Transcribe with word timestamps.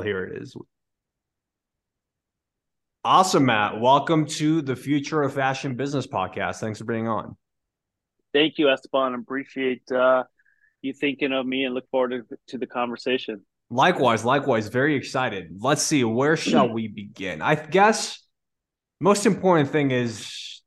here 0.00 0.24
it 0.24 0.42
is. 0.42 0.56
Awesome, 3.04 3.46
Matt. 3.46 3.80
Welcome 3.80 4.26
to 4.26 4.60
the 4.60 4.76
Future 4.76 5.22
of 5.22 5.32
Fashion 5.32 5.74
Business 5.74 6.06
podcast. 6.06 6.56
Thanks 6.56 6.78
for 6.78 6.84
being 6.84 7.08
on. 7.08 7.36
Thank 8.34 8.58
you, 8.58 8.68
Esteban. 8.68 9.14
Appreciate 9.14 9.90
uh, 9.90 10.24
you 10.82 10.92
thinking 10.92 11.32
of 11.32 11.46
me 11.46 11.64
and 11.64 11.74
look 11.74 11.88
forward 11.90 12.26
to, 12.28 12.36
to 12.48 12.58
the 12.58 12.66
conversation. 12.66 13.44
Likewise, 13.70 14.24
likewise. 14.24 14.68
Very 14.68 14.96
excited. 14.96 15.48
Let's 15.58 15.82
see. 15.82 16.04
Where 16.04 16.36
shall 16.36 16.68
we 16.68 16.88
begin? 16.88 17.40
I 17.40 17.54
guess 17.54 18.20
most 19.00 19.26
important 19.26 19.70
thing 19.70 19.92
is, 19.92 20.60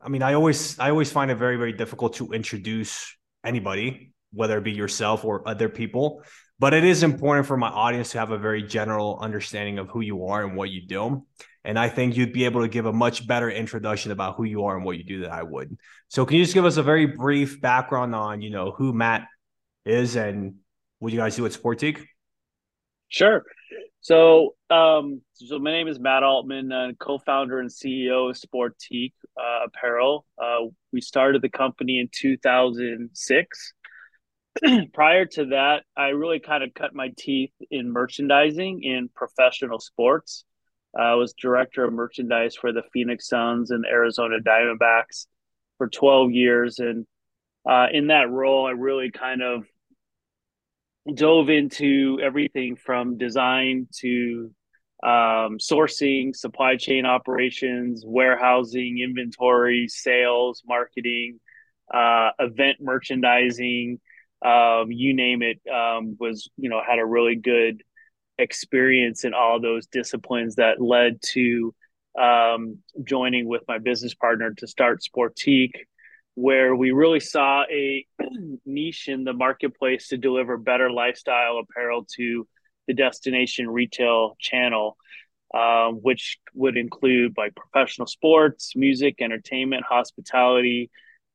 I 0.00 0.08
mean, 0.08 0.22
I 0.22 0.34
always, 0.34 0.78
I 0.78 0.90
always 0.90 1.10
find 1.10 1.30
it 1.30 1.36
very, 1.36 1.56
very 1.56 1.72
difficult 1.72 2.14
to 2.16 2.32
introduce 2.32 3.16
anybody, 3.44 4.12
whether 4.32 4.58
it 4.58 4.64
be 4.64 4.72
yourself 4.72 5.24
or 5.24 5.46
other 5.48 5.68
people. 5.68 6.22
But 6.62 6.74
it 6.74 6.84
is 6.84 7.02
important 7.02 7.48
for 7.48 7.56
my 7.56 7.66
audience 7.66 8.12
to 8.12 8.20
have 8.20 8.30
a 8.30 8.38
very 8.38 8.62
general 8.62 9.18
understanding 9.20 9.80
of 9.80 9.88
who 9.88 10.00
you 10.00 10.26
are 10.26 10.44
and 10.44 10.54
what 10.54 10.70
you 10.70 10.86
do. 10.86 11.26
And 11.64 11.76
I 11.76 11.88
think 11.88 12.16
you'd 12.16 12.32
be 12.32 12.44
able 12.44 12.60
to 12.60 12.68
give 12.68 12.86
a 12.86 12.92
much 12.92 13.26
better 13.26 13.50
introduction 13.50 14.12
about 14.12 14.36
who 14.36 14.44
you 14.44 14.64
are 14.66 14.76
and 14.76 14.84
what 14.84 14.96
you 14.96 15.02
do 15.02 15.22
than 15.22 15.32
I 15.32 15.42
would. 15.42 15.76
So 16.06 16.24
can 16.24 16.36
you 16.36 16.44
just 16.44 16.54
give 16.54 16.64
us 16.64 16.76
a 16.76 16.82
very 16.84 17.06
brief 17.06 17.60
background 17.60 18.14
on, 18.14 18.42
you 18.42 18.50
know, 18.50 18.70
who 18.70 18.92
Matt 18.92 19.26
is 19.84 20.14
and 20.14 20.54
what 21.00 21.12
you 21.12 21.18
guys 21.18 21.34
do 21.34 21.44
at 21.46 21.50
Sportiqe? 21.50 22.00
Sure. 23.08 23.42
So, 24.00 24.54
um, 24.70 25.20
so 25.32 25.58
my 25.58 25.72
name 25.72 25.88
is 25.88 25.98
Matt 25.98 26.22
Altman, 26.22 26.70
uh, 26.70 26.92
co-founder 27.00 27.58
and 27.58 27.70
CEO 27.70 28.30
of 28.30 28.36
Sportiqe 28.36 29.12
uh, 29.36 29.66
Apparel. 29.66 30.24
Uh, 30.40 30.68
we 30.92 31.00
started 31.00 31.42
the 31.42 31.48
company 31.48 31.98
in 31.98 32.08
2006. 32.12 33.72
Prior 34.92 35.24
to 35.26 35.46
that, 35.46 35.84
I 35.96 36.08
really 36.08 36.40
kind 36.40 36.62
of 36.62 36.74
cut 36.74 36.94
my 36.94 37.10
teeth 37.16 37.52
in 37.70 37.92
merchandising 37.92 38.82
in 38.82 39.08
professional 39.14 39.80
sports. 39.80 40.44
I 40.98 41.14
was 41.14 41.32
director 41.32 41.84
of 41.84 41.92
merchandise 41.94 42.54
for 42.54 42.72
the 42.72 42.82
Phoenix 42.92 43.28
Suns 43.28 43.70
and 43.70 43.86
Arizona 43.86 44.36
Diamondbacks 44.46 45.26
for 45.78 45.88
12 45.88 46.32
years, 46.32 46.78
and 46.78 47.06
uh, 47.68 47.86
in 47.92 48.08
that 48.08 48.30
role, 48.30 48.66
I 48.66 48.72
really 48.72 49.10
kind 49.10 49.42
of 49.42 49.64
dove 51.14 51.48
into 51.48 52.18
everything 52.22 52.76
from 52.76 53.16
design 53.16 53.88
to 54.00 54.52
um, 55.02 55.58
sourcing, 55.58 56.34
supply 56.36 56.76
chain 56.76 57.06
operations, 57.06 58.04
warehousing, 58.06 59.00
inventory, 59.02 59.88
sales, 59.88 60.62
marketing, 60.66 61.40
uh, 61.92 62.30
event 62.38 62.78
merchandising, 62.80 63.98
um, 64.44 64.90
you 64.90 65.14
name 65.14 65.42
it. 65.42 65.60
Um, 65.70 66.16
was 66.18 66.50
you 66.56 66.68
know 66.68 66.80
had 66.86 66.98
a 66.98 67.04
really 67.04 67.36
good 67.36 67.82
experience 68.38 69.24
in 69.24 69.34
all 69.34 69.60
those 69.60 69.86
disciplines 69.86 70.56
that 70.56 70.80
led 70.80 71.20
to 71.32 71.74
um, 72.20 72.78
joining 73.04 73.46
with 73.46 73.62
my 73.68 73.78
business 73.78 74.14
partner 74.14 74.52
to 74.58 74.66
start 74.66 75.02
Sportiqe 75.02 75.72
where 76.34 76.74
we 76.74 76.92
really 76.92 77.20
saw 77.20 77.64
a 77.70 78.06
niche 78.66 79.08
in 79.08 79.24
the 79.24 79.32
marketplace 79.32 80.08
to 80.08 80.16
deliver 80.16 80.56
better 80.56 80.90
lifestyle 80.90 81.58
apparel 81.58 82.06
to 82.16 82.46
the 82.86 82.94
destination 82.94 83.68
retail 83.68 84.36
channel, 84.40 84.96
uh, 85.54 85.90
which 85.90 86.38
would 86.54 86.76
include 86.76 87.34
like 87.36 87.54
professional 87.54 88.06
sports, 88.06 88.72
music, 88.74 89.16
entertainment, 89.20 89.84
hospitality, 89.88 90.90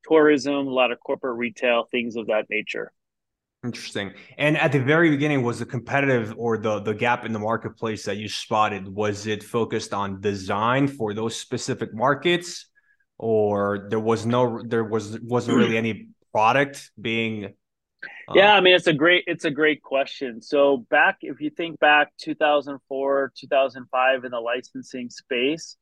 tourism, 0.08 0.67
a 0.67 0.73
lot 0.73 0.91
of 0.91 1.00
corporate 1.00 1.38
retail, 1.38 1.88
things 1.91 2.16
of 2.16 2.28
that 2.28 2.45
nature. 2.50 2.91
Interesting. 3.63 4.13
And 4.38 4.55
at 4.58 4.72
the 4.72 4.80
very 4.80 5.09
beginning, 5.09 5.44
was 5.44 5.59
the 5.59 5.66
competitive 5.66 6.33
or 6.38 6.58
the 6.58 6.80
the 6.80 6.94
gap 6.94 7.25
in 7.25 7.33
the 7.33 7.39
marketplace 7.39 8.05
that 8.05 8.17
you 8.17 8.30
spotted? 8.30 8.88
Was 8.88 9.27
it 9.27 9.44
focused 9.44 9.94
on 9.94 10.22
design 10.22 10.88
for 10.88 11.13
those 11.13 11.36
specific 11.36 11.94
markets? 11.94 12.67
or 13.17 13.88
there 13.89 14.00
was 14.00 14.25
no 14.25 14.61
there 14.63 14.83
was 14.83 15.19
wasn't 15.22 15.57
really 15.57 15.78
any 15.84 16.09
product 16.31 16.91
being 17.00 17.46
uh, 17.46 18.34
yeah 18.35 18.53
i 18.53 18.62
mean 18.62 18.75
it's 18.75 18.88
a 18.88 18.94
great 18.94 19.23
it's 19.28 19.46
a 19.46 19.51
great 19.51 19.81
question 19.81 20.41
so 20.41 20.85
back 20.90 21.17
if 21.22 21.41
you 21.41 21.50
think 21.50 21.79
back 21.79 22.12
2004 22.19 23.34
2005 23.35 24.23
in 24.23 24.31
the 24.31 24.40
licensing 24.40 25.09
space 25.09 25.78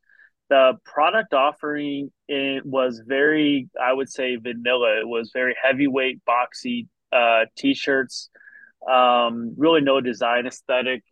the 0.50 0.74
product 0.86 1.34
offering 1.34 2.12
it 2.28 2.66
was 2.66 3.02
very 3.06 3.68
i 3.82 3.92
would 3.92 4.10
say 4.10 4.36
vanilla 4.38 5.00
it 5.00 5.08
was 5.08 5.32
very 5.34 5.56
heavyweight 5.62 6.22
boxy 6.26 6.88
uh, 7.16 7.46
t-shirts. 7.58 8.30
Um, 8.90 9.56
really 9.58 9.82
no 9.82 10.02
design 10.02 10.46
aesthetic 10.46 11.04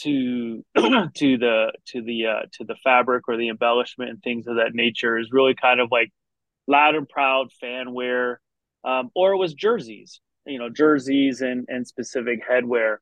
to 0.00 0.64
to 0.76 1.38
the 1.38 1.72
to 1.86 2.02
the 2.02 2.26
uh, 2.26 2.46
to 2.54 2.64
the 2.64 2.76
fabric 2.84 3.24
or 3.28 3.36
the 3.36 3.48
embellishment 3.48 4.10
and 4.10 4.22
things 4.22 4.46
of 4.46 4.56
that 4.56 4.74
nature. 4.74 5.18
Is 5.18 5.32
really 5.32 5.54
kind 5.54 5.80
of 5.80 5.88
like 5.90 6.10
loud 6.66 6.94
and 6.94 7.08
proud 7.08 7.52
fan 7.60 7.92
wear, 7.92 8.40
um, 8.84 9.10
or 9.14 9.32
it 9.32 9.38
was 9.38 9.54
jerseys, 9.54 10.20
you 10.46 10.58
know, 10.58 10.68
jerseys 10.68 11.40
and 11.40 11.66
and 11.68 11.86
specific 11.86 12.40
headwear, 12.48 12.96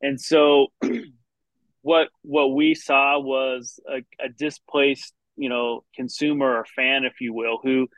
and 0.00 0.20
so 0.20 0.68
what 1.82 2.08
what 2.22 2.48
we 2.48 2.74
saw 2.74 3.18
was 3.18 3.80
a, 3.88 3.98
a 4.24 4.28
displaced 4.28 5.14
you 5.36 5.48
know 5.48 5.84
consumer 5.94 6.56
or 6.56 6.66
fan, 6.76 7.04
if 7.04 7.20
you 7.20 7.32
will, 7.32 7.58
who 7.62 7.88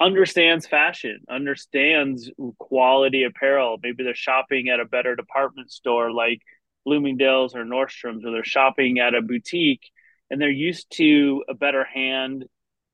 understands 0.00 0.66
fashion, 0.66 1.20
understands 1.28 2.30
quality 2.58 3.24
apparel. 3.24 3.78
Maybe 3.82 4.04
they're 4.04 4.14
shopping 4.14 4.68
at 4.68 4.80
a 4.80 4.84
better 4.84 5.16
department 5.16 5.70
store 5.72 6.12
like 6.12 6.40
Bloomingdale's 6.84 7.54
or 7.54 7.64
Nordstrom's 7.64 8.24
or 8.24 8.30
they're 8.30 8.44
shopping 8.44 8.98
at 9.00 9.14
a 9.14 9.22
boutique 9.22 9.90
and 10.30 10.40
they're 10.40 10.50
used 10.50 10.90
to 10.96 11.44
a 11.48 11.54
better 11.54 11.84
hand 11.84 12.44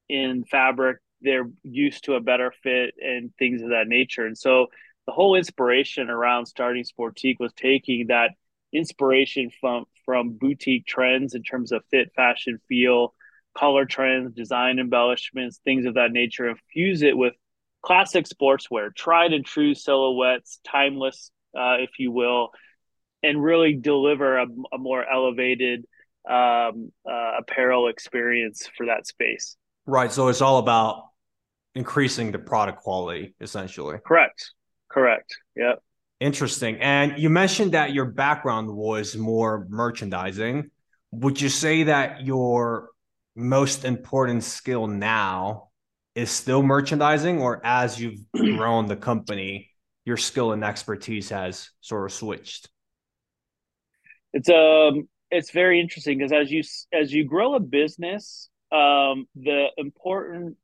in 0.08 0.44
fabric. 0.44 0.98
They're 1.20 1.50
used 1.62 2.04
to 2.04 2.14
a 2.14 2.20
better 2.20 2.52
fit 2.62 2.94
and 3.00 3.34
things 3.38 3.62
of 3.62 3.70
that 3.70 3.86
nature. 3.86 4.26
And 4.26 4.36
so 4.36 4.68
the 5.06 5.12
whole 5.12 5.34
inspiration 5.36 6.08
around 6.10 6.46
starting 6.46 6.84
Sportiqe 6.84 7.38
was 7.38 7.52
taking 7.52 8.08
that 8.08 8.30
inspiration 8.72 9.50
from 9.60 9.84
from 10.04 10.32
boutique 10.32 10.86
trends 10.86 11.34
in 11.34 11.42
terms 11.42 11.72
of 11.72 11.82
fit, 11.90 12.12
fashion, 12.14 12.60
feel, 12.68 13.14
color 13.56 13.84
trends, 13.84 14.32
design 14.34 14.78
embellishments, 14.78 15.60
things 15.64 15.86
of 15.86 15.94
that 15.94 16.12
nature, 16.12 16.46
and 16.48 16.58
fuse 16.72 17.02
it 17.02 17.16
with 17.16 17.34
classic 17.82 18.26
sportswear, 18.26 18.94
tried 18.94 19.32
and 19.32 19.44
true 19.44 19.74
silhouettes, 19.74 20.58
timeless, 20.66 21.30
uh, 21.56 21.76
if 21.78 21.90
you 21.98 22.10
will, 22.10 22.50
and 23.22 23.42
really 23.42 23.74
deliver 23.74 24.38
a, 24.38 24.46
a 24.72 24.78
more 24.78 25.04
elevated 25.08 25.84
um, 26.28 26.92
uh, 27.08 27.32
apparel 27.38 27.88
experience 27.88 28.68
for 28.76 28.86
that 28.86 29.06
space. 29.06 29.56
Right. 29.86 30.10
So 30.10 30.28
it's 30.28 30.40
all 30.40 30.58
about 30.58 31.04
increasing 31.74 32.32
the 32.32 32.38
product 32.38 32.82
quality, 32.82 33.34
essentially. 33.40 33.98
Correct. 34.04 34.52
Correct. 34.88 35.36
Yep. 35.56 35.82
Interesting. 36.20 36.78
And 36.80 37.18
you 37.18 37.28
mentioned 37.28 37.72
that 37.72 37.92
your 37.92 38.06
background 38.06 38.70
was 38.70 39.16
more 39.16 39.66
merchandising. 39.68 40.70
Would 41.10 41.40
you 41.40 41.48
say 41.48 41.84
that 41.84 42.24
your 42.24 42.90
most 43.36 43.84
important 43.84 44.44
skill 44.44 44.86
now 44.86 45.68
is 46.14 46.30
still 46.30 46.62
merchandising, 46.62 47.40
or 47.40 47.60
as 47.64 48.00
you've 48.00 48.20
grown 48.32 48.86
the 48.86 48.96
company, 48.96 49.70
your 50.04 50.16
skill 50.16 50.52
and 50.52 50.64
expertise 50.64 51.30
has 51.30 51.70
sort 51.80 52.04
of 52.04 52.12
switched? 52.12 52.68
it's 54.34 54.48
um 54.48 55.08
it's 55.30 55.52
very 55.52 55.80
interesting 55.80 56.18
because 56.18 56.32
as 56.32 56.50
you 56.50 56.62
as 56.92 57.12
you 57.12 57.24
grow 57.24 57.54
a 57.54 57.60
business 57.60 58.50
um 58.72 59.26
the 59.36 59.68
important 59.78 60.56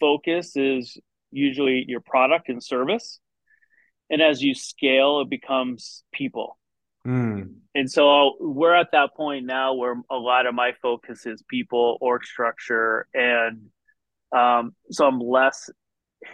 focus 0.00 0.56
is 0.56 0.98
usually 1.30 1.84
your 1.86 2.00
product 2.00 2.48
and 2.48 2.62
service 2.62 3.20
and 4.10 4.22
as 4.22 4.42
you 4.42 4.54
scale 4.54 5.20
it 5.20 5.30
becomes 5.30 6.02
people 6.12 6.58
mm. 7.06 7.54
and 7.74 7.90
so 7.90 8.34
we're 8.40 8.74
at 8.74 8.88
that 8.92 9.14
point 9.16 9.46
now 9.46 9.74
where 9.74 9.94
a 10.10 10.16
lot 10.16 10.46
of 10.46 10.54
my 10.54 10.72
focus 10.82 11.26
is 11.26 11.42
people 11.48 11.98
org 12.00 12.24
structure 12.24 13.06
and 13.14 13.66
um, 14.36 14.74
so 14.90 15.06
i'm 15.06 15.20
less 15.20 15.70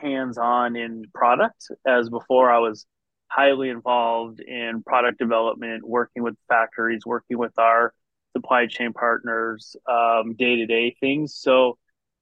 hands-on 0.00 0.76
in 0.76 1.04
product 1.14 1.66
as 1.86 2.08
before 2.08 2.50
i 2.50 2.58
was 2.58 2.86
highly 3.32 3.70
involved 3.70 4.40
in 4.40 4.82
product 4.82 5.18
development, 5.18 5.86
working 5.86 6.22
with 6.22 6.36
factories, 6.48 7.06
working 7.06 7.38
with 7.38 7.58
our 7.58 7.94
supply 8.36 8.66
chain 8.66 8.92
partners, 8.92 9.74
day 10.36 10.56
to 10.56 10.66
day 10.66 10.94
things. 11.00 11.34
So, 11.36 11.78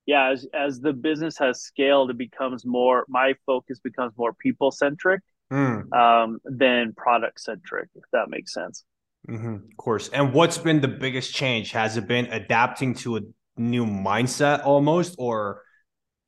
yeah, 0.06 0.30
as 0.30 0.46
as 0.54 0.80
the 0.80 0.92
business 0.92 1.36
has 1.38 1.62
scaled, 1.62 2.10
it 2.10 2.18
becomes 2.18 2.64
more. 2.64 3.04
My 3.08 3.34
focus 3.44 3.80
becomes 3.80 4.12
more 4.16 4.32
people 4.32 4.70
centric 4.70 5.22
mm. 5.50 5.92
um, 5.92 6.38
than 6.44 6.94
product 6.96 7.40
centric, 7.40 7.88
if 7.94 8.04
that 8.12 8.28
makes 8.28 8.52
sense. 8.52 8.84
Mm-hmm, 9.28 9.54
of 9.54 9.76
course. 9.76 10.08
And 10.08 10.32
what's 10.32 10.58
been 10.58 10.80
the 10.80 10.88
biggest 10.88 11.34
change? 11.34 11.72
Has 11.72 11.96
it 11.96 12.08
been 12.08 12.26
adapting 12.26 12.94
to 12.96 13.16
a 13.16 13.20
new 13.56 13.84
mindset 13.84 14.64
almost, 14.64 15.16
or 15.18 15.62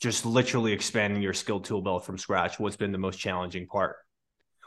just 0.01 0.27
literally 0.27 0.73
expanding 0.73 1.23
your 1.23 1.33
skill 1.33 1.61
tool 1.61 1.83
belt 1.83 2.05
from 2.05 2.19
scratch? 2.19 2.59
What's 2.61 2.77
been 2.77 2.93
the 2.93 2.99
most 2.99 3.19
challenging 3.19 3.67
part? 3.67 3.97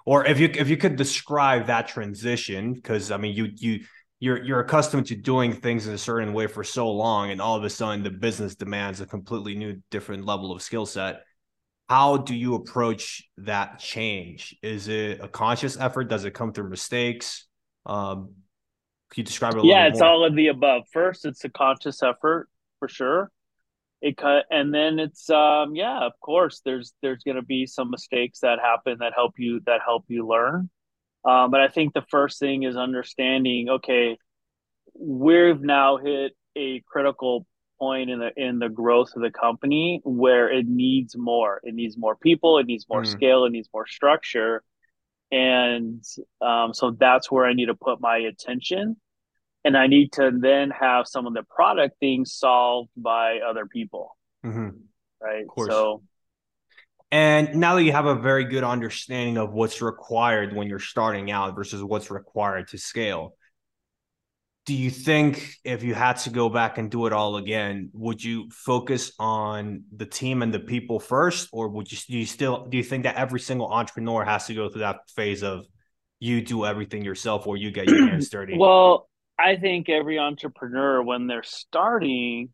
or 0.05 0.25
if 0.25 0.39
you 0.39 0.49
if 0.53 0.69
you 0.69 0.77
could 0.77 0.95
describe 0.95 1.67
that 1.67 1.87
transition, 1.87 2.73
because 2.73 3.11
I 3.11 3.17
mean 3.17 3.35
you 3.35 3.49
you 3.55 3.85
you're 4.19 4.43
you're 4.43 4.59
accustomed 4.59 5.07
to 5.07 5.15
doing 5.15 5.51
things 5.53 5.87
in 5.87 5.93
a 5.93 5.97
certain 5.97 6.33
way 6.33 6.47
for 6.47 6.63
so 6.63 6.91
long, 6.91 7.31
and 7.31 7.41
all 7.41 7.57
of 7.57 7.63
a 7.63 7.69
sudden 7.69 8.03
the 8.03 8.11
business 8.11 8.55
demands 8.55 9.01
a 9.01 9.05
completely 9.05 9.55
new, 9.55 9.81
different 9.91 10.25
level 10.25 10.51
of 10.51 10.61
skill 10.61 10.85
set. 10.85 11.23
How 11.87 12.17
do 12.17 12.33
you 12.33 12.55
approach 12.55 13.29
that 13.37 13.79
change? 13.79 14.55
Is 14.63 14.87
it 14.87 15.21
a 15.21 15.27
conscious 15.27 15.79
effort? 15.79 16.05
Does 16.05 16.25
it 16.25 16.31
come 16.33 16.51
through 16.51 16.69
mistakes? 16.69 17.45
Um, 17.85 18.33
can 19.11 19.21
you 19.21 19.23
describe 19.23 19.55
it? 19.55 19.65
yeah, 19.65 19.87
it's 19.87 19.99
more? 19.99 20.09
all 20.09 20.25
of 20.25 20.35
the 20.35 20.47
above. 20.47 20.83
First, 20.91 21.25
it's 21.25 21.43
a 21.43 21.49
conscious 21.49 22.01
effort 22.01 22.49
for 22.79 22.87
sure. 22.87 23.31
It 24.01 24.17
cut, 24.17 24.45
and 24.49 24.73
then 24.73 24.99
it's 24.99 25.29
um, 25.29 25.75
yeah, 25.75 25.99
of 26.05 26.13
course. 26.19 26.61
There's 26.65 26.93
there's 27.01 27.23
going 27.23 27.37
to 27.37 27.43
be 27.43 27.65
some 27.65 27.91
mistakes 27.91 28.39
that 28.39 28.59
happen 28.59 28.97
that 28.99 29.13
help 29.15 29.33
you 29.37 29.61
that 29.67 29.81
help 29.85 30.05
you 30.07 30.27
learn. 30.27 30.69
Um, 31.23 31.49
but 31.49 31.61
I 31.61 31.67
think 31.67 31.93
the 31.93 32.05
first 32.09 32.39
thing 32.39 32.63
is 32.63 32.75
understanding. 32.75 33.69
Okay, 33.69 34.17
we've 34.99 35.61
now 35.61 35.97
hit 35.97 36.33
a 36.55 36.83
critical 36.87 37.45
point 37.79 38.09
in 38.09 38.19
the 38.19 38.31
in 38.37 38.59
the 38.59 38.69
growth 38.69 39.09
of 39.15 39.21
the 39.21 39.31
company 39.31 40.01
where 40.03 40.51
it 40.51 40.67
needs 40.67 41.15
more. 41.17 41.61
It 41.63 41.73
needs 41.73 41.97
more 41.97 42.15
people. 42.15 42.57
It 42.57 42.65
needs 42.65 42.85
more 42.89 43.03
mm. 43.03 43.07
scale. 43.07 43.45
It 43.45 43.51
needs 43.51 43.69
more 43.73 43.87
structure. 43.87 44.63
And 45.31 46.03
um, 46.41 46.73
so 46.73 46.91
that's 46.91 47.31
where 47.31 47.45
I 47.45 47.53
need 47.53 47.65
to 47.67 47.75
put 47.75 47.99
my 47.99 48.17
attention. 48.17 48.97
And 49.63 49.75
I 49.75 49.87
need 49.87 50.13
to 50.13 50.31
then 50.31 50.69
have 50.69 51.07
some 51.07 51.25
of 51.25 51.33
the 51.33 51.43
product 51.43 51.99
things 51.99 52.33
solved 52.33 52.91
by 52.95 53.39
other 53.39 53.65
people. 53.65 54.15
Mm-hmm. 54.45 54.69
Right. 55.21 55.45
So, 55.67 56.03
and 57.11 57.55
now 57.55 57.75
that 57.75 57.83
you 57.83 57.91
have 57.91 58.05
a 58.05 58.15
very 58.15 58.45
good 58.45 58.63
understanding 58.63 59.37
of 59.37 59.53
what's 59.53 59.81
required 59.81 60.55
when 60.55 60.67
you're 60.67 60.79
starting 60.79 61.31
out 61.31 61.55
versus 61.55 61.83
what's 61.83 62.11
required 62.11 62.67
to 62.69 62.77
scale, 62.77 63.35
do 64.65 64.73
you 64.73 64.89
think 64.89 65.53
if 65.63 65.83
you 65.83 65.93
had 65.93 66.17
to 66.17 66.31
go 66.31 66.49
back 66.49 66.77
and 66.77 66.89
do 66.89 67.05
it 67.05 67.13
all 67.13 67.37
again 67.37 67.89
would 67.93 68.23
you 68.23 68.49
focus 68.49 69.11
on 69.19 69.83
the 69.95 70.05
team 70.05 70.41
and 70.41 70.53
the 70.53 70.59
people 70.59 70.99
first? 70.99 71.49
Or 71.51 71.69
would 71.69 71.91
you 71.91 71.97
do 72.07 72.17
you 72.17 72.25
still 72.25 72.65
do 72.65 72.77
you 72.77 72.83
think 72.83 73.03
that 73.03 73.15
every 73.15 73.39
single 73.39 73.71
entrepreneur 73.71 74.25
has 74.25 74.47
to 74.47 74.55
go 74.55 74.69
through 74.69 74.81
that 74.81 75.09
phase 75.15 75.43
of 75.43 75.65
you 76.19 76.41
do 76.41 76.65
everything 76.65 77.03
yourself 77.03 77.45
or 77.45 77.57
you 77.57 77.71
get 77.71 77.87
your 77.87 78.07
hands 78.07 78.29
dirty? 78.29 78.57
Well 78.57 79.07
i 79.37 79.57
think 79.57 79.89
every 79.89 80.17
entrepreneur 80.17 81.03
when 81.03 81.27
they're 81.27 81.43
starting 81.43 82.49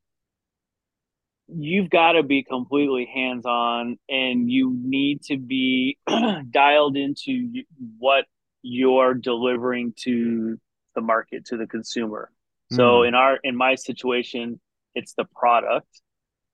you've 1.47 1.89
got 1.89 2.13
to 2.13 2.23
be 2.23 2.43
completely 2.43 3.09
hands 3.13 3.45
on 3.45 3.97
and 4.09 4.49
you 4.49 4.75
need 4.83 5.21
to 5.21 5.37
be 5.37 5.97
dialed 6.49 6.97
into 6.97 7.51
what 7.99 8.25
you're 8.63 9.13
delivering 9.13 9.93
to 9.97 10.57
the 11.01 11.07
market 11.07 11.45
to 11.45 11.57
the 11.57 11.67
consumer. 11.67 12.31
So 12.71 12.81
mm. 12.81 13.09
in 13.09 13.15
our 13.15 13.39
in 13.43 13.55
my 13.55 13.75
situation, 13.75 14.59
it's 14.95 15.13
the 15.13 15.25
product. 15.35 15.87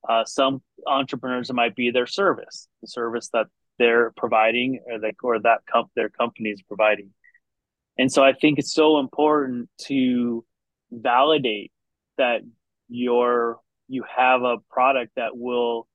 Uh, 0.08 0.26
some 0.26 0.62
entrepreneurs 0.86 1.50
it 1.50 1.54
might 1.54 1.76
be 1.76 1.92
their 1.92 2.08
service, 2.08 2.68
the 2.82 2.88
service 2.88 3.30
that 3.34 3.48
they're 3.78 4.12
providing 4.16 4.80
or 4.88 5.00
that 5.00 5.16
or 5.22 5.40
that 5.40 5.60
comp- 5.72 5.92
their 5.96 6.10
company 6.10 6.50
is 6.50 6.62
providing. 6.62 7.12
And 7.98 8.12
so 8.12 8.24
I 8.24 8.34
think 8.34 8.60
it's 8.60 8.74
so 8.74 9.00
important 9.00 9.70
to 9.84 10.46
validate 10.92 11.72
that 12.18 12.42
your 12.88 13.60
you 13.88 14.04
have 14.16 14.42
a 14.44 14.58
product 14.70 15.14
that 15.16 15.38
will 15.38 15.88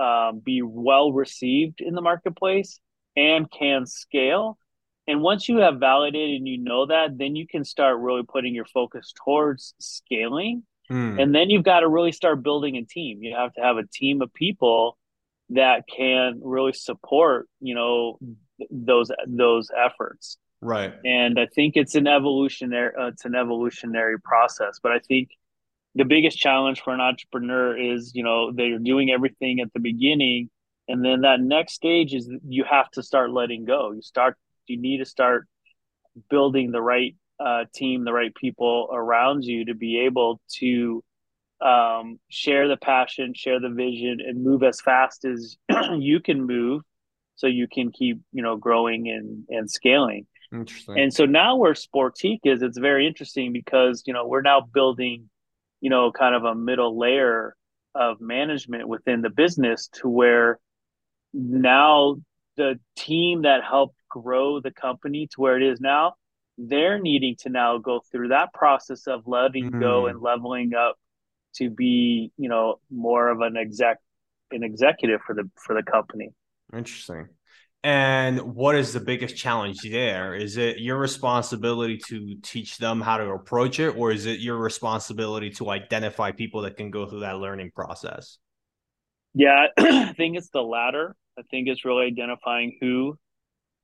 um, 0.00 0.40
be 0.44 0.62
well 0.62 1.12
received 1.12 1.80
in 1.80 1.94
the 1.94 2.02
marketplace 2.02 2.80
and 3.16 3.50
can 3.50 3.86
scale 3.86 4.58
and 5.06 5.20
once 5.20 5.48
you 5.48 5.58
have 5.58 5.80
validated 5.80 6.36
and 6.36 6.48
you 6.48 6.58
know 6.58 6.86
that, 6.86 7.18
then 7.18 7.34
you 7.34 7.46
can 7.46 7.64
start 7.64 7.98
really 7.98 8.22
putting 8.22 8.54
your 8.54 8.64
focus 8.66 9.12
towards 9.24 9.74
scaling. 9.80 10.62
Mm. 10.90 11.20
And 11.20 11.34
then 11.34 11.50
you've 11.50 11.64
got 11.64 11.80
to 11.80 11.88
really 11.88 12.12
start 12.12 12.42
building 12.42 12.76
a 12.76 12.84
team. 12.84 13.22
You 13.22 13.34
have 13.36 13.52
to 13.54 13.60
have 13.60 13.76
a 13.76 13.86
team 13.86 14.22
of 14.22 14.32
people 14.32 14.98
that 15.50 15.84
can 15.88 16.40
really 16.42 16.72
support, 16.72 17.48
you 17.60 17.74
know, 17.74 18.18
those 18.70 19.10
those 19.26 19.68
efforts. 19.76 20.38
Right. 20.60 20.94
And 21.04 21.40
I 21.40 21.46
think 21.46 21.76
it's 21.76 21.96
an 21.96 22.06
evolutionary 22.06 22.92
uh, 22.98 23.06
it's 23.08 23.24
an 23.24 23.34
evolutionary 23.34 24.20
process, 24.20 24.78
but 24.82 24.92
I 24.92 25.00
think 25.00 25.30
the 25.94 26.04
biggest 26.04 26.38
challenge 26.38 26.80
for 26.80 26.94
an 26.94 27.00
entrepreneur 27.00 27.76
is, 27.76 28.12
you 28.14 28.22
know, 28.22 28.52
they're 28.52 28.78
doing 28.78 29.10
everything 29.10 29.60
at 29.60 29.72
the 29.72 29.80
beginning 29.80 30.48
and 30.88 31.04
then 31.04 31.22
that 31.22 31.40
next 31.40 31.74
stage 31.74 32.14
is 32.14 32.30
you 32.46 32.64
have 32.68 32.90
to 32.92 33.02
start 33.02 33.30
letting 33.30 33.64
go. 33.64 33.92
You 33.92 34.02
start 34.02 34.36
you 34.66 34.80
need 34.80 34.98
to 34.98 35.04
start 35.04 35.46
building 36.30 36.70
the 36.70 36.82
right 36.82 37.16
uh, 37.40 37.64
team, 37.74 38.04
the 38.04 38.12
right 38.12 38.34
people 38.34 38.88
around 38.92 39.44
you 39.44 39.66
to 39.66 39.74
be 39.74 40.00
able 40.00 40.40
to 40.58 41.02
um, 41.60 42.18
share 42.28 42.68
the 42.68 42.76
passion, 42.76 43.34
share 43.34 43.60
the 43.60 43.68
vision, 43.68 44.18
and 44.20 44.42
move 44.42 44.62
as 44.62 44.80
fast 44.80 45.24
as 45.24 45.56
you 45.98 46.20
can 46.20 46.44
move, 46.44 46.82
so 47.36 47.46
you 47.46 47.66
can 47.72 47.90
keep 47.90 48.20
you 48.32 48.42
know 48.42 48.56
growing 48.56 49.08
and 49.08 49.44
and 49.48 49.70
scaling. 49.70 50.26
Interesting. 50.52 50.98
And 50.98 51.14
so 51.14 51.24
now 51.24 51.56
where 51.56 51.72
Sportiqe 51.72 52.40
is, 52.44 52.62
it's 52.62 52.78
very 52.78 53.06
interesting 53.06 53.52
because 53.52 54.02
you 54.06 54.12
know 54.12 54.26
we're 54.26 54.42
now 54.42 54.60
building, 54.60 55.30
you 55.80 55.90
know, 55.90 56.12
kind 56.12 56.34
of 56.34 56.44
a 56.44 56.54
middle 56.54 56.98
layer 56.98 57.56
of 57.94 58.20
management 58.20 58.88
within 58.88 59.22
the 59.22 59.30
business 59.30 59.88
to 59.88 60.08
where 60.08 60.58
now 61.32 62.16
the 62.56 62.78
team 62.96 63.42
that 63.42 63.62
helped 63.62 63.96
grow 64.12 64.60
the 64.60 64.70
company 64.70 65.28
to 65.28 65.40
where 65.40 65.56
it 65.56 65.62
is 65.62 65.80
now, 65.80 66.14
they're 66.58 67.00
needing 67.00 67.36
to 67.40 67.48
now 67.48 67.78
go 67.78 68.00
through 68.10 68.28
that 68.28 68.52
process 68.52 69.06
of 69.06 69.26
letting 69.26 69.70
mm. 69.70 69.80
go 69.80 70.06
and 70.06 70.20
leveling 70.20 70.74
up 70.74 70.96
to 71.56 71.70
be, 71.70 72.32
you 72.36 72.48
know, 72.48 72.76
more 72.90 73.28
of 73.28 73.40
an 73.40 73.56
exec 73.56 73.98
an 74.50 74.62
executive 74.62 75.20
for 75.26 75.34
the 75.34 75.48
for 75.56 75.74
the 75.74 75.82
company. 75.82 76.30
Interesting. 76.74 77.28
And 77.84 78.54
what 78.54 78.76
is 78.76 78.92
the 78.92 79.00
biggest 79.00 79.36
challenge 79.36 79.80
there? 79.82 80.34
Is 80.36 80.56
it 80.56 80.78
your 80.78 80.98
responsibility 80.98 81.98
to 82.08 82.36
teach 82.40 82.78
them 82.78 83.00
how 83.00 83.16
to 83.16 83.30
approach 83.30 83.80
it, 83.80 83.96
or 83.96 84.12
is 84.12 84.26
it 84.26 84.38
your 84.38 84.56
responsibility 84.56 85.50
to 85.52 85.70
identify 85.70 86.30
people 86.30 86.62
that 86.62 86.76
can 86.76 86.92
go 86.92 87.06
through 87.06 87.20
that 87.20 87.38
learning 87.38 87.72
process? 87.74 88.38
Yeah, 89.34 89.66
I 89.78 90.12
think 90.12 90.36
it's 90.36 90.50
the 90.50 90.62
latter. 90.62 91.16
I 91.36 91.42
think 91.50 91.66
it's 91.66 91.84
really 91.84 92.06
identifying 92.06 92.78
who 92.80 93.18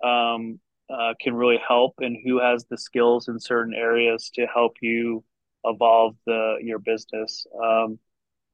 um, 0.04 0.60
uh, 0.90 1.14
can 1.20 1.34
really 1.34 1.60
help 1.66 1.94
and 1.98 2.16
who 2.24 2.40
has 2.40 2.64
the 2.70 2.78
skills 2.78 3.28
in 3.28 3.38
certain 3.38 3.74
areas 3.74 4.30
to 4.34 4.46
help 4.46 4.76
you 4.80 5.22
evolve 5.64 6.16
the 6.26 6.56
your 6.62 6.78
business. 6.78 7.46
Um, 7.62 7.98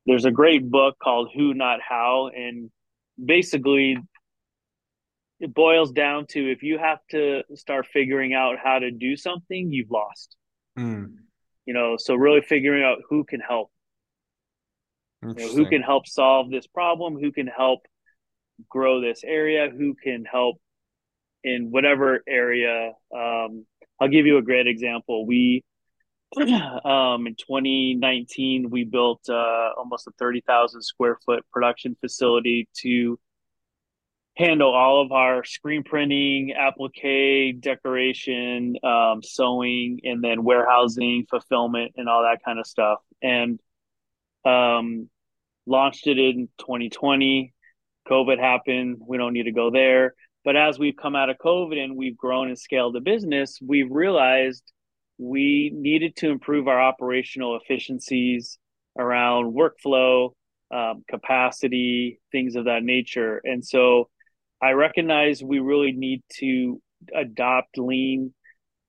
there's 0.07 0.25
a 0.25 0.31
great 0.31 0.71
book 0.71 0.97
called 0.99 1.31
Who 1.35 1.55
Not 1.55 1.81
How, 1.81 2.31
and 2.35 2.71
basically 3.23 3.99
it 5.41 5.55
boils 5.55 5.93
down 5.93 6.27
to 6.29 6.51
if 6.51 6.63
you 6.63 6.79
have 6.79 6.99
to 7.11 7.43
start 7.55 7.87
figuring 7.87 8.35
out 8.35 8.57
how 8.63 8.79
to 8.79 8.91
do 8.91 9.17
something, 9.17 9.73
you've 9.73 9.91
lost. 9.91 10.37
Mm. 10.79 11.15
You 11.67 11.75
know, 11.75 11.97
so 11.99 12.15
really 12.15 12.41
figuring 12.41 12.85
out 12.85 12.99
who 13.09 13.25
can 13.25 13.41
help. 13.41 13.71
You 15.23 15.35
know, 15.35 15.49
who 15.49 15.67
can 15.67 15.81
help 15.81 16.07
solve 16.07 16.51
this 16.51 16.67
problem? 16.67 17.19
Who 17.19 17.33
can 17.33 17.47
help 17.47 17.81
grow 18.69 19.01
this 19.01 19.23
area? 19.25 19.71
Who 19.71 19.95
can 19.95 20.27
help 20.31 20.61
in 21.45 21.71
whatever 21.71 22.23
area. 22.27 22.93
Um, 23.15 23.67
I'll 24.01 24.09
give 24.09 24.27
you 24.27 24.39
a 24.39 24.43
great 24.43 24.67
example. 24.67 25.27
We 25.27 25.63
um, 26.37 27.27
in 27.27 27.37
2019 27.37 28.71
we 28.71 28.85
built 28.85 29.21
uh, 29.29 29.71
almost 29.77 30.09
a 30.09 30.11
30,000 30.19 30.83
square 30.83 31.19
foot 31.25 31.45
production 31.53 31.97
facility 32.01 32.69
to 32.79 33.19
handle 34.37 34.75
all 34.75 35.01
of 35.01 35.13
our 35.13 35.45
screen 35.45 35.85
printing, 35.85 36.53
applique, 36.53 37.61
decoration, 37.61 38.75
um, 38.83 39.23
sewing, 39.23 40.01
and 40.03 40.25
then 40.25 40.43
warehousing, 40.43 41.25
fulfillment, 41.31 41.93
and 41.97 42.09
all 42.09 42.23
that 42.23 42.45
kind 42.45 42.59
of 42.59 42.67
stuff. 42.67 42.99
And 43.23 43.61
um, 44.45 45.09
launched 45.67 46.07
it 46.09 46.19
in 46.19 46.49
2020. 46.59 47.55
COVID 48.09 48.39
happened. 48.39 48.99
We 49.01 49.19
don't 49.19 49.33
need 49.33 49.45
to 49.45 49.53
go 49.53 49.71
there. 49.71 50.15
But 50.45 50.57
as 50.57 50.79
we've 50.79 50.97
come 50.97 51.17
out 51.17 51.31
of 51.31 51.39
COVID 51.39 51.83
and 51.83 51.97
we've 51.97 52.17
grown 52.17 52.49
and 52.49 52.59
scaled 52.59 52.95
the 52.95 53.01
business, 53.01 53.59
we've 53.67 53.91
realized 53.91 54.63
we 55.17 55.73
needed 55.75 56.17
to 56.17 56.31
improve 56.31 56.69
our 56.69 56.81
operational 56.81 57.57
efficiencies 57.57 58.59
around 58.99 59.55
workflow, 59.55 60.33
um, 60.73 61.03
capacity, 61.09 62.21
things 62.31 62.57
of 62.57 62.67
that 62.67 62.83
nature. 62.83 63.41
And 63.43 63.65
so 63.65 64.11
I 64.63 64.73
recognize 64.73 65.43
we 65.43 65.61
really 65.61 65.93
need 65.93 66.23
to 66.41 66.81
adopt 67.15 67.79
lean 67.79 68.35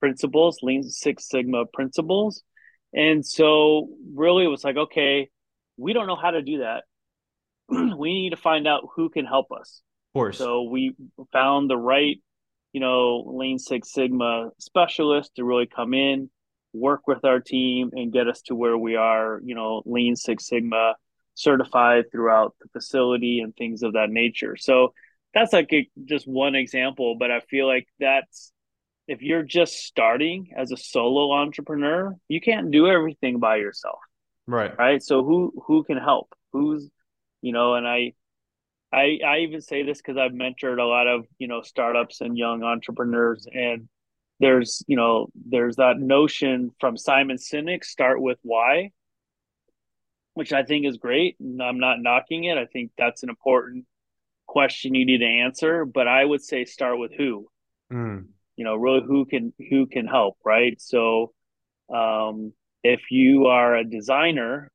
principles, 0.01 0.59
lean 0.61 0.83
Six 0.83 1.29
Sigma 1.29 1.65
principles. 1.73 2.43
And 2.93 3.25
so 3.25 3.89
really 4.13 4.43
it 4.43 4.49
was 4.49 4.63
like, 4.63 4.77
okay, 4.77 5.29
we 5.77 5.93
don't 5.93 6.07
know 6.07 6.15
how 6.15 6.31
to 6.31 6.41
do 6.41 6.59
that. 6.59 6.83
we 7.97 8.13
need 8.13 8.31
to 8.31 8.37
find 8.37 8.67
out 8.67 8.89
who 8.95 9.09
can 9.09 9.25
help 9.25 9.47
us 9.51 9.81
course. 10.15 10.37
So 10.37 10.63
we 10.63 10.95
found 11.31 11.69
the 11.69 11.77
right, 11.77 12.17
you 12.73 12.79
know, 12.79 13.23
Lean 13.27 13.59
Six 13.59 13.91
Sigma 13.91 14.49
specialist 14.59 15.35
to 15.35 15.43
really 15.43 15.67
come 15.67 15.93
in, 15.93 16.29
work 16.73 17.07
with 17.07 17.23
our 17.23 17.39
team, 17.39 17.91
and 17.93 18.11
get 18.11 18.27
us 18.27 18.41
to 18.43 18.55
where 18.55 18.77
we 18.77 18.95
are, 18.95 19.39
you 19.43 19.55
know, 19.55 19.83
Lean 19.85 20.15
Six 20.15 20.47
Sigma 20.47 20.95
certified 21.35 22.05
throughout 22.11 22.55
the 22.61 22.69
facility 22.69 23.41
and 23.41 23.55
things 23.55 23.83
of 23.83 23.93
that 23.93 24.09
nature. 24.09 24.55
So 24.57 24.93
that's 25.33 25.51
like 25.51 25.71
a, 25.73 25.87
just 26.05 26.27
one 26.27 26.55
example, 26.55 27.17
but 27.19 27.29
I 27.29 27.41
feel 27.41 27.67
like 27.67 27.87
that's 27.99 28.53
if 29.07 29.21
you're 29.21 29.43
just 29.43 29.73
starting 29.83 30.49
as 30.57 30.71
a 30.71 30.77
solo 30.77 31.31
entrepreneur, 31.33 32.15
you 32.27 32.41
can't 32.41 32.71
do 32.71 32.87
everything 32.87 33.39
by 33.39 33.57
yourself. 33.57 33.99
Right. 34.47 34.75
Right. 34.77 35.03
So 35.03 35.23
who 35.23 35.53
who 35.67 35.83
can 35.83 35.97
help? 35.97 36.33
Who's 36.53 36.89
you 37.41 37.51
know, 37.51 37.75
and 37.75 37.87
I 37.87 38.13
I 38.95 39.19
I 39.25 39.39
even 39.39 39.61
say 39.61 39.83
this 39.83 39.97
because 39.97 40.17
I've 40.17 40.31
mentored 40.31 40.79
a 40.79 40.85
lot 40.85 41.07
of, 41.07 41.25
you 41.37 41.47
know, 41.47 41.61
startups 41.61 42.21
and 42.21 42.37
young 42.37 42.63
entrepreneurs 42.63 43.45
and 43.53 43.89
there's, 44.39 44.83
you 44.87 44.95
know, 44.95 45.27
there's 45.33 45.77
that 45.77 45.99
notion 45.99 46.71
from 46.79 46.97
Simon 46.97 47.37
Sinek, 47.37 47.83
start 47.83 48.21
with 48.21 48.37
why, 48.41 48.91
which 50.33 50.51
I 50.51 50.63
think 50.63 50.85
is 50.85 50.97
great. 50.97 51.37
And 51.39 51.61
I'm 51.61 51.79
not 51.79 52.01
knocking 52.01 52.45
it. 52.45 52.57
I 52.57 52.65
think 52.65 52.91
that's 52.97 53.23
an 53.23 53.29
important 53.29 53.85
question 54.45 54.93
you 54.95 55.05
need 55.05 55.19
to 55.19 55.25
answer. 55.25 55.85
But 55.85 56.07
I 56.07 56.23
would 56.23 56.41
say 56.41 56.65
start 56.65 56.97
with 56.97 57.13
who. 57.13 57.47
Mm. 57.91 58.27
You 58.55 58.63
know, 58.63 58.75
really 58.75 59.05
who 59.05 59.25
can 59.25 59.53
who 59.69 59.87
can 59.87 60.07
help, 60.07 60.37
right? 60.45 60.79
So 60.81 61.33
um 61.93 62.53
if 62.83 63.11
you 63.11 63.47
are 63.47 63.75
a 63.75 63.83
designer 63.83 64.71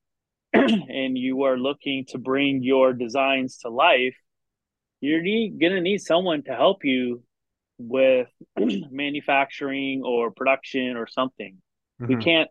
and 0.52 1.16
you 1.16 1.45
are 1.45 1.57
looking 1.57 2.04
to 2.09 2.19
bring 2.19 2.62
your 2.62 2.92
designs 2.92 3.59
to 3.59 3.69
life, 3.69 4.16
you're 5.00 5.23
need, 5.23 5.61
gonna 5.61 5.80
need 5.80 6.00
someone 6.00 6.42
to 6.45 6.54
help 6.54 6.85
you 6.85 7.23
with 7.78 8.28
manufacturing 8.59 10.02
or 10.04 10.30
production 10.30 10.97
or 10.97 11.07
something. 11.07 11.57
Mm-hmm. 12.00 12.14
We 12.14 12.23
can't 12.23 12.50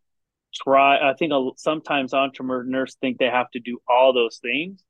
try. 0.54 0.98
I 0.98 1.14
think 1.14 1.32
sometimes 1.58 2.14
entrepreneurs 2.14 2.96
think 3.00 3.18
they 3.18 3.30
have 3.30 3.52
to 3.52 3.60
do 3.60 3.80
all 3.88 4.14
those 4.14 4.40
things. 4.42 4.84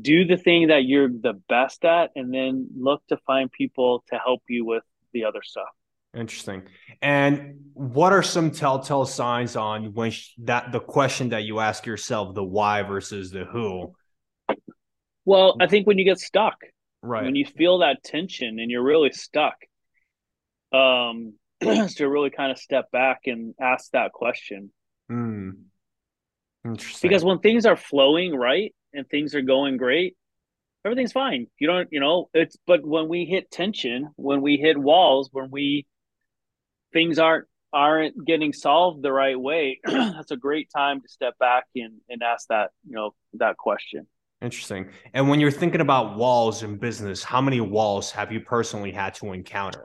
Do 0.00 0.24
the 0.24 0.36
thing 0.36 0.68
that 0.68 0.84
you're 0.84 1.08
the 1.08 1.40
best 1.48 1.84
at, 1.84 2.10
and 2.14 2.32
then 2.32 2.68
look 2.76 3.04
to 3.08 3.16
find 3.26 3.50
people 3.50 4.04
to 4.10 4.18
help 4.18 4.42
you 4.48 4.64
with 4.64 4.84
the 5.12 5.24
other 5.24 5.42
stuff. 5.42 5.68
Interesting. 6.16 6.62
And 7.00 7.70
what 7.74 8.12
are 8.12 8.22
some 8.22 8.50
telltale 8.50 9.06
signs 9.06 9.54
on 9.54 9.94
when 9.94 10.10
sh- 10.10 10.32
that 10.38 10.72
the 10.72 10.80
question 10.80 11.28
that 11.28 11.44
you 11.44 11.60
ask 11.60 11.86
yourself, 11.86 12.34
the 12.34 12.42
why 12.42 12.82
versus 12.82 13.30
the 13.30 13.44
who? 13.44 13.94
Well, 15.24 15.56
I 15.60 15.66
think 15.68 15.86
when 15.86 15.98
you 15.98 16.04
get 16.04 16.18
stuck, 16.18 16.56
right? 17.02 17.24
When 17.24 17.36
you 17.36 17.44
feel 17.44 17.78
that 17.78 18.02
tension 18.02 18.58
and 18.58 18.70
you're 18.70 18.82
really 18.82 19.12
stuck, 19.12 19.54
um, 20.72 21.34
to 21.60 22.08
really 22.08 22.30
kind 22.30 22.50
of 22.50 22.58
step 22.58 22.90
back 22.90 23.22
and 23.26 23.54
ask 23.60 23.90
that 23.92 24.12
question. 24.12 24.72
Hmm. 25.08 25.50
Interesting. 26.64 27.08
Because 27.08 27.24
when 27.24 27.38
things 27.38 27.66
are 27.66 27.76
flowing 27.76 28.34
right 28.34 28.74
and 28.92 29.08
things 29.08 29.34
are 29.34 29.42
going 29.42 29.76
great, 29.76 30.16
everything's 30.84 31.12
fine. 31.12 31.46
You 31.58 31.68
don't, 31.68 31.88
you 31.92 32.00
know, 32.00 32.28
it's 32.34 32.56
but 32.66 32.84
when 32.84 33.08
we 33.08 33.24
hit 33.24 33.50
tension, 33.50 34.08
when 34.16 34.42
we 34.42 34.56
hit 34.56 34.76
walls, 34.76 35.30
when 35.32 35.50
we 35.50 35.86
things 36.92 37.18
aren't 37.18 37.46
aren't 37.72 38.26
getting 38.26 38.52
solved 38.52 39.02
the 39.02 39.12
right 39.12 39.38
way, 39.38 39.78
that's 39.84 40.30
a 40.30 40.36
great 40.36 40.68
time 40.74 41.00
to 41.00 41.08
step 41.08 41.38
back 41.38 41.64
and, 41.76 41.94
and 42.08 42.22
ask 42.22 42.48
that, 42.48 42.70
you 42.84 42.94
know, 42.94 43.14
that 43.34 43.56
question. 43.56 44.06
Interesting. 44.42 44.88
And 45.12 45.28
when 45.28 45.38
you're 45.38 45.50
thinking 45.50 45.80
about 45.80 46.16
walls 46.16 46.62
in 46.62 46.78
business, 46.78 47.22
how 47.22 47.40
many 47.40 47.60
walls 47.60 48.10
have 48.10 48.32
you 48.32 48.40
personally 48.40 48.90
had 48.90 49.14
to 49.14 49.32
encounter? 49.32 49.84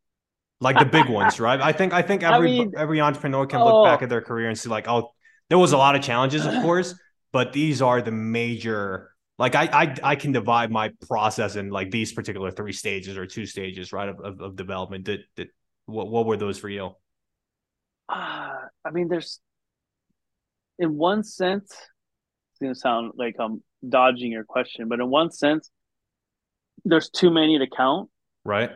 like 0.60 0.78
the 0.78 0.84
big 0.84 1.08
ones, 1.08 1.40
right? 1.40 1.60
I 1.60 1.72
think 1.72 1.92
I 1.92 2.02
think 2.02 2.22
every 2.22 2.54
I 2.56 2.58
mean, 2.58 2.72
every 2.76 3.00
entrepreneur 3.00 3.46
can 3.46 3.60
look 3.60 3.86
back 3.86 4.00
oh. 4.00 4.04
at 4.04 4.08
their 4.10 4.20
career 4.20 4.48
and 4.48 4.58
see 4.58 4.68
like, 4.68 4.88
oh, 4.88 5.12
there 5.48 5.58
was 5.58 5.72
a 5.72 5.76
lot 5.76 5.96
of 5.96 6.02
challenges, 6.02 6.46
of 6.46 6.54
course, 6.62 6.94
but 7.32 7.52
these 7.52 7.82
are 7.82 8.00
the 8.02 8.12
major 8.12 9.10
like 9.38 9.54
I, 9.54 9.64
I 9.64 9.96
I 10.02 10.16
can 10.16 10.32
divide 10.32 10.70
my 10.70 10.92
process 11.08 11.56
in 11.56 11.70
like 11.70 11.90
these 11.90 12.12
particular 12.12 12.50
three 12.50 12.72
stages 12.72 13.16
or 13.16 13.26
two 13.26 13.46
stages, 13.46 13.92
right, 13.92 14.08
of, 14.08 14.20
of, 14.20 14.40
of 14.40 14.56
development. 14.56 15.06
That 15.06 15.20
that 15.36 15.48
what 15.86 16.08
what 16.08 16.26
were 16.26 16.36
those 16.36 16.58
for 16.58 16.68
you? 16.68 16.94
Uh, 18.08 18.52
I 18.84 18.90
mean, 18.92 19.08
there's 19.08 19.40
in 20.78 20.96
one 20.96 21.22
sense, 21.24 21.70
it's 21.72 22.60
gonna 22.60 22.74
sound 22.74 23.12
like 23.16 23.36
I'm 23.38 23.62
dodging 23.86 24.32
your 24.32 24.44
question, 24.44 24.88
but 24.88 25.00
in 25.00 25.08
one 25.08 25.30
sense, 25.30 25.70
there's 26.84 27.10
too 27.10 27.30
many 27.30 27.58
to 27.58 27.66
count. 27.66 28.10
Right. 28.44 28.70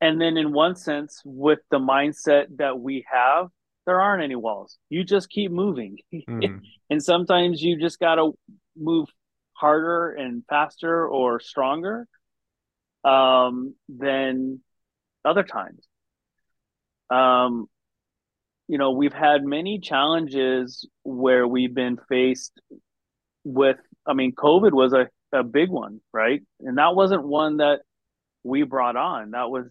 And 0.00 0.20
then 0.20 0.36
in 0.36 0.52
one 0.52 0.74
sense, 0.74 1.22
with 1.24 1.60
the 1.70 1.78
mindset 1.78 2.46
that 2.56 2.78
we 2.80 3.04
have, 3.10 3.48
there 3.86 4.00
aren't 4.00 4.22
any 4.22 4.34
walls. 4.34 4.78
You 4.88 5.04
just 5.04 5.30
keep 5.30 5.52
moving. 5.52 5.98
Mm. 6.12 6.60
and 6.90 7.02
sometimes 7.02 7.62
you 7.62 7.78
just 7.78 8.00
gotta 8.00 8.30
move 8.76 9.08
harder 9.52 10.10
and 10.12 10.42
faster 10.48 11.06
or 11.06 11.38
stronger 11.38 12.08
um, 13.04 13.74
than 13.88 14.60
other 15.24 15.44
times. 15.44 15.86
Um, 17.10 17.66
you 18.68 18.78
know, 18.78 18.92
we've 18.92 19.12
had 19.12 19.44
many 19.44 19.80
challenges 19.80 20.88
where 21.02 21.46
we've 21.46 21.74
been 21.74 21.98
faced 22.08 22.58
with, 23.44 23.76
I 24.06 24.14
mean, 24.14 24.32
COVID 24.32 24.72
was 24.72 24.92
a, 24.92 25.08
a 25.32 25.42
big 25.42 25.68
one, 25.68 26.00
right? 26.12 26.42
And 26.60 26.78
that 26.78 26.94
wasn't 26.94 27.26
one 27.26 27.58
that 27.58 27.80
we 28.44 28.62
brought 28.62 28.96
on. 28.96 29.32
That 29.32 29.50
was 29.50 29.66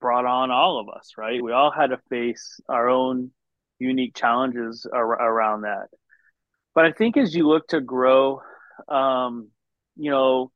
brought 0.00 0.26
on 0.26 0.50
all 0.50 0.80
of 0.80 0.88
us, 0.88 1.12
right? 1.18 1.42
We 1.42 1.52
all 1.52 1.70
had 1.70 1.88
to 1.88 1.98
face 2.08 2.60
our 2.68 2.88
own 2.88 3.30
unique 3.78 4.14
challenges 4.14 4.86
ar- 4.90 5.06
around 5.06 5.62
that. 5.62 5.88
But 6.74 6.86
I 6.86 6.92
think 6.92 7.16
as 7.16 7.34
you 7.34 7.48
look 7.48 7.68
to 7.68 7.80
grow, 7.80 8.42
um, 8.88 9.48
you 9.96 10.10
know, 10.10 10.50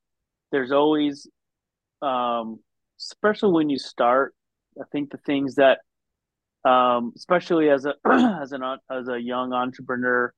there's 0.52 0.72
always, 0.72 1.28
um, 2.02 2.60
especially 3.00 3.52
when 3.52 3.70
you 3.70 3.78
start, 3.78 4.34
I 4.80 4.84
think 4.92 5.10
the 5.10 5.18
things 5.18 5.56
that 5.56 5.80
um, 6.64 7.12
especially 7.16 7.70
as 7.70 7.86
a 7.86 7.94
as 8.04 8.52
an 8.52 8.62
as 8.90 9.08
a 9.08 9.18
young 9.18 9.52
entrepreneur, 9.52 10.32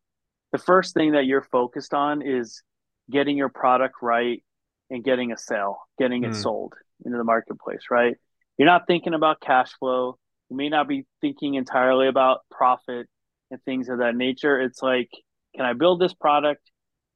the 0.52 0.59
first 0.59 0.95
thing 0.95 1.12
that 1.12 1.26
you're 1.26 1.43
focused 1.43 1.95
on 1.95 2.23
is 2.23 2.62
getting 3.11 3.37
your 3.37 3.49
product 3.49 3.97
right 4.02 4.43
and 4.91 5.02
getting 5.02 5.33
a 5.33 5.38
sale, 5.38 5.79
getting 5.99 6.25
it 6.25 6.29
hmm. 6.29 6.35
sold 6.35 6.75
into 7.05 7.19
the 7.19 7.25
marketplace, 7.25 7.85
right? 7.91 8.17
You're 8.59 8.67
not 8.67 8.87
thinking 8.87 9.14
about 9.14 9.41
cash 9.41 9.73
flow. 9.79 10.19
You 10.50 10.57
may 10.57 10.69
not 10.69 10.87
be 10.87 11.07
thinking 11.21 11.55
entirely 11.55 12.09
about 12.09 12.41
profit 12.50 13.09
and 13.50 13.62
things 13.64 13.88
of 13.88 13.99
that 13.99 14.14
nature. 14.14 14.61
It's 14.61 14.83
like, 14.83 15.11
can 15.57 15.64
I 15.64 15.73
build 15.73 16.00
this 16.00 16.12
product? 16.12 16.62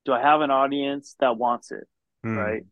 Do 0.05 0.13
I 0.13 0.21
have 0.21 0.41
an 0.41 0.51
audience 0.51 1.15
that 1.21 1.37
wants 1.37 1.71
it? 1.71 1.87
Mm. 2.25 2.37
Right. 2.37 2.63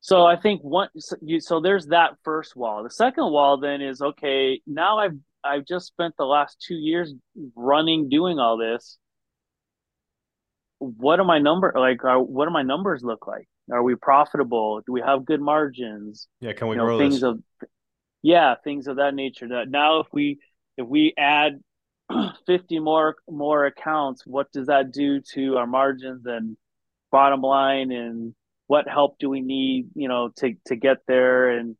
So 0.00 0.24
I 0.24 0.36
think 0.36 0.62
one 0.62 0.88
so, 0.98 1.16
you, 1.20 1.40
so 1.40 1.60
there's 1.60 1.86
that 1.88 2.12
first 2.24 2.56
wall. 2.56 2.82
The 2.82 2.90
second 2.90 3.30
wall 3.30 3.58
then 3.58 3.82
is 3.82 4.00
okay. 4.00 4.60
Now 4.66 4.98
I've 4.98 5.18
I've 5.44 5.66
just 5.66 5.86
spent 5.86 6.14
the 6.18 6.24
last 6.24 6.64
two 6.66 6.74
years 6.74 7.12
running 7.54 8.08
doing 8.08 8.38
all 8.38 8.56
this. 8.56 8.98
What 10.78 11.16
do 11.16 11.24
my 11.24 11.38
number 11.38 11.74
like? 11.76 12.02
Are, 12.04 12.20
what 12.20 12.46
do 12.46 12.50
my 12.50 12.62
numbers 12.62 13.02
look 13.02 13.26
like? 13.26 13.46
Are 13.70 13.82
we 13.82 13.94
profitable? 13.94 14.80
Do 14.86 14.92
we 14.92 15.02
have 15.02 15.26
good 15.26 15.40
margins? 15.40 16.28
Yeah, 16.40 16.54
can 16.54 16.68
we 16.68 16.76
you 16.76 16.78
know, 16.78 16.86
grow 16.86 16.98
things 16.98 17.16
this? 17.16 17.22
of 17.22 17.42
yeah 18.22 18.54
things 18.64 18.86
of 18.86 18.96
that 18.96 19.14
nature. 19.14 19.48
That 19.48 19.68
now 19.68 20.00
if 20.00 20.06
we 20.12 20.38
if 20.78 20.86
we 20.86 21.12
add 21.18 21.60
50 22.46 22.78
more 22.78 23.16
more 23.28 23.66
accounts, 23.66 24.26
what 24.26 24.50
does 24.50 24.68
that 24.68 24.92
do 24.92 25.20
to 25.34 25.58
our 25.58 25.66
margins 25.66 26.24
and 26.24 26.56
bottom 27.12 27.42
line 27.42 27.92
and 27.92 28.34
what 28.70 28.88
help 28.88 29.18
do 29.18 29.28
we 29.28 29.40
need, 29.40 29.88
you 29.96 30.06
know, 30.06 30.30
to 30.36 30.54
to 30.66 30.76
get 30.76 30.98
there, 31.08 31.48
and 31.48 31.74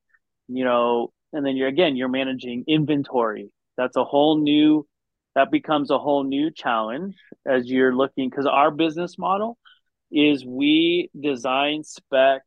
you 0.49 0.64
know, 0.64 1.12
and 1.32 1.47
then 1.47 1.54
you're 1.56 1.68
again 1.68 1.94
you're 1.94 2.09
managing 2.09 2.64
inventory. 2.66 3.52
That's 3.76 3.97
a 3.97 4.02
whole 4.02 4.42
new 4.42 4.88
that 5.37 5.52
becomes 5.52 5.92
a 5.92 5.99
whole 5.99 6.25
new 6.25 6.50
challenge 6.50 7.14
as 7.47 7.70
you're 7.70 7.94
looking 7.94 8.28
because 8.28 8.44
our 8.44 8.73
business 8.73 9.18
model 9.18 9.56
is 10.11 10.44
we 10.44 11.09
design 11.18 11.85
spec 11.85 12.42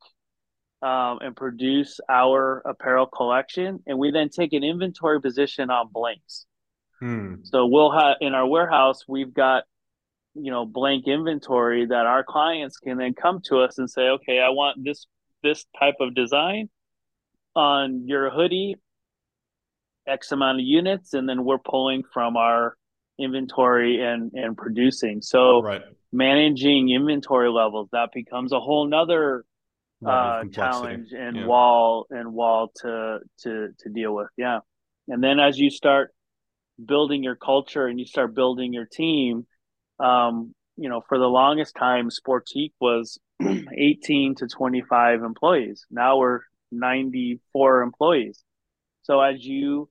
um, 0.82 1.20
and 1.22 1.38
produce 1.38 2.02
our 2.10 2.62
apparel 2.66 3.06
collection 3.06 3.80
and 3.88 3.98
we 3.98 4.12
then 4.12 4.28
take 4.28 4.52
an 4.52 4.66
inventory 4.66 5.22
position 5.22 5.70
on 5.70 5.88
blanks 5.90 6.46
hmm. 7.00 7.36
so 7.44 7.66
we'll 7.66 7.98
have 7.98 8.18
in 8.20 8.34
our 8.34 8.46
warehouse 8.46 9.06
we've 9.08 9.34
got 9.34 9.64
you 10.36 10.52
know 10.52 10.66
blank 10.66 11.08
inventory 11.08 11.86
that 11.86 12.06
our 12.06 12.24
clients 12.24 12.78
can 12.78 12.98
then 12.98 13.14
come 13.14 13.42
to 13.44 13.60
us 13.60 13.78
and 13.78 13.90
say 13.90 14.02
okay 14.02 14.40
i 14.40 14.50
want 14.50 14.84
this 14.84 15.06
this 15.44 15.66
type 15.80 15.96
of 16.00 16.16
design 16.16 16.70
on 17.56 18.08
your 18.08 18.30
hoodie 18.30 18.76
x 20.08 20.32
amount 20.32 20.60
of 20.60 20.66
units 20.66 21.14
and 21.14 21.28
then 21.30 21.44
we're 21.44 21.60
pulling 21.60 22.04
from 22.14 22.36
our 22.36 22.76
inventory 23.20 24.02
and 24.02 24.32
and 24.34 24.58
producing 24.58 25.22
so 25.22 25.62
right. 25.62 25.84
managing 26.12 26.90
inventory 26.90 27.50
levels 27.50 27.88
that 27.92 28.10
becomes 28.12 28.52
a 28.52 28.60
whole 28.60 28.88
nother 28.88 29.46
uh, 30.06 30.44
challenge 30.52 31.10
and 31.14 31.38
yeah. 31.38 31.46
wall 31.46 32.08
and 32.10 32.34
wall 32.34 32.72
to 32.82 33.20
to 33.40 33.70
to 33.80 33.90
deal 33.90 34.14
with. 34.14 34.28
Yeah, 34.38 34.60
and 35.08 35.24
then 35.24 35.40
as 35.40 35.58
you 35.58 35.70
start 35.70 36.14
building 36.84 37.24
your 37.24 37.36
culture 37.36 37.88
and 37.88 38.00
you 38.00 38.06
start 38.06 38.34
building 38.34 38.74
your 38.74 38.86
team, 38.86 39.46
um, 40.00 40.54
you 40.76 40.90
know, 40.90 41.02
for 41.08 41.18
the 41.18 41.28
longest 41.28 41.76
time, 41.76 42.10
Sportiqe 42.10 42.74
was 42.80 43.20
18 43.42 44.36
to 44.36 44.48
25 44.48 45.24
employees. 45.24 45.86
Now 45.92 46.18
we're 46.18 46.42
94 46.72 47.82
employees. 47.82 48.44
So 49.04 49.22
as 49.22 49.46
you 49.46 49.90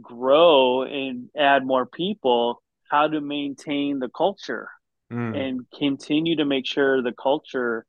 grow 0.00 0.82
and 0.82 1.28
add 1.36 1.66
more 1.66 1.86
people, 1.86 2.62
how 2.90 3.08
to 3.08 3.20
maintain 3.20 3.98
the 3.98 4.08
culture 4.08 4.68
mm. 5.12 5.36
and 5.36 5.66
continue 5.76 6.36
to 6.36 6.44
make 6.44 6.66
sure 6.66 7.02
the 7.02 7.12
culture 7.12 7.84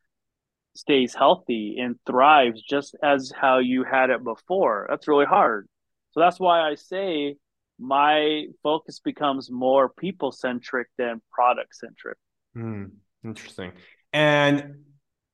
stays 0.75 1.13
healthy 1.13 1.77
and 1.79 1.97
thrives 2.05 2.61
just 2.61 2.95
as 3.03 3.31
how 3.35 3.59
you 3.59 3.83
had 3.83 4.09
it 4.09 4.23
before. 4.23 4.87
That's 4.89 5.07
really 5.07 5.25
hard. 5.25 5.67
So 6.11 6.19
that's 6.19 6.39
why 6.39 6.61
I 6.61 6.75
say 6.75 7.35
my 7.79 8.45
focus 8.61 8.99
becomes 8.99 9.49
more 9.49 9.89
people 9.89 10.31
centric 10.31 10.87
than 10.97 11.21
product 11.31 11.75
centric. 11.75 12.17
Mm, 12.55 12.91
interesting. 13.23 13.71
And 14.11 14.83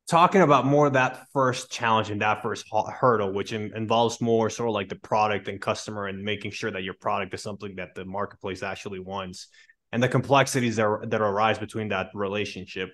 talking 0.07 0.41
about 0.41 0.65
more 0.65 0.89
that 0.89 1.25
first 1.33 1.71
challenge 1.71 2.11
and 2.11 2.21
that 2.21 2.43
first 2.43 2.65
hurdle, 2.71 3.33
which 3.33 3.51
in, 3.51 3.75
involves 3.75 4.21
more 4.21 4.49
sort 4.49 4.69
of 4.69 4.75
like 4.75 4.89
the 4.89 4.95
product 4.95 5.47
and 5.47 5.59
customer 5.59 6.07
and 6.07 6.23
making 6.23 6.51
sure 6.51 6.71
that 6.71 6.83
your 6.83 6.93
product 6.93 7.33
is 7.33 7.41
something 7.41 7.75
that 7.75 7.95
the 7.95 8.05
marketplace 8.05 8.61
actually 8.61 8.99
wants 8.99 9.47
and 9.91 10.03
the 10.03 10.07
complexities 10.07 10.75
that, 10.75 11.07
that 11.09 11.21
arise 11.21 11.57
between 11.57 11.89
that 11.89 12.09
relationship. 12.13 12.91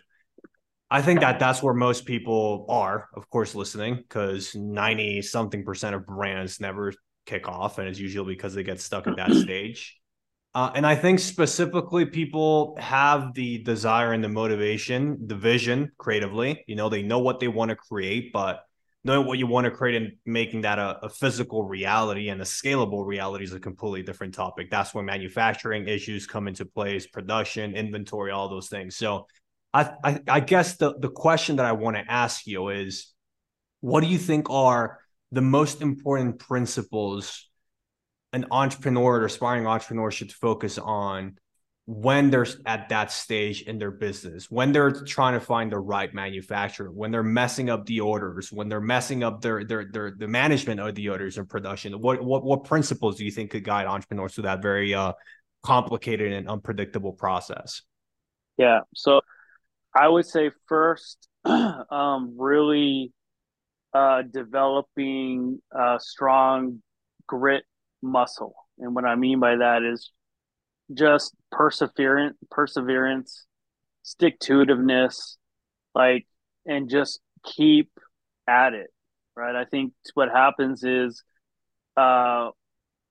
I 0.89 1.01
think 1.01 1.21
that 1.21 1.39
that's 1.39 1.63
where 1.63 1.73
most 1.73 2.05
people 2.05 2.65
are, 2.69 3.07
of 3.15 3.29
course, 3.29 3.55
listening 3.55 3.95
because 3.95 4.53
90 4.55 5.21
something 5.21 5.63
percent 5.63 5.95
of 5.95 6.05
brands 6.05 6.59
never 6.59 6.93
kick 7.31 7.47
off. 7.47 7.77
And 7.77 7.87
it's 7.87 7.99
usually 7.99 8.35
because 8.35 8.53
they 8.53 8.63
get 8.63 8.81
stuck 8.81 9.07
at 9.07 9.15
that 9.17 9.33
stage. 9.43 9.97
Uh, 10.53 10.69
and 10.75 10.85
I 10.85 10.95
think 10.95 11.19
specifically 11.19 12.05
people 12.05 12.75
have 12.77 13.33
the 13.33 13.63
desire 13.63 14.11
and 14.11 14.21
the 14.21 14.29
motivation, 14.29 15.17
the 15.27 15.35
vision 15.35 15.91
creatively. 15.97 16.63
You 16.67 16.75
know, 16.75 16.89
they 16.89 17.03
know 17.03 17.19
what 17.19 17.39
they 17.39 17.47
want 17.47 17.69
to 17.69 17.75
create, 17.77 18.33
but 18.33 18.65
knowing 19.05 19.25
what 19.25 19.39
you 19.39 19.47
want 19.47 19.65
to 19.65 19.71
create 19.71 19.95
and 20.01 20.11
making 20.25 20.61
that 20.61 20.77
a, 20.77 21.05
a, 21.05 21.09
physical 21.09 21.63
reality 21.63 22.29
and 22.29 22.39
a 22.41 22.43
scalable 22.43 23.05
reality 23.05 23.45
is 23.45 23.53
a 23.53 23.59
completely 23.59 24.03
different 24.03 24.33
topic. 24.33 24.69
That's 24.69 24.93
where 24.93 25.03
manufacturing 25.03 25.87
issues 25.87 26.27
come 26.27 26.47
into 26.47 26.65
place, 26.65 27.07
production, 27.07 27.75
inventory, 27.75 28.31
all 28.31 28.49
those 28.49 28.67
things. 28.67 28.97
So 28.97 29.25
I, 29.73 29.91
I, 30.03 30.19
I 30.27 30.39
guess 30.41 30.75
the, 30.75 30.99
the 30.99 31.09
question 31.09 31.55
that 31.55 31.65
I 31.65 31.71
want 31.71 31.95
to 31.95 32.03
ask 32.07 32.45
you 32.45 32.69
is 32.69 33.07
what 33.79 34.01
do 34.01 34.07
you 34.07 34.19
think 34.19 34.49
are 34.49 34.99
the 35.31 35.41
most 35.41 35.81
important 35.81 36.39
principles 36.39 37.47
an 38.33 38.45
entrepreneur 38.51 39.19
or 39.19 39.25
aspiring 39.25 39.67
entrepreneur 39.67 40.09
should 40.09 40.31
focus 40.31 40.77
on 40.77 41.37
when 41.85 42.29
they're 42.29 42.45
at 42.65 42.87
that 42.89 43.11
stage 43.11 43.63
in 43.63 43.77
their 43.77 43.91
business, 43.91 44.49
when 44.49 44.71
they're 44.71 44.91
trying 44.91 45.33
to 45.33 45.45
find 45.45 45.71
the 45.71 45.79
right 45.79 46.13
manufacturer, 46.13 46.89
when 46.89 47.11
they're 47.11 47.23
messing 47.23 47.69
up 47.69 47.85
the 47.85 47.99
orders, 47.99 48.51
when 48.51 48.69
they're 48.69 48.79
messing 48.79 49.23
up 49.23 49.41
their 49.41 49.65
their 49.65 49.89
their 49.91 50.11
the 50.17 50.27
management 50.27 50.79
of 50.79 50.95
the 50.95 51.09
orders 51.09 51.37
and 51.37 51.49
production. 51.49 51.93
What 51.99 52.23
what 52.23 52.43
what 52.43 52.63
principles 52.63 53.17
do 53.17 53.25
you 53.25 53.31
think 53.31 53.51
could 53.51 53.63
guide 53.63 53.87
entrepreneurs 53.87 54.35
through 54.35 54.43
that 54.43 54.61
very 54.61 54.93
uh, 54.93 55.13
complicated 55.63 56.31
and 56.31 56.47
unpredictable 56.47 57.13
process? 57.13 57.81
Yeah, 58.57 58.81
so 58.95 59.21
I 59.93 60.07
would 60.07 60.25
say 60.25 60.51
first, 60.67 61.27
um, 61.45 62.35
really 62.37 63.11
uh, 63.93 64.21
developing 64.23 65.61
a 65.71 65.97
strong 65.99 66.81
grit 67.27 67.63
muscle. 68.01 68.55
And 68.79 68.95
what 68.95 69.05
I 69.05 69.15
mean 69.15 69.39
by 69.39 69.57
that 69.57 69.83
is 69.83 70.11
just 70.93 71.33
perseverance, 71.51 72.37
perseverance, 72.49 73.45
stick 74.03 74.39
to 74.41 74.65
itiveness, 74.65 75.37
like, 75.93 76.27
and 76.65 76.89
just 76.89 77.19
keep 77.43 77.91
at 78.47 78.73
it. 78.73 78.89
Right. 79.35 79.55
I 79.55 79.65
think 79.65 79.93
what 80.13 80.29
happens 80.29 80.83
is, 80.83 81.23
uh, 81.95 82.49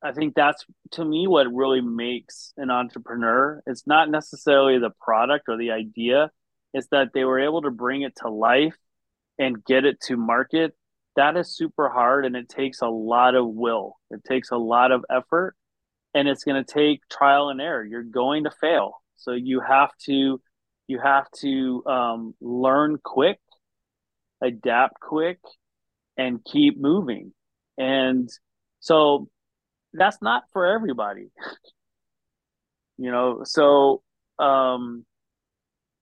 I 0.02 0.12
think 0.14 0.34
that's 0.34 0.64
to 0.92 1.04
me 1.04 1.26
what 1.26 1.46
really 1.52 1.80
makes 1.80 2.52
an 2.56 2.70
entrepreneur. 2.70 3.62
It's 3.66 3.86
not 3.86 4.10
necessarily 4.10 4.78
the 4.78 4.90
product 5.00 5.44
or 5.48 5.56
the 5.56 5.72
idea, 5.72 6.30
it's 6.72 6.88
that 6.88 7.08
they 7.12 7.24
were 7.24 7.40
able 7.40 7.62
to 7.62 7.70
bring 7.70 8.02
it 8.02 8.16
to 8.16 8.30
life 8.30 8.76
and 9.40 9.64
get 9.64 9.84
it 9.84 10.00
to 10.02 10.16
market 10.16 10.72
that 11.16 11.36
is 11.36 11.54
super 11.54 11.88
hard 11.88 12.24
and 12.24 12.36
it 12.36 12.48
takes 12.48 12.80
a 12.80 12.88
lot 12.88 13.34
of 13.34 13.46
will. 13.46 13.96
It 14.10 14.24
takes 14.24 14.50
a 14.50 14.56
lot 14.56 14.92
of 14.92 15.04
effort 15.10 15.54
and 16.14 16.28
it's 16.28 16.44
going 16.44 16.62
to 16.64 16.72
take 16.72 17.00
trial 17.08 17.48
and 17.48 17.60
error. 17.60 17.84
You're 17.84 18.02
going 18.02 18.44
to 18.44 18.50
fail. 18.50 19.02
So 19.16 19.32
you 19.32 19.60
have 19.60 19.90
to 20.06 20.40
you 20.86 20.98
have 20.98 21.30
to 21.40 21.84
um, 21.86 22.34
learn 22.40 22.98
quick, 23.02 23.38
adapt 24.42 24.98
quick, 24.98 25.38
and 26.16 26.44
keep 26.44 26.80
moving. 26.80 27.32
And 27.78 28.28
so 28.80 29.28
that's 29.92 30.20
not 30.20 30.44
for 30.52 30.66
everybody. 30.66 31.30
you 32.98 33.12
know, 33.12 33.42
so 33.44 34.02
um, 34.40 35.04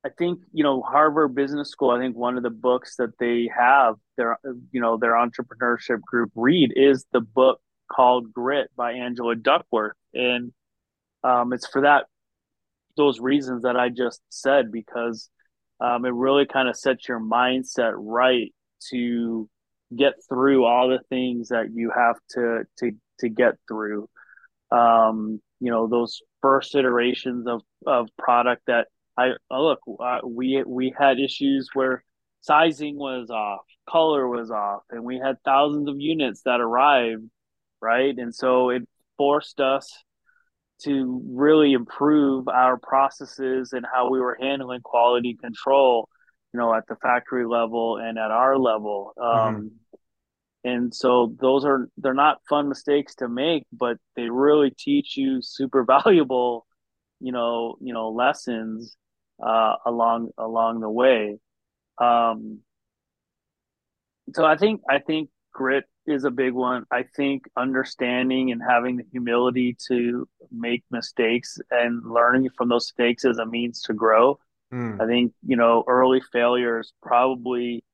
I 0.08 0.10
think 0.16 0.40
you 0.52 0.64
know 0.64 0.80
Harvard 0.80 1.34
Business 1.34 1.70
School. 1.70 1.90
I 1.90 1.98
think 1.98 2.16
one 2.16 2.38
of 2.38 2.42
the 2.42 2.50
books 2.50 2.96
that 2.96 3.18
they 3.18 3.50
have 3.54 3.96
their 4.16 4.38
you 4.72 4.80
know 4.80 4.96
their 4.96 5.12
entrepreneurship 5.12 6.00
group 6.00 6.30
read 6.34 6.72
is 6.74 7.04
the 7.12 7.20
book 7.20 7.60
called 7.92 8.32
Grit 8.32 8.70
by 8.74 8.92
Angela 8.92 9.36
Duckworth, 9.36 9.96
and 10.14 10.52
um, 11.24 11.52
it's 11.52 11.66
for 11.66 11.82
that 11.82 12.06
those 12.96 13.20
reasons 13.20 13.64
that 13.64 13.76
I 13.76 13.90
just 13.90 14.22
said 14.30 14.72
because 14.72 15.28
um, 15.78 16.06
it 16.06 16.14
really 16.14 16.46
kind 16.46 16.68
of 16.68 16.76
sets 16.76 17.06
your 17.06 17.20
mindset 17.20 17.92
right 17.94 18.52
to 18.90 19.48
get 19.94 20.14
through 20.28 20.64
all 20.64 20.88
the 20.88 21.00
things 21.10 21.48
that 21.48 21.66
you 21.72 21.92
have 21.94 22.16
to 22.30 22.62
to 22.78 22.92
to 23.20 23.28
get 23.28 23.56
through. 23.68 24.08
Um, 24.70 25.42
you 25.60 25.70
know 25.70 25.86
those 25.86 26.22
first 26.40 26.74
iterations 26.74 27.46
of 27.46 27.60
of 27.86 28.08
product 28.16 28.62
that 28.68 28.88
I 29.18 29.32
oh, 29.50 29.64
look, 29.64 29.80
uh, 30.00 30.20
we 30.24 30.62
we 30.64 30.94
had 30.96 31.18
issues 31.18 31.68
where 31.74 32.04
sizing 32.40 32.96
was 32.96 33.30
off, 33.30 33.62
color 33.88 34.28
was 34.28 34.50
off, 34.50 34.82
and 34.90 35.02
we 35.02 35.18
had 35.18 35.36
thousands 35.44 35.88
of 35.88 35.96
units 35.98 36.42
that 36.44 36.60
arrived, 36.60 37.24
right? 37.82 38.16
And 38.16 38.32
so 38.32 38.70
it 38.70 38.88
forced 39.16 39.60
us 39.60 39.92
to 40.84 41.20
really 41.28 41.72
improve 41.72 42.46
our 42.46 42.78
processes 42.78 43.72
and 43.72 43.84
how 43.92 44.08
we 44.08 44.20
were 44.20 44.38
handling 44.40 44.82
quality 44.82 45.34
control, 45.34 46.08
you 46.54 46.60
know, 46.60 46.72
at 46.72 46.86
the 46.86 46.94
factory 47.02 47.44
level 47.44 47.96
and 47.96 48.18
at 48.18 48.30
our 48.30 48.56
level. 48.56 49.14
Um, 49.20 49.26
mm-hmm. 49.26 49.66
And 50.62 50.94
so 50.94 51.34
those 51.40 51.64
are 51.64 51.88
they're 51.96 52.14
not 52.14 52.38
fun 52.48 52.68
mistakes 52.68 53.16
to 53.16 53.28
make, 53.28 53.64
but 53.72 53.96
they 54.14 54.30
really 54.30 54.70
teach 54.70 55.16
you 55.16 55.42
super 55.42 55.82
valuable, 56.04 56.66
you 57.18 57.32
know, 57.32 57.76
you 57.80 57.92
know, 57.92 58.10
lessons 58.10 58.96
uh, 59.42 59.74
along 59.86 60.30
along 60.38 60.80
the 60.80 60.90
way. 60.90 61.38
Um, 61.98 62.60
so 64.34 64.44
I 64.44 64.56
think 64.56 64.82
I 64.88 64.98
think 64.98 65.30
grit 65.52 65.84
is 66.06 66.24
a 66.24 66.30
big 66.30 66.52
one. 66.52 66.84
I 66.90 67.04
think 67.16 67.44
understanding 67.56 68.52
and 68.52 68.62
having 68.66 68.96
the 68.96 69.04
humility 69.10 69.76
to 69.88 70.28
make 70.50 70.84
mistakes 70.90 71.58
and 71.70 72.02
learning 72.04 72.48
from 72.56 72.68
those 72.68 72.92
mistakes 72.96 73.24
as 73.24 73.38
a 73.38 73.46
means 73.46 73.82
to 73.82 73.94
grow. 73.94 74.38
Mm. 74.72 75.00
I 75.00 75.06
think 75.06 75.32
you 75.46 75.56
know 75.56 75.84
early 75.86 76.20
failure 76.32 76.80
is 76.80 76.92
probably 77.02 77.84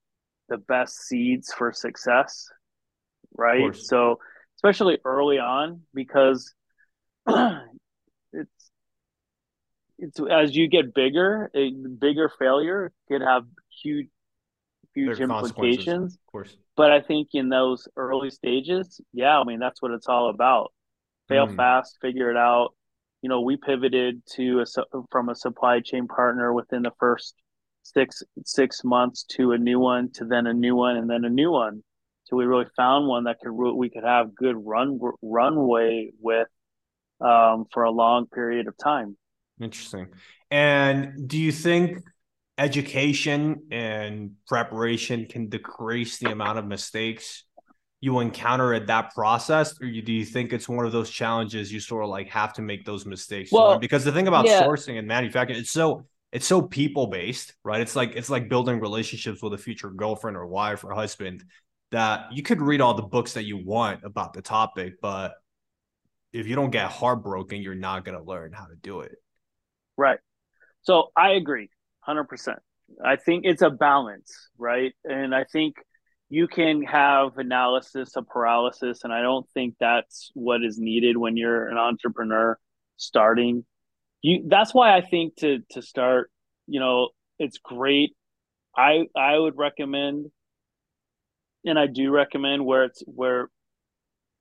the 0.48 0.58
best 0.58 1.02
seeds 1.06 1.52
for 1.52 1.72
success, 1.72 2.48
right? 3.36 3.74
So 3.74 4.18
especially 4.56 4.98
early 5.04 5.38
on 5.38 5.82
because 5.94 6.54
it's 10.04 10.20
as 10.30 10.54
you 10.54 10.68
get 10.68 10.94
bigger, 10.94 11.50
a 11.54 11.70
bigger 11.70 12.30
failure 12.38 12.92
could 13.08 13.22
have 13.22 13.44
huge 13.82 14.08
huge 14.94 15.20
implications. 15.20 16.14
Of 16.14 16.32
course. 16.32 16.56
But 16.76 16.92
I 16.92 17.00
think 17.00 17.28
in 17.32 17.48
those 17.48 17.88
early 17.96 18.30
stages, 18.30 19.00
yeah, 19.12 19.38
I 19.38 19.44
mean 19.44 19.58
that's 19.58 19.80
what 19.80 19.92
it's 19.92 20.08
all 20.08 20.30
about. 20.30 20.72
Fail 21.28 21.46
mm. 21.46 21.56
fast, 21.56 21.98
figure 22.00 22.30
it 22.30 22.36
out. 22.36 22.70
You 23.22 23.28
know, 23.28 23.40
we 23.40 23.56
pivoted 23.56 24.22
to 24.34 24.60
a 24.60 25.02
from 25.10 25.28
a 25.28 25.34
supply 25.34 25.80
chain 25.80 26.06
partner 26.06 26.52
within 26.52 26.82
the 26.82 26.92
first 27.00 27.34
six 27.82 28.22
six 28.44 28.84
months 28.84 29.24
to 29.36 29.52
a 29.52 29.58
new 29.58 29.78
one, 29.78 30.10
to 30.12 30.24
then 30.24 30.46
a 30.46 30.54
new 30.54 30.76
one, 30.76 30.96
and 30.96 31.08
then 31.08 31.24
a 31.24 31.30
new 31.30 31.50
one. 31.50 31.82
So 32.24 32.36
we 32.36 32.44
really 32.44 32.66
found 32.76 33.06
one 33.06 33.24
that 33.24 33.38
could 33.40 33.52
we 33.52 33.90
could 33.90 34.04
have 34.04 34.34
good 34.34 34.56
run 34.56 34.98
runway 35.22 36.10
with 36.20 36.48
um, 37.20 37.66
for 37.72 37.84
a 37.84 37.90
long 37.90 38.26
period 38.26 38.68
of 38.68 38.76
time. 38.76 39.16
Interesting. 39.60 40.08
And 40.50 41.28
do 41.28 41.38
you 41.38 41.52
think 41.52 41.98
education 42.58 43.62
and 43.70 44.32
preparation 44.46 45.26
can 45.26 45.48
decrease 45.48 46.18
the 46.18 46.30
amount 46.30 46.58
of 46.58 46.66
mistakes 46.66 47.44
you 48.00 48.20
encounter 48.20 48.74
at 48.74 48.86
that 48.86 49.14
process 49.14 49.80
or 49.80 49.86
you, 49.86 50.02
do 50.02 50.12
you 50.12 50.26
think 50.26 50.52
it's 50.52 50.68
one 50.68 50.84
of 50.84 50.92
those 50.92 51.08
challenges 51.08 51.72
you 51.72 51.80
sort 51.80 52.04
of 52.04 52.10
like 52.10 52.28
have 52.28 52.52
to 52.52 52.60
make 52.60 52.84
those 52.84 53.06
mistakes 53.06 53.50
well, 53.50 53.78
because 53.78 54.04
the 54.04 54.12
thing 54.12 54.28
about 54.28 54.44
yeah. 54.44 54.62
sourcing 54.62 54.98
and 54.98 55.08
manufacturing 55.08 55.58
it's 55.58 55.70
so 55.70 56.04
it's 56.30 56.46
so 56.46 56.60
people 56.60 57.06
based 57.06 57.54
right 57.64 57.80
it's 57.80 57.96
like 57.96 58.14
it's 58.14 58.28
like 58.28 58.48
building 58.48 58.78
relationships 58.78 59.42
with 59.42 59.54
a 59.54 59.58
future 59.58 59.90
girlfriend 59.90 60.36
or 60.36 60.46
wife 60.46 60.84
or 60.84 60.92
husband 60.92 61.42
that 61.92 62.26
you 62.30 62.42
could 62.42 62.60
read 62.60 62.82
all 62.82 62.92
the 62.92 63.02
books 63.02 63.32
that 63.32 63.44
you 63.44 63.56
want 63.56 64.04
about 64.04 64.34
the 64.34 64.42
topic 64.42 65.00
but 65.00 65.32
if 66.32 66.46
you 66.46 66.54
don't 66.54 66.70
get 66.70 66.90
heartbroken 66.90 67.62
you're 67.62 67.74
not 67.74 68.04
going 68.04 68.18
to 68.18 68.24
learn 68.24 68.52
how 68.52 68.66
to 68.66 68.76
do 68.82 69.00
it 69.00 69.16
right. 69.96 70.18
So 70.82 71.08
i 71.16 71.32
agree 71.32 71.70
100% 72.08 72.56
i 73.04 73.16
think 73.16 73.44
it's 73.44 73.62
a 73.62 73.70
balance 73.70 74.50
right? 74.58 74.92
And 75.04 75.34
i 75.34 75.44
think 75.44 75.76
you 76.30 76.48
can 76.48 76.82
have 76.82 77.38
analysis 77.38 78.16
of 78.16 78.26
paralysis 78.28 79.04
and 79.04 79.12
i 79.12 79.20
don't 79.22 79.48
think 79.50 79.74
that's 79.78 80.30
what 80.34 80.64
is 80.64 80.78
needed 80.78 81.16
when 81.16 81.36
you're 81.36 81.68
an 81.68 81.78
entrepreneur 81.78 82.58
starting. 82.96 83.64
You 84.22 84.44
that's 84.48 84.72
why 84.72 84.96
i 84.96 85.00
think 85.02 85.36
to 85.36 85.60
to 85.70 85.82
start 85.82 86.30
you 86.66 86.80
know 86.80 87.10
it's 87.38 87.58
great. 87.58 88.14
I 88.76 89.06
i 89.16 89.38
would 89.38 89.56
recommend 89.56 90.26
and 91.64 91.78
i 91.78 91.86
do 91.86 92.10
recommend 92.10 92.64
where 92.64 92.84
it's 92.84 93.02
where 93.06 93.48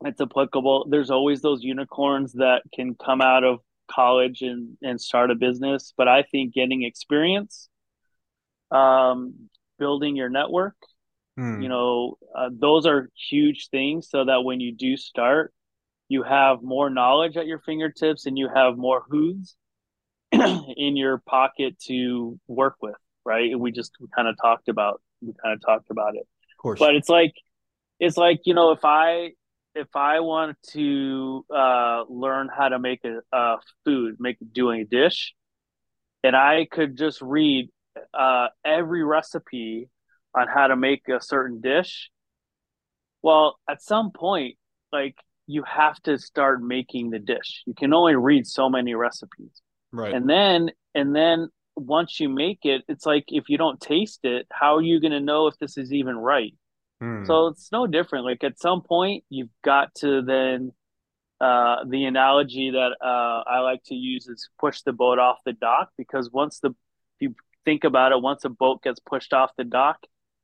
it's 0.05 0.21
applicable. 0.21 0.87
There's 0.89 1.11
always 1.11 1.41
those 1.41 1.63
unicorns 1.63 2.33
that 2.33 2.61
can 2.73 2.95
come 2.95 3.21
out 3.21 3.43
of 3.43 3.59
college 3.87 4.41
and 4.41 4.77
and 4.81 4.99
start 4.99 5.31
a 5.31 5.35
business 5.35 5.93
but 5.97 6.07
i 6.07 6.23
think 6.23 6.53
getting 6.53 6.83
experience 6.83 7.69
um 8.71 9.33
building 9.77 10.15
your 10.15 10.29
network 10.29 10.75
Hmm. 11.37 11.61
You 11.61 11.69
know, 11.69 12.17
uh, 12.35 12.49
those 12.51 12.85
are 12.85 13.09
huge 13.29 13.69
things 13.69 14.09
so 14.09 14.25
that 14.25 14.43
when 14.43 14.59
you 14.59 14.73
do 14.73 14.97
start, 14.97 15.53
you 16.07 16.23
have 16.23 16.61
more 16.61 16.89
knowledge 16.89 17.37
at 17.37 17.47
your 17.47 17.59
fingertips 17.59 18.25
and 18.25 18.37
you 18.37 18.49
have 18.53 18.77
more 18.77 19.03
who's 19.09 19.55
in 20.31 20.95
your 20.95 21.19
pocket 21.25 21.79
to 21.87 22.39
work 22.47 22.75
with, 22.81 22.95
right? 23.25 23.57
We 23.57 23.71
just 23.71 23.93
kind 24.15 24.27
of 24.27 24.35
talked 24.39 24.67
about 24.67 25.01
we 25.21 25.33
kind 25.41 25.55
of 25.55 25.61
talked 25.61 25.89
about 25.89 26.15
it. 26.15 26.21
Of 26.21 26.57
course. 26.61 26.79
But 26.79 26.95
it's 26.95 27.09
like 27.09 27.33
it's 27.99 28.17
like, 28.17 28.41
you 28.45 28.53
know, 28.53 28.71
if 28.71 28.83
I 28.83 29.31
if 29.75 29.95
I 29.95 30.19
want 30.19 30.57
to 30.71 31.45
uh, 31.53 32.03
learn 32.09 32.49
how 32.55 32.69
to 32.69 32.79
make 32.79 33.01
a, 33.05 33.21
a 33.35 33.57
food, 33.85 34.17
make 34.19 34.37
doing 34.51 34.81
a 34.81 34.85
dish, 34.85 35.33
and 36.23 36.35
I 36.35 36.67
could 36.71 36.97
just 36.97 37.21
read 37.21 37.69
uh, 38.13 38.47
every 38.63 39.03
recipe 39.03 39.89
on 40.35 40.47
how 40.47 40.67
to 40.67 40.75
make 40.75 41.07
a 41.09 41.21
certain 41.21 41.61
dish 41.61 42.09
well 43.23 43.57
at 43.69 43.81
some 43.81 44.11
point 44.11 44.57
like 44.91 45.15
you 45.47 45.63
have 45.63 46.01
to 46.03 46.17
start 46.17 46.61
making 46.63 47.09
the 47.09 47.19
dish. 47.19 47.63
You 47.65 47.73
can 47.73 47.93
only 47.93 48.15
read 48.15 48.47
so 48.47 48.69
many 48.69 48.95
recipes. 48.95 49.61
Right. 49.91 50.13
And 50.13 50.29
then 50.29 50.71
and 50.95 51.15
then 51.15 51.49
once 51.75 52.19
you 52.19 52.29
make 52.29 52.59
it 52.63 52.83
it's 52.87 53.05
like 53.05 53.25
if 53.29 53.49
you 53.49 53.57
don't 53.57 53.81
taste 53.81 54.19
it 54.23 54.45
how 54.51 54.75
are 54.75 54.81
you 54.81 55.01
going 55.01 55.11
to 55.11 55.19
know 55.19 55.47
if 55.47 55.57
this 55.57 55.75
is 55.75 55.91
even 55.91 56.15
right 56.15 56.53
hmm. 57.03 57.25
so 57.25 57.47
it's 57.47 57.71
no 57.71 57.87
different 57.87 58.25
like 58.25 58.43
at 58.43 58.59
some 58.59 58.81
point 58.81 59.23
you've 59.29 59.49
got 59.63 59.93
to 59.95 60.21
then 60.21 60.71
uh, 61.41 61.83
the 61.89 62.05
analogy 62.05 62.71
that 62.71 62.95
uh, 63.05 63.43
I 63.45 63.59
like 63.59 63.83
to 63.85 63.95
use 63.95 64.27
is 64.27 64.47
push 64.59 64.81
the 64.83 64.93
boat 64.93 65.19
off 65.19 65.39
the 65.45 65.51
dock 65.51 65.89
because 65.97 66.31
once 66.31 66.59
the 66.59 66.69
if 66.69 66.75
you 67.19 67.35
think 67.65 67.83
about 67.83 68.11
it, 68.11 68.21
once 68.21 68.45
a 68.45 68.49
boat 68.49 68.81
gets 68.81 68.99
pushed 68.99 69.33
off 69.33 69.51
the 69.57 69.65
dock, 69.65 69.97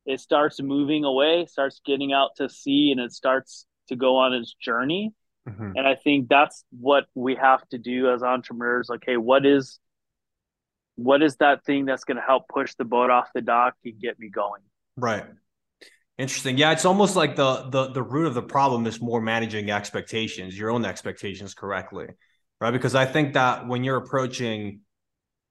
it 0.05 0.19
starts 0.19 0.61
moving 0.61 1.05
away, 1.05 1.45
starts 1.45 1.79
getting 1.85 2.11
out 2.11 2.31
to 2.37 2.49
sea, 2.49 2.91
and 2.91 2.99
it 2.99 3.13
starts 3.13 3.65
to 3.87 3.95
go 3.95 4.17
on 4.17 4.33
its 4.33 4.53
journey. 4.53 5.13
Mm-hmm. 5.47 5.71
And 5.75 5.87
I 5.87 5.95
think 5.95 6.27
that's 6.27 6.63
what 6.77 7.05
we 7.15 7.35
have 7.35 7.67
to 7.69 7.77
do 7.77 8.11
as 8.11 8.21
entrepreneurs. 8.21 8.89
Like, 8.89 9.03
hey, 9.05 9.17
what 9.17 9.45
is 9.45 9.79
what 10.95 11.21
is 11.21 11.37
that 11.37 11.63
thing 11.63 11.85
that's 11.85 12.03
going 12.03 12.17
to 12.17 12.23
help 12.23 12.49
push 12.49 12.75
the 12.75 12.83
boat 12.83 13.09
off 13.09 13.29
the 13.33 13.41
dock 13.41 13.75
and 13.85 13.99
get 14.01 14.19
me 14.19 14.29
going? 14.29 14.61
Right. 14.97 15.23
Interesting. 16.19 16.57
Yeah, 16.57 16.73
it's 16.73 16.83
almost 16.83 17.15
like 17.15 17.37
the 17.37 17.69
the 17.69 17.91
the 17.93 18.03
root 18.03 18.27
of 18.27 18.33
the 18.33 18.41
problem 18.41 18.85
is 18.85 18.99
more 18.99 19.21
managing 19.21 19.71
expectations, 19.71 20.59
your 20.59 20.69
own 20.69 20.83
expectations 20.83 21.53
correctly. 21.53 22.07
Right? 22.59 22.71
Because 22.71 22.93
I 22.93 23.05
think 23.05 23.35
that 23.35 23.69
when 23.69 23.85
you're 23.85 23.95
approaching 23.95 24.81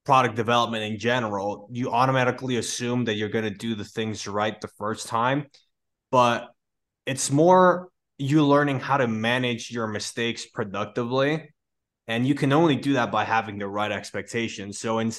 product 0.04 0.36
development 0.36 0.84
in 0.84 0.98
general, 0.98 1.70
you 1.72 1.90
automatically 1.90 2.56
assume 2.56 3.06
that 3.06 3.14
you're 3.14 3.30
going 3.30 3.46
to 3.46 3.50
do 3.50 3.74
the 3.74 3.84
things 3.84 4.28
right 4.28 4.60
the 4.60 4.68
first 4.68 5.06
time. 5.06 5.46
But 6.10 6.48
it's 7.06 7.30
more 7.30 7.88
you 8.18 8.44
learning 8.44 8.80
how 8.80 8.98
to 8.98 9.08
manage 9.08 9.70
your 9.70 9.86
mistakes 9.86 10.44
productively. 10.44 11.48
And 12.08 12.26
you 12.26 12.34
can 12.34 12.52
only 12.52 12.76
do 12.76 12.92
that 12.94 13.10
by 13.10 13.24
having 13.24 13.58
the 13.58 13.68
right 13.68 13.90
expectations. 13.90 14.78
So, 14.78 14.98
in, 14.98 15.12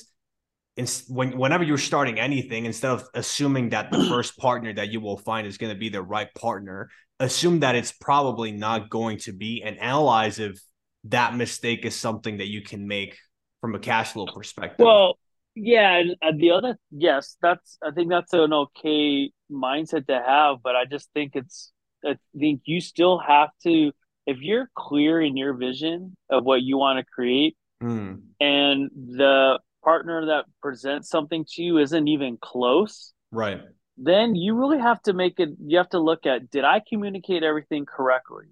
when, 1.08 1.38
whenever 1.38 1.64
you're 1.64 1.78
starting 1.78 2.20
anything, 2.20 2.66
instead 2.66 2.92
of 2.92 3.04
assuming 3.14 3.70
that 3.70 3.92
the 3.92 4.06
first 4.10 4.38
partner 4.38 4.74
that 4.74 4.90
you 4.90 5.02
will 5.02 5.18
find 5.18 5.46
is 5.46 5.58
going 5.58 5.74
to 5.74 5.80
be 5.80 5.90
the 5.90 6.02
right 6.02 6.34
partner, 6.36 6.90
assume 7.20 7.60
that 7.62 7.76
it's 7.76 7.92
probably 7.92 8.52
not 8.52 8.90
going 8.90 9.18
to 9.20 9.34
be 9.34 9.62
and 9.64 9.78
analyze 9.80 10.40
if 10.40 10.60
that 11.06 11.36
mistake 11.36 11.86
is 11.86 11.96
something 11.96 12.38
that 12.38 12.48
you 12.48 12.62
can 12.62 12.88
make 12.88 13.18
from 13.62 13.76
a 13.76 13.80
cash 13.80 14.14
flow 14.14 14.26
perspective. 14.26 14.86
Well, 14.86 15.18
yeah, 15.56 16.02
and 16.22 16.40
the 16.40 16.52
other 16.52 16.78
yes, 16.92 17.36
that's 17.42 17.78
I 17.84 17.92
think 17.92 18.10
that's 18.10 18.34
an 18.34 18.54
okay 18.54 19.32
mindset 19.52 20.08
to 20.08 20.24
have, 20.26 20.58
but 20.64 20.76
I 20.76 20.86
just 20.86 21.10
think 21.14 21.36
it's 21.36 21.72
I 22.06 22.18
think 22.38 22.62
you 22.66 22.80
still 22.80 23.20
have 23.20 23.50
to 23.64 23.92
if 24.26 24.38
you're 24.42 24.70
clear 24.76 25.22
in 25.22 25.36
your 25.36 25.54
vision 25.54 26.16
of 26.30 26.44
what 26.44 26.62
you 26.62 26.78
want 26.78 27.00
to 27.00 27.06
create 27.06 27.58
mm. 27.82 28.22
and 28.40 28.90
the 28.94 29.60
partner 29.84 30.28
that 30.28 30.46
presents 30.62 31.10
something 31.10 31.46
to 31.54 31.62
you 31.62 31.78
isn't 31.78 32.08
even 32.08 32.38
close. 32.42 33.14
Right. 33.32 33.62
Then 33.98 34.36
you 34.36 34.56
really 34.56 34.80
have 34.80 35.02
to 35.04 35.14
make 35.14 35.40
it 35.40 35.50
you 35.64 35.78
have 35.78 35.90
to 35.90 36.00
look 36.00 36.26
at 36.26 36.50
did 36.50 36.64
I 36.64 36.82
communicate 36.88 37.44
everything 37.44 37.86
correctly? 37.86 38.46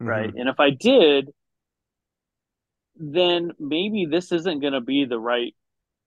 Mm-hmm. 0.00 0.06
Right. 0.06 0.34
And 0.34 0.48
if 0.48 0.60
I 0.60 0.70
did, 0.70 1.30
then 2.96 3.52
maybe 3.58 4.06
this 4.10 4.32
isn't 4.32 4.60
going 4.60 4.72
to 4.72 4.80
be 4.80 5.04
the 5.04 5.18
right 5.18 5.54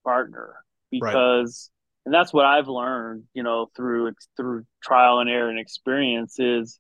partner 0.04 0.56
because 0.92 1.70
right. 2.06 2.06
and 2.06 2.14
that's 2.14 2.34
what 2.34 2.46
I've 2.46 2.68
learned, 2.68 3.24
you 3.34 3.44
know, 3.44 3.70
through 3.76 4.14
through 4.38 4.66
trial 4.84 5.20
and 5.20 5.30
error 5.30 5.50
and 5.50 5.60
experience 5.60 6.40
is 6.40 6.80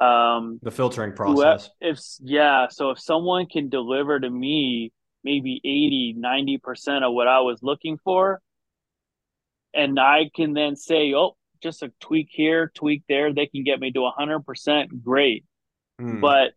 um 0.00 0.58
the 0.62 0.70
filtering 0.70 1.12
process. 1.12 1.70
If 1.80 2.00
yeah, 2.20 2.68
so 2.68 2.90
if 2.90 3.00
someone 3.00 3.46
can 3.46 3.68
deliver 3.68 4.18
to 4.18 4.28
me 4.28 4.92
maybe 5.24 5.60
80, 5.64 6.16
90% 6.18 7.02
of 7.02 7.14
what 7.14 7.28
I 7.28 7.40
was 7.40 7.62
looking 7.62 7.98
for 7.98 8.40
and 9.74 9.98
I 9.98 10.30
can 10.34 10.52
then 10.54 10.76
say, 10.76 11.14
"Oh, 11.14 11.36
just 11.60 11.82
a 11.82 11.92
tweak 12.00 12.28
here, 12.30 12.70
tweak 12.74 13.02
there, 13.08 13.32
they 13.32 13.46
can 13.46 13.64
get 13.64 13.80
me 13.80 13.90
to 13.92 14.04
100%, 14.04 15.02
great." 15.02 15.44
Mm. 16.00 16.20
But 16.20 16.52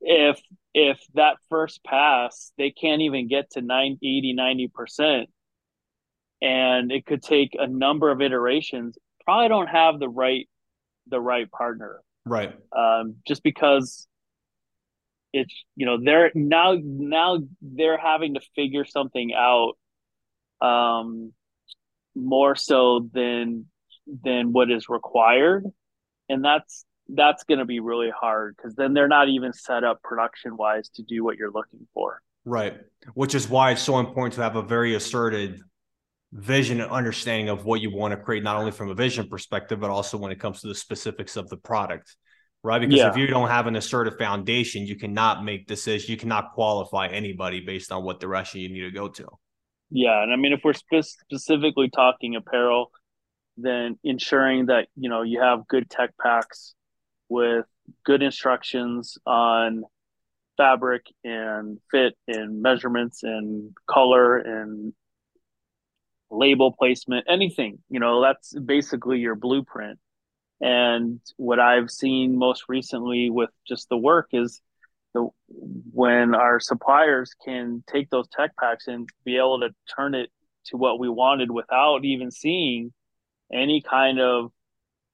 if 0.00 0.40
if 0.72 1.00
that 1.14 1.36
first 1.48 1.82
pass 1.84 2.52
they 2.56 2.70
can't 2.70 3.02
even 3.02 3.28
get 3.28 3.50
to 3.50 3.60
90 3.60 3.98
80 4.02 4.34
90% 4.34 5.26
and 6.40 6.90
it 6.90 7.04
could 7.04 7.22
take 7.22 7.54
a 7.58 7.66
number 7.66 8.10
of 8.10 8.22
iterations 8.22 8.96
probably 9.24 9.48
don't 9.48 9.66
have 9.66 9.98
the 9.98 10.08
right 10.08 10.48
the 11.08 11.20
right 11.20 11.50
partner 11.50 12.00
right 12.24 12.56
um, 12.76 13.16
just 13.26 13.42
because 13.42 14.06
it's 15.32 15.54
you 15.76 15.86
know 15.86 15.98
they're 16.02 16.30
now 16.34 16.76
now 16.82 17.38
they're 17.62 17.98
having 17.98 18.34
to 18.34 18.40
figure 18.54 18.84
something 18.84 19.32
out 19.34 19.74
um 20.60 21.32
more 22.14 22.56
so 22.56 23.08
than 23.12 23.66
than 24.24 24.52
what 24.52 24.70
is 24.70 24.88
required 24.88 25.64
and 26.28 26.44
that's 26.44 26.84
that's 27.14 27.44
going 27.44 27.58
to 27.58 27.64
be 27.64 27.80
really 27.80 28.10
hard 28.10 28.56
because 28.56 28.74
then 28.74 28.94
they're 28.94 29.08
not 29.08 29.28
even 29.28 29.52
set 29.52 29.84
up 29.84 30.02
production 30.02 30.56
wise 30.56 30.88
to 30.90 31.02
do 31.02 31.24
what 31.24 31.36
you're 31.36 31.50
looking 31.50 31.86
for. 31.92 32.22
Right. 32.44 32.78
Which 33.14 33.34
is 33.34 33.48
why 33.48 33.72
it's 33.72 33.82
so 33.82 33.98
important 33.98 34.34
to 34.34 34.42
have 34.42 34.56
a 34.56 34.62
very 34.62 34.94
asserted 34.94 35.60
vision 36.32 36.80
and 36.80 36.90
understanding 36.90 37.48
of 37.48 37.64
what 37.64 37.80
you 37.80 37.94
want 37.94 38.12
to 38.12 38.16
create, 38.16 38.42
not 38.42 38.56
only 38.56 38.70
from 38.70 38.90
a 38.90 38.94
vision 38.94 39.28
perspective, 39.28 39.80
but 39.80 39.90
also 39.90 40.16
when 40.16 40.30
it 40.30 40.38
comes 40.38 40.60
to 40.60 40.68
the 40.68 40.74
specifics 40.74 41.36
of 41.36 41.48
the 41.48 41.56
product. 41.56 42.16
Right. 42.62 42.78
Because 42.78 42.96
yeah. 42.96 43.10
if 43.10 43.16
you 43.16 43.26
don't 43.26 43.48
have 43.48 43.66
an 43.66 43.76
assertive 43.76 44.18
foundation, 44.18 44.86
you 44.86 44.96
cannot 44.96 45.44
make 45.44 45.66
decisions. 45.66 46.08
You 46.10 46.18
cannot 46.18 46.52
qualify 46.52 47.06
anybody 47.06 47.60
based 47.60 47.90
on 47.90 48.04
what 48.04 48.20
direction 48.20 48.60
you 48.60 48.68
need 48.68 48.82
to 48.82 48.90
go 48.90 49.08
to. 49.08 49.26
Yeah. 49.90 50.22
And 50.22 50.32
I 50.32 50.36
mean, 50.36 50.52
if 50.52 50.60
we're 50.62 50.74
spe- 50.74 51.02
specifically 51.02 51.88
talking 51.88 52.36
apparel, 52.36 52.90
then 53.56 53.98
ensuring 54.04 54.66
that, 54.66 54.88
you 54.94 55.08
know, 55.08 55.22
you 55.22 55.40
have 55.40 55.66
good 55.68 55.88
tech 55.88 56.10
packs 56.20 56.74
with 57.28 57.64
good 58.04 58.22
instructions 58.22 59.16
on 59.26 59.84
fabric 60.56 61.06
and 61.24 61.78
fit 61.90 62.14
and 62.28 62.60
measurements 62.60 63.22
and 63.22 63.72
color 63.88 64.36
and 64.36 64.92
label 66.30 66.72
placement, 66.72 67.26
anything. 67.28 67.78
You 67.88 68.00
know, 68.00 68.20
that's 68.20 68.52
basically 68.52 69.18
your 69.18 69.34
blueprint. 69.34 69.98
And 70.60 71.20
what 71.36 71.58
I've 71.58 71.90
seen 71.90 72.36
most 72.36 72.64
recently 72.68 73.30
with 73.30 73.50
just 73.66 73.88
the 73.88 73.96
work 73.96 74.28
is 74.32 74.60
the 75.14 75.28
when 75.92 76.34
our 76.34 76.60
suppliers 76.60 77.34
can 77.44 77.82
take 77.90 78.10
those 78.10 78.28
tech 78.28 78.56
packs 78.56 78.86
and 78.86 79.08
be 79.24 79.36
able 79.36 79.60
to 79.60 79.70
turn 79.94 80.14
it 80.14 80.30
to 80.66 80.76
what 80.76 80.98
we 80.98 81.08
wanted 81.08 81.50
without 81.50 82.04
even 82.04 82.30
seeing 82.30 82.92
any 83.52 83.82
kind 83.82 84.20
of 84.20 84.52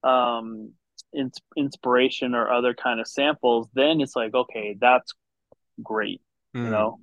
um, 0.03 0.73
in, 1.13 1.31
inspiration 1.57 2.35
or 2.35 2.51
other 2.51 2.75
kind 2.75 3.01
of 3.01 3.07
samples, 3.07 3.69
then 3.75 4.01
it's 4.01 4.17
like, 4.17 4.35
okay, 4.35 4.77
that's 4.79 5.15
great. 5.83 6.21
Mm. 6.55 6.61
You 6.61 6.65
hmm. 6.67 6.71
know. 6.71 7.01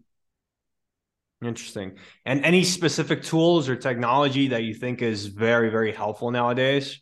Interesting. 1.43 1.97
And 2.25 2.45
any 2.45 2.63
specific 2.63 3.21
tools 3.23 3.67
or 3.67 3.75
technology 3.75 4.49
that 4.49 4.63
you 4.63 4.73
think 4.73 5.01
is 5.01 5.25
very, 5.25 5.69
very 5.69 5.91
helpful 5.91 6.31
nowadays? 6.31 7.01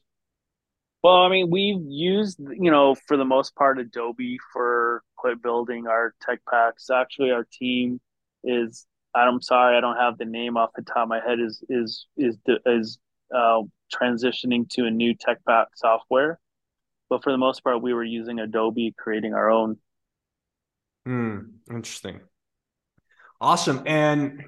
Well, 1.04 1.16
I 1.16 1.30
mean, 1.30 1.50
we've 1.50 1.82
used, 1.84 2.40
you 2.40 2.70
know, 2.70 2.96
for 3.08 3.18
the 3.18 3.26
most 3.26 3.56
part, 3.56 3.80
Adobe 3.80 4.38
for 4.54 5.02
quite 5.16 5.42
building 5.42 5.88
our 5.88 6.14
tech 6.22 6.40
packs. 6.50 6.90
Actually, 6.90 7.32
our 7.32 7.48
team 7.52 8.00
is. 8.44 8.86
I'm 9.14 9.42
sorry, 9.42 9.78
I 9.78 9.82
don't 9.82 9.98
have 9.98 10.18
the 10.18 10.26
name 10.26 10.56
off 10.56 10.70
the 10.76 10.84
top 10.84 11.04
of 11.04 11.10
my 11.10 11.20
head. 11.20 11.40
Is 11.40 11.64
is 11.70 12.06
is 12.18 12.38
is 12.66 13.00
uh, 13.36 13.62
transitioning 13.94 14.70
to 14.70 14.86
a 14.86 14.92
new 14.92 15.16
tech 15.16 15.40
pack 15.48 15.68
software, 15.76 16.40
but 17.10 17.24
for 17.24 17.32
the 17.32 17.38
most 17.38 17.64
part, 17.64 17.82
we 17.82 17.94
were 17.94 18.04
using 18.04 18.40
Adobe, 18.40 18.94
creating 18.98 19.34
our 19.34 19.50
own. 19.50 19.78
Hmm. 21.06 21.40
Interesting. 21.70 22.22
Awesome. 23.42 23.82
And 23.88 24.44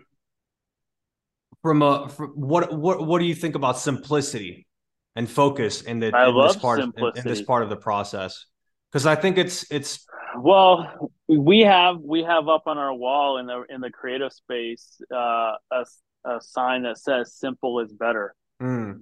from 1.63 1.81
a 1.81 2.09
from 2.09 2.29
what 2.35 2.71
what 2.77 3.05
what 3.05 3.19
do 3.19 3.25
you 3.25 3.33
think 3.33 3.55
about 3.55 3.79
simplicity 3.79 4.67
and 5.15 5.29
focus 5.29 5.81
in 5.81 5.99
the 5.99 6.07
in 6.07 6.35
this 6.35 6.55
part 6.55 6.79
simplicity. 6.79 7.19
in, 7.19 7.27
in 7.27 7.33
this 7.33 7.45
part 7.45 7.63
of 7.63 7.69
the 7.69 7.75
process? 7.75 8.45
Because 8.91 9.05
I 9.05 9.15
think 9.15 9.37
it's 9.37 9.69
it's 9.71 10.05
well, 10.39 11.11
we 11.27 11.61
have 11.61 11.97
we 11.99 12.23
have 12.23 12.47
up 12.47 12.63
on 12.65 12.77
our 12.77 12.93
wall 12.93 13.37
in 13.37 13.45
the 13.45 13.63
in 13.69 13.81
the 13.81 13.89
creative 13.89 14.31
space 14.33 15.01
uh, 15.13 15.53
a 15.71 15.85
a 16.25 16.41
sign 16.41 16.83
that 16.83 16.97
says 16.97 17.33
"simple 17.33 17.79
is 17.79 17.91
better." 17.91 18.35
Mm. 18.61 19.01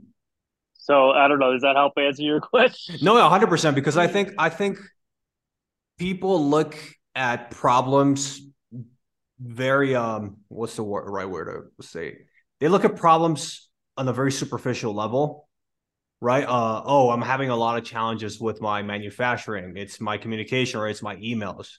So 0.73 1.11
I 1.11 1.27
don't 1.27 1.39
know. 1.39 1.53
Does 1.53 1.61
that 1.61 1.75
help 1.75 1.93
answer 1.97 2.23
your 2.23 2.41
question? 2.41 2.97
No, 3.01 3.17
hundred 3.29 3.47
percent. 3.47 3.75
Because 3.75 3.97
I 3.97 4.07
think 4.07 4.33
I 4.37 4.49
think 4.49 4.79
people 5.97 6.49
look 6.49 6.75
at 7.15 7.51
problems 7.51 8.41
very 9.39 9.95
um 9.95 10.37
what's 10.47 10.75
the 10.75 10.83
word, 10.83 11.09
right 11.09 11.29
word 11.29 11.71
to 11.79 11.87
say 11.87 12.19
they 12.59 12.67
look 12.67 12.85
at 12.85 12.95
problems 12.95 13.69
on 13.97 14.07
a 14.07 14.13
very 14.13 14.31
superficial 14.31 14.93
level 14.93 15.47
right 16.21 16.43
uh 16.43 16.81
oh 16.85 17.09
i'm 17.09 17.21
having 17.21 17.49
a 17.49 17.55
lot 17.55 17.77
of 17.77 17.83
challenges 17.83 18.39
with 18.39 18.61
my 18.61 18.81
manufacturing 18.81 19.75
it's 19.75 19.99
my 19.99 20.17
communication 20.17 20.79
or 20.79 20.87
it's 20.87 21.01
my 21.01 21.15
emails 21.17 21.77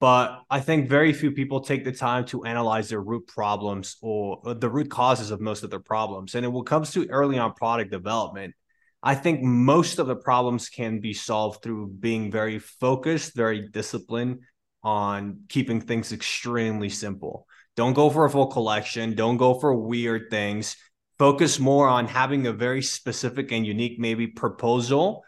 but 0.00 0.42
i 0.48 0.60
think 0.60 0.88
very 0.88 1.12
few 1.12 1.32
people 1.32 1.60
take 1.60 1.84
the 1.84 1.92
time 1.92 2.24
to 2.24 2.44
analyze 2.44 2.88
their 2.88 3.02
root 3.02 3.26
problems 3.26 3.96
or 4.00 4.40
the 4.44 4.70
root 4.70 4.90
causes 4.90 5.30
of 5.30 5.40
most 5.40 5.62
of 5.64 5.70
their 5.70 5.80
problems 5.80 6.34
and 6.34 6.46
when 6.52 6.62
it 6.62 6.66
comes 6.66 6.92
to 6.92 7.08
early 7.10 7.38
on 7.38 7.52
product 7.54 7.90
development 7.90 8.54
i 9.02 9.14
think 9.14 9.42
most 9.42 9.98
of 9.98 10.06
the 10.06 10.16
problems 10.16 10.68
can 10.68 11.00
be 11.00 11.12
solved 11.12 11.62
through 11.62 11.88
being 11.88 12.30
very 12.30 12.58
focused 12.58 13.34
very 13.34 13.68
disciplined 13.68 14.38
on 14.82 15.42
keeping 15.48 15.80
things 15.80 16.12
extremely 16.12 16.88
simple. 16.88 17.46
Don't 17.76 17.92
go 17.92 18.10
for 18.10 18.24
a 18.24 18.30
full 18.30 18.48
collection. 18.48 19.14
Don't 19.14 19.36
go 19.36 19.54
for 19.54 19.74
weird 19.74 20.30
things. 20.30 20.76
Focus 21.22 21.60
more 21.60 21.86
on 21.86 22.08
having 22.08 22.48
a 22.48 22.52
very 22.52 22.82
specific 22.82 23.52
and 23.52 23.64
unique, 23.64 23.96
maybe 23.96 24.26
proposal 24.26 25.22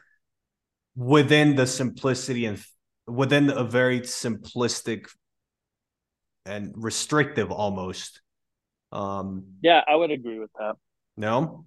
within 0.96 1.54
the 1.54 1.68
simplicity 1.68 2.46
and 2.46 2.61
within 3.07 3.48
a 3.48 3.62
very 3.62 4.00
simplistic 4.00 5.07
and 6.44 6.72
restrictive 6.74 7.52
almost. 7.52 8.22
Um, 8.90 9.44
yeah, 9.62 9.83
I 9.87 9.94
would 9.94 10.11
agree 10.11 10.40
with 10.40 10.50
that. 10.59 10.74
No, 11.16 11.64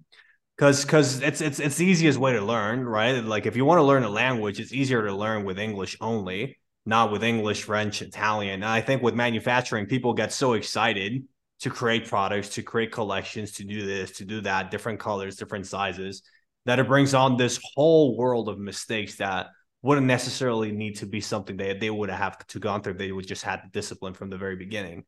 because 0.58 0.84
because 0.84 1.22
it's 1.22 1.40
it's 1.40 1.58
it's 1.58 1.76
the 1.78 1.86
easiest 1.86 2.18
way 2.18 2.34
to 2.34 2.42
learn, 2.42 2.84
right? 2.84 3.24
Like 3.24 3.46
if 3.46 3.56
you 3.56 3.64
want 3.64 3.78
to 3.78 3.84
learn 3.84 4.02
a 4.02 4.10
language, 4.10 4.60
it's 4.60 4.74
easier 4.74 5.06
to 5.06 5.16
learn 5.16 5.44
with 5.44 5.58
English 5.58 5.96
only 6.02 6.58
not 6.84 7.12
with 7.12 7.24
English, 7.24 7.62
French, 7.62 8.02
Italian. 8.02 8.56
And 8.56 8.64
I 8.66 8.82
think 8.82 9.02
with 9.02 9.14
manufacturing, 9.14 9.86
people 9.86 10.12
get 10.12 10.32
so 10.32 10.52
excited 10.52 11.24
to 11.60 11.70
create 11.70 12.06
products, 12.08 12.50
to 12.50 12.62
create 12.62 12.92
collections, 12.92 13.52
to 13.52 13.64
do 13.64 13.84
this, 13.84 14.12
to 14.12 14.24
do 14.24 14.40
that, 14.42 14.70
different 14.70 15.00
colors, 15.00 15.36
different 15.36 15.66
sizes, 15.66 16.22
that 16.66 16.78
it 16.78 16.86
brings 16.86 17.14
on 17.14 17.36
this 17.36 17.60
whole 17.74 18.16
world 18.16 18.48
of 18.48 18.58
mistakes 18.58 19.16
that 19.16 19.48
wouldn't 19.82 20.06
necessarily 20.06 20.72
need 20.72 20.96
to 20.96 21.06
be 21.06 21.20
something 21.20 21.56
that 21.56 21.80
they 21.80 21.90
would 21.90 22.10
have 22.10 22.44
to 22.48 22.58
gone 22.58 22.82
through. 22.82 22.94
They 22.94 23.12
would 23.12 23.26
just 23.26 23.44
had 23.44 23.60
the 23.64 23.70
discipline 23.70 24.14
from 24.14 24.30
the 24.30 24.38
very 24.38 24.56
beginning. 24.56 25.04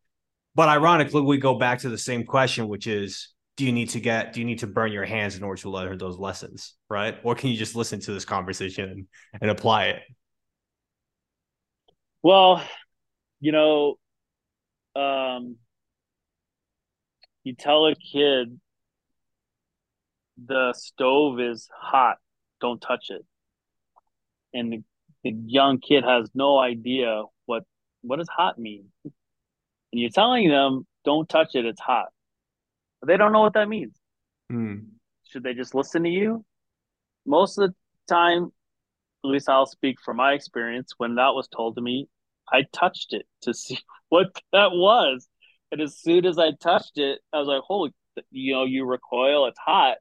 But 0.54 0.68
ironically, 0.68 1.22
we 1.22 1.38
go 1.38 1.58
back 1.58 1.80
to 1.80 1.88
the 1.88 1.98
same 1.98 2.24
question, 2.24 2.68
which 2.68 2.86
is 2.86 3.28
do 3.56 3.66
you 3.66 3.72
need 3.72 3.90
to 3.90 4.00
get 4.00 4.32
do 4.32 4.40
you 4.40 4.46
need 4.46 4.60
to 4.60 4.66
burn 4.66 4.90
your 4.90 5.04
hands 5.04 5.36
in 5.36 5.42
order 5.42 5.60
to 5.60 5.68
learn 5.68 5.98
those 5.98 6.16
lessons 6.16 6.76
right 6.88 7.18
or 7.24 7.34
can 7.34 7.50
you 7.50 7.58
just 7.58 7.76
listen 7.76 8.00
to 8.00 8.10
this 8.10 8.24
conversation 8.24 8.88
and, 8.88 9.06
and 9.42 9.50
apply 9.50 9.88
it 9.88 10.02
well, 12.22 12.62
you 13.40 13.52
know, 13.52 13.94
um, 14.94 15.56
you 17.44 17.55
tell 17.55 17.87
a 17.87 17.94
kid 17.94 18.59
the 20.46 20.72
stove 20.74 21.40
is 21.40 21.68
hot, 21.74 22.16
don't 22.61 22.81
touch 22.81 23.11
it. 23.11 23.24
And 24.53 24.72
the, 24.72 24.83
the 25.22 25.35
young 25.46 25.79
kid 25.79 26.05
has 26.05 26.31
no 26.35 26.59
idea 26.59 27.22
what 27.46 27.64
what 28.03 28.18
does 28.18 28.29
hot 28.29 28.59
mean. 28.59 28.87
And 29.05 29.12
you're 30.00 30.11
telling 30.11 30.48
them, 30.48 30.87
don't 31.05 31.29
touch 31.29 31.55
it, 31.55 31.66
it's 31.66 31.81
hot. 31.81 32.09
But 33.00 33.09
they 33.09 33.16
don't 33.16 33.33
know 33.33 33.40
what 33.40 33.55
that 33.55 33.68
means. 33.68 33.94
Mm. 34.50 34.87
Should 35.29 35.42
they 35.42 35.55
just 35.55 35.74
listen 35.74 36.05
to 36.05 36.09
you? 36.09 36.44
Most 37.26 37.59
of 37.59 37.70
the 37.70 37.74
time, 38.12 38.53
at 39.24 39.31
least 39.31 39.48
I'll 39.48 39.66
speak 39.66 40.00
from 40.00 40.16
my 40.16 40.33
experience, 40.33 40.94
when 40.96 41.16
that 41.16 41.35
was 41.35 41.48
told 41.48 41.76
to 41.76 41.83
me, 41.83 42.09
I 42.53 42.64
touched 42.72 43.12
it 43.12 43.26
to 43.42 43.55
see 43.55 43.79
what 44.09 44.29
that 44.53 44.72
was. 44.72 45.29
And 45.72 45.80
as 45.80 45.96
soon 45.96 46.26
as 46.26 46.38
I 46.38 46.52
touched 46.52 46.98
it, 46.98 47.20
I 47.33 47.38
was 47.38 47.48
like, 47.48 47.62
holy, 47.62 47.92
you 48.30 48.54
know, 48.54 48.64
you 48.64 48.85
recoil, 48.85 49.46
it's 49.46 49.59
hot. 49.59 49.98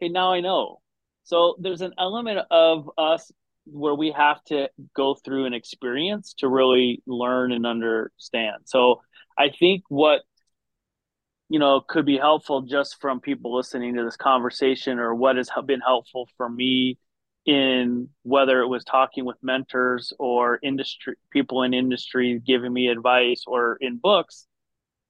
Okay, 0.00 0.10
now 0.10 0.32
I 0.32 0.40
know. 0.40 0.80
So 1.24 1.56
there's 1.58 1.80
an 1.80 1.94
element 1.98 2.40
of 2.50 2.90
us 2.98 3.30
where 3.66 3.94
we 3.94 4.12
have 4.12 4.42
to 4.44 4.68
go 4.94 5.14
through 5.14 5.46
an 5.46 5.54
experience 5.54 6.34
to 6.38 6.48
really 6.48 7.02
learn 7.06 7.52
and 7.52 7.66
understand. 7.66 8.62
So 8.64 9.02
I 9.38 9.50
think 9.50 9.84
what 9.88 10.22
you 11.48 11.58
know 11.58 11.80
could 11.80 12.06
be 12.06 12.16
helpful 12.16 12.62
just 12.62 13.00
from 13.00 13.20
people 13.20 13.54
listening 13.56 13.94
to 13.96 14.04
this 14.04 14.16
conversation 14.16 14.98
or 14.98 15.14
what 15.14 15.36
has 15.36 15.50
been 15.66 15.80
helpful 15.80 16.28
for 16.36 16.48
me 16.48 16.98
in 17.46 18.08
whether 18.22 18.60
it 18.60 18.68
was 18.68 18.84
talking 18.84 19.24
with 19.24 19.36
mentors 19.42 20.12
or 20.18 20.58
industry 20.62 21.14
people 21.30 21.62
in 21.62 21.74
industry 21.74 22.40
giving 22.44 22.72
me 22.72 22.88
advice 22.88 23.44
or 23.46 23.76
in 23.80 23.96
books 23.96 24.46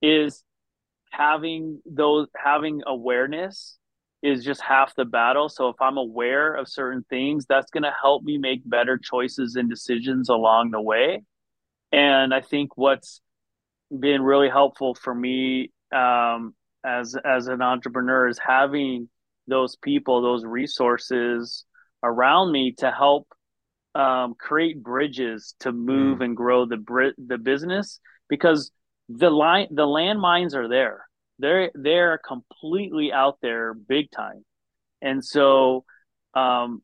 is 0.02 0.42
having 1.10 1.80
those 1.84 2.28
having 2.36 2.82
awareness 2.86 3.76
is 4.22 4.44
just 4.44 4.60
half 4.60 4.94
the 4.96 5.04
battle. 5.04 5.48
So 5.48 5.68
if 5.68 5.76
i'm 5.80 5.96
aware 5.96 6.54
of 6.54 6.68
certain 6.68 7.04
things 7.08 7.46
that's 7.48 7.70
going 7.70 7.82
to 7.82 7.92
help 8.00 8.22
me 8.22 8.38
make 8.38 8.60
better 8.64 8.98
choices 8.98 9.56
and 9.56 9.68
decisions 9.68 10.28
along 10.28 10.70
the 10.70 10.80
way. 10.80 11.22
And 11.92 12.32
i 12.34 12.40
think 12.40 12.76
what's 12.76 13.20
been 13.96 14.22
really 14.22 14.48
helpful 14.48 14.94
for 14.94 15.14
me 15.14 15.72
um, 15.92 16.54
as 16.84 17.16
as 17.24 17.48
an 17.48 17.62
entrepreneur 17.62 18.28
is 18.28 18.38
having 18.38 19.08
those 19.48 19.76
people 19.76 20.22
those 20.22 20.44
resources 20.44 21.64
around 22.02 22.52
me 22.52 22.72
to 22.78 22.90
help 22.90 23.26
um, 23.94 24.34
create 24.38 24.82
bridges 24.82 25.54
to 25.60 25.72
move 25.72 26.18
mm. 26.18 26.24
and 26.24 26.36
grow 26.36 26.66
the 26.66 27.12
the 27.26 27.38
business. 27.38 28.00
Because 28.28 28.70
the 29.18 29.31
line 29.31 29.68
the 29.70 29.87
landmines 29.87 30.55
are 30.55 30.68
there. 30.68 31.07
They're 31.38 31.70
they're 31.75 32.18
completely 32.18 33.12
out 33.12 33.38
there, 33.42 33.75
big 33.75 34.11
time, 34.11 34.44
and 35.03 35.25
so 35.25 35.85
um, 36.35 36.83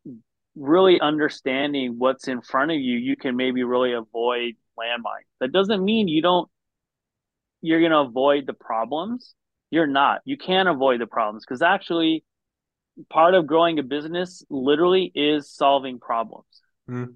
really 0.57 1.01
understanding 1.01 1.97
what's 1.99 2.27
in 2.27 2.41
front 2.41 2.73
of 2.73 2.79
you, 2.79 2.97
you 2.97 3.17
can 3.17 3.37
maybe 3.37 3.62
really 3.62 3.93
avoid 3.93 4.55
landmines. 4.79 5.29
That 5.41 5.53
doesn't 5.53 5.85
mean 5.85 6.09
you 6.09 6.23
don't 6.23 6.49
you're 7.62 7.81
going 7.81 7.93
to 7.93 7.99
avoid 7.99 8.47
the 8.47 8.53
problems. 8.55 9.35
You're 9.71 9.87
not. 9.87 10.21
You 10.25 10.37
can 10.37 10.67
avoid 10.67 11.01
the 11.01 11.07
problems 11.07 11.45
because 11.45 11.62
actually 11.62 12.25
part 13.11 13.35
of 13.35 13.47
growing 13.47 13.79
a 13.79 13.83
business 13.83 14.45
literally 14.49 15.11
is 15.15 15.51
solving 15.51 15.99
problems. 15.99 16.47
Mm. 16.89 17.15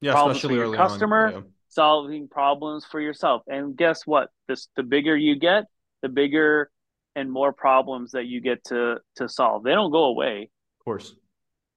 Yeah, 0.00 0.12
problems 0.12 0.38
especially 0.38 0.56
for 0.56 0.66
your 0.66 0.76
customer, 0.76 1.30
yeah. 1.32 1.40
Solving 1.74 2.28
problems 2.28 2.84
for 2.84 3.00
yourself. 3.00 3.42
And 3.46 3.76
guess 3.76 4.06
what? 4.06 4.30
This 4.48 4.68
the 4.76 4.82
bigger 4.82 5.16
you 5.16 5.36
get, 5.36 5.64
the 6.02 6.08
bigger 6.08 6.70
and 7.16 7.30
more 7.30 7.52
problems 7.52 8.12
that 8.12 8.26
you 8.26 8.40
get 8.40 8.64
to 8.64 8.98
to 9.16 9.28
solve. 9.28 9.64
They 9.64 9.72
don't 9.72 9.90
go 9.90 10.04
away. 10.04 10.50
Of 10.80 10.84
course. 10.84 11.14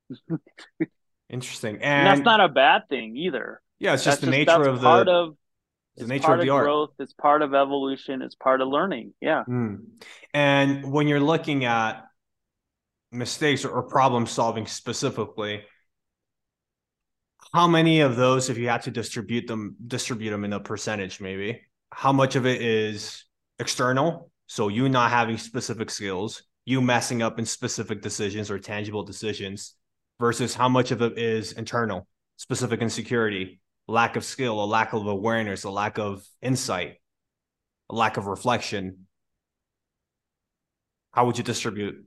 Interesting. 1.29 1.75
And, 1.75 1.83
and, 1.83 2.07
that's 2.07 2.25
not 2.25 2.39
a 2.39 2.47
bad 2.47 2.83
thing 2.89 3.17
either. 3.17 3.61
Yeah, 3.79 3.93
it's 3.93 4.03
just 4.03 4.21
that's 4.21 4.31
the 4.31 4.37
just, 4.37 4.57
nature 4.57 4.69
of 4.69 4.79
the 4.79 4.87
part 4.87 5.09
of 5.09 5.35
the 5.97 6.07
nature 6.07 6.33
of 6.33 6.41
the 6.41 6.49
art. 6.49 6.63
growth. 6.63 6.91
It's 6.99 7.13
part 7.13 7.41
of 7.41 7.53
evolution. 7.53 8.21
It's 8.21 8.35
part 8.35 8.61
of 8.61 8.69
learning. 8.69 9.13
Yeah. 9.19 9.43
Mm. 9.47 9.85
And 10.33 10.91
when 10.91 11.07
you're 11.07 11.19
looking 11.19 11.65
at 11.65 12.05
mistakes 13.11 13.65
or, 13.65 13.71
or 13.71 13.83
problem 13.83 14.25
solving 14.25 14.67
specifically, 14.67 15.63
how 17.53 17.67
many 17.67 18.01
of 18.01 18.15
those, 18.15 18.49
if 18.49 18.57
you 18.57 18.69
had 18.69 18.81
to 18.83 18.91
distribute 18.91 19.47
them, 19.47 19.75
distribute 19.87 20.31
them 20.31 20.43
in 20.43 20.53
a 20.53 20.59
percentage, 20.59 21.21
maybe, 21.21 21.61
how 21.91 22.11
much 22.11 22.35
of 22.35 22.45
it 22.45 22.61
is 22.61 23.25
external? 23.59 24.31
So 24.47 24.67
you 24.67 24.89
not 24.89 25.11
having 25.11 25.37
specific 25.37 25.89
skills, 25.89 26.43
you 26.65 26.81
messing 26.81 27.21
up 27.21 27.39
in 27.39 27.45
specific 27.45 28.01
decisions 28.01 28.51
or 28.51 28.59
tangible 28.59 29.03
decisions, 29.03 29.73
versus 30.19 30.55
how 30.55 30.67
much 30.67 30.91
of 30.91 31.01
it 31.01 31.17
is 31.17 31.53
internal, 31.53 32.07
specific 32.37 32.81
insecurity, 32.81 33.59
lack 33.87 34.15
of 34.15 34.23
skill, 34.23 34.63
a 34.63 34.65
lack 34.65 34.93
of 34.93 35.07
awareness, 35.07 35.63
a 35.63 35.69
lack 35.69 35.97
of 35.97 36.25
insight, 36.41 36.95
a 37.89 37.95
lack 37.95 38.17
of 38.17 38.25
reflection. 38.25 39.07
How 41.13 41.25
would 41.25 41.37
you 41.37 41.43
distribute? 41.43 42.05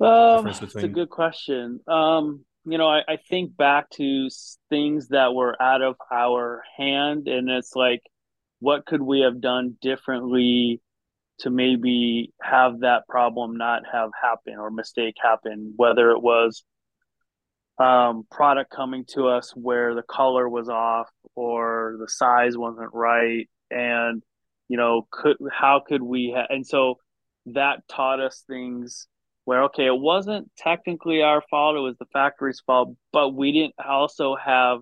Um, 0.00 0.44
between... 0.44 0.62
It's 0.64 0.74
a 0.76 0.88
good 0.88 1.10
question. 1.10 1.80
Um, 1.86 2.44
you 2.64 2.78
know, 2.78 2.88
I, 2.88 3.00
I 3.08 3.16
think 3.16 3.56
back 3.56 3.90
to 3.90 4.28
things 4.68 5.08
that 5.08 5.34
were 5.34 5.60
out 5.60 5.82
of 5.82 5.96
our 6.12 6.62
hand, 6.76 7.28
and 7.28 7.48
it's 7.48 7.74
like, 7.74 8.02
what 8.58 8.84
could 8.84 9.00
we 9.00 9.20
have 9.20 9.40
done 9.40 9.76
differently 9.80 10.80
to 11.38 11.50
maybe 11.50 12.32
have 12.42 12.80
that 12.80 13.08
problem 13.08 13.56
not 13.56 13.82
have 13.90 14.10
happen 14.20 14.58
or 14.58 14.70
mistake 14.70 15.14
happen? 15.22 15.72
Whether 15.76 16.10
it 16.10 16.20
was 16.20 16.62
um, 17.78 18.26
product 18.30 18.70
coming 18.70 19.06
to 19.14 19.28
us 19.28 19.52
where 19.56 19.94
the 19.94 20.02
color 20.02 20.46
was 20.46 20.68
off 20.68 21.08
or 21.34 21.96
the 21.98 22.08
size 22.08 22.58
wasn't 22.58 22.90
right, 22.92 23.48
and 23.70 24.22
you 24.68 24.76
know, 24.76 25.06
could 25.10 25.38
how 25.50 25.80
could 25.84 26.02
we? 26.02 26.34
Ha- 26.36 26.46
and 26.50 26.66
so 26.66 26.96
that 27.46 27.88
taught 27.88 28.20
us 28.20 28.44
things 28.46 29.08
where 29.50 29.64
okay 29.64 29.86
it 29.86 29.98
wasn't 29.98 30.48
technically 30.56 31.22
our 31.22 31.42
fault 31.50 31.74
it 31.74 31.80
was 31.80 31.96
the 31.98 32.06
factory's 32.12 32.62
fault 32.64 32.94
but 33.12 33.34
we 33.34 33.50
didn't 33.50 33.74
also 33.84 34.36
have 34.36 34.78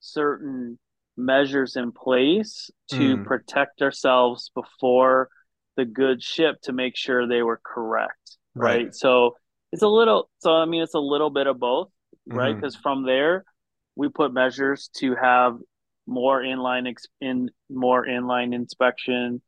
certain 0.00 0.78
measures 1.18 1.76
in 1.76 1.92
place 1.92 2.70
to 2.88 3.18
mm. 3.18 3.24
protect 3.26 3.82
ourselves 3.82 4.50
before 4.54 5.28
the 5.76 5.84
goods 5.84 6.24
shipped 6.24 6.64
to 6.64 6.72
make 6.72 6.96
sure 6.96 7.28
they 7.28 7.42
were 7.42 7.60
correct 7.62 8.38
right, 8.54 8.84
right? 8.84 8.94
so 8.94 9.36
it's 9.70 9.82
a 9.82 9.88
little 9.88 10.30
so 10.38 10.50
i 10.50 10.64
mean 10.64 10.82
it's 10.82 10.94
a 10.94 10.98
little 10.98 11.28
bit 11.28 11.46
of 11.46 11.60
both 11.60 11.90
right 12.26 12.54
because 12.54 12.74
mm-hmm. 12.74 12.82
from 12.82 13.04
there 13.04 13.44
we 13.96 14.08
put 14.08 14.32
measures 14.32 14.88
to 14.96 15.14
have 15.14 15.58
more 16.06 16.40
inline 16.40 16.88
ex- 16.88 17.04
in 17.20 17.50
more 17.68 18.06
inline 18.06 18.54
inspection 18.54 19.42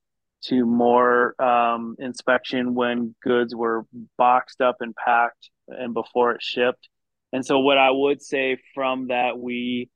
to 0.45 0.65
more 0.65 1.41
um, 1.43 1.97
inspection 1.99 2.75
when 2.75 3.15
goods 3.23 3.55
were 3.55 3.85
boxed 4.17 4.61
up 4.61 4.77
and 4.81 4.95
packed 4.95 5.51
and 5.67 5.95
before 5.95 6.33
it 6.33 6.43
shipped. 6.43 6.89
And 7.33 7.45
so, 7.45 7.59
what 7.59 7.79
I 7.79 7.91
would 7.91 8.23
say 8.23 8.59
from 8.75 9.09
that, 9.09 9.39
we 9.39 9.91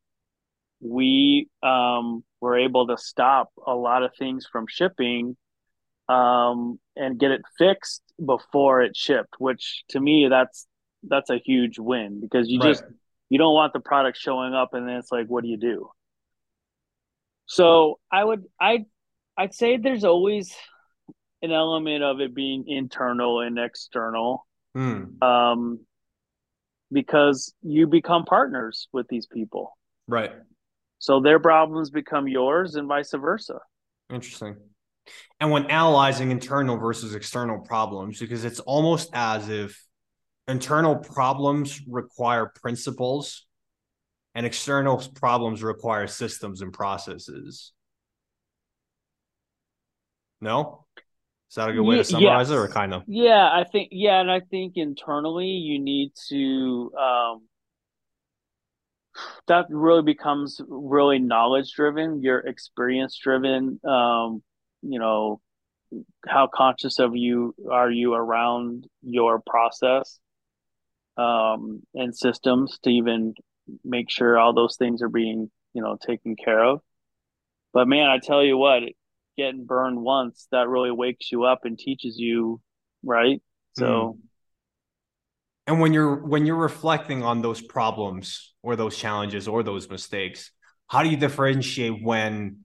we 0.80 1.48
um, 1.62 2.24
were 2.40 2.58
able 2.58 2.88
to 2.88 2.98
stop 2.98 3.50
a 3.66 3.74
lot 3.74 4.02
of 4.02 4.10
things 4.18 4.46
from 4.50 4.66
shipping 4.68 5.36
um, 6.08 6.78
and 6.96 7.18
get 7.18 7.30
it 7.30 7.42
fixed 7.56 8.02
before 8.24 8.82
it 8.82 8.96
shipped. 8.96 9.34
Which 9.38 9.84
to 9.90 10.00
me, 10.00 10.28
that's 10.28 10.66
that's 11.04 11.30
a 11.30 11.38
huge 11.38 11.78
win 11.78 12.20
because 12.20 12.48
you 12.48 12.60
right. 12.60 12.68
just 12.68 12.84
you 13.30 13.38
don't 13.38 13.54
want 13.54 13.72
the 13.72 13.80
product 13.80 14.18
showing 14.18 14.52
up 14.52 14.74
and 14.74 14.86
then 14.86 14.96
it's 14.96 15.10
like, 15.10 15.26
what 15.28 15.42
do 15.42 15.48
you 15.48 15.56
do? 15.56 15.88
So 17.46 17.98
I 18.10 18.22
would 18.22 18.44
I 18.60 18.84
I'd 19.36 19.54
say 19.54 19.76
there's 19.76 20.04
always 20.04 20.54
an 21.42 21.52
element 21.52 22.02
of 22.02 22.20
it 22.20 22.34
being 22.34 22.64
internal 22.66 23.40
and 23.40 23.58
external. 23.58 24.46
Mm. 24.76 25.22
Um, 25.22 25.80
because 26.92 27.54
you 27.62 27.86
become 27.86 28.24
partners 28.24 28.88
with 28.92 29.08
these 29.08 29.26
people. 29.26 29.76
Right. 30.06 30.32
So 30.98 31.20
their 31.20 31.40
problems 31.40 31.90
become 31.90 32.28
yours 32.28 32.76
and 32.76 32.86
vice 32.86 33.12
versa. 33.12 33.58
Interesting. 34.10 34.56
And 35.40 35.50
when 35.50 35.66
analyzing 35.66 36.30
internal 36.30 36.76
versus 36.76 37.14
external 37.14 37.58
problems, 37.60 38.20
because 38.20 38.44
it's 38.44 38.60
almost 38.60 39.10
as 39.12 39.48
if 39.48 39.82
internal 40.46 40.96
problems 40.96 41.80
require 41.88 42.52
principles 42.60 43.46
and 44.34 44.46
external 44.46 45.02
problems 45.14 45.62
require 45.62 46.06
systems 46.06 46.62
and 46.62 46.72
processes. 46.72 47.72
No? 50.42 50.84
Is 51.50 51.56
that 51.56 51.68
a 51.68 51.72
good 51.72 51.82
way 51.82 51.96
to 51.96 52.04
summarize 52.04 52.48
yes. 52.48 52.56
it 52.56 52.60
or 52.60 52.68
kind 52.68 52.94
of? 52.94 53.02
Yeah, 53.06 53.46
I 53.46 53.64
think 53.70 53.90
yeah, 53.92 54.20
and 54.20 54.30
I 54.30 54.40
think 54.40 54.72
internally 54.76 55.48
you 55.48 55.78
need 55.78 56.12
to 56.30 56.90
um 56.98 57.42
that 59.46 59.66
really 59.68 60.02
becomes 60.02 60.60
really 60.66 61.18
knowledge 61.18 61.72
driven, 61.74 62.22
you're 62.22 62.38
experience 62.38 63.18
driven. 63.22 63.80
Um, 63.84 64.42
you 64.80 64.98
know, 64.98 65.40
how 66.26 66.48
conscious 66.52 66.98
of 66.98 67.14
you 67.14 67.54
are 67.70 67.90
you 67.90 68.14
around 68.14 68.86
your 69.02 69.42
process 69.46 70.18
um 71.18 71.82
and 71.94 72.16
systems 72.16 72.78
to 72.82 72.88
even 72.88 73.34
make 73.84 74.08
sure 74.10 74.38
all 74.38 74.54
those 74.54 74.76
things 74.76 75.02
are 75.02 75.10
being, 75.10 75.50
you 75.74 75.82
know, 75.82 75.98
taken 76.00 76.34
care 76.34 76.64
of. 76.64 76.80
But 77.74 77.86
man, 77.86 78.08
I 78.08 78.18
tell 78.18 78.42
you 78.42 78.56
what, 78.56 78.82
getting 79.36 79.64
burned 79.64 80.00
once 80.00 80.46
that 80.52 80.68
really 80.68 80.90
wakes 80.90 81.32
you 81.32 81.44
up 81.44 81.64
and 81.64 81.78
teaches 81.78 82.18
you 82.18 82.60
right 83.02 83.42
so 83.76 83.84
mm. 83.84 84.18
and 85.66 85.80
when 85.80 85.92
you're 85.92 86.16
when 86.16 86.46
you're 86.46 86.56
reflecting 86.56 87.22
on 87.22 87.42
those 87.42 87.60
problems 87.60 88.54
or 88.62 88.76
those 88.76 88.96
challenges 88.96 89.48
or 89.48 89.62
those 89.62 89.88
mistakes 89.88 90.50
how 90.88 91.02
do 91.02 91.08
you 91.08 91.16
differentiate 91.16 92.02
when 92.02 92.58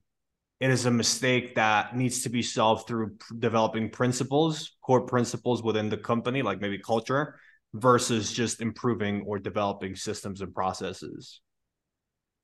it 0.59 0.71
is 0.71 0.85
a 0.85 0.91
mistake 0.91 1.55
that 1.55 1.95
needs 1.95 2.23
to 2.23 2.29
be 2.29 2.41
solved 2.41 2.87
through 2.87 3.15
developing 3.39 3.89
principles 3.89 4.75
core 4.81 5.05
principles 5.05 5.63
within 5.63 5.89
the 5.89 5.97
company 5.97 6.41
like 6.41 6.59
maybe 6.59 6.77
culture 6.77 7.39
versus 7.73 8.31
just 8.31 8.61
improving 8.61 9.23
or 9.25 9.39
developing 9.39 9.95
systems 9.95 10.41
and 10.41 10.53
processes 10.53 11.41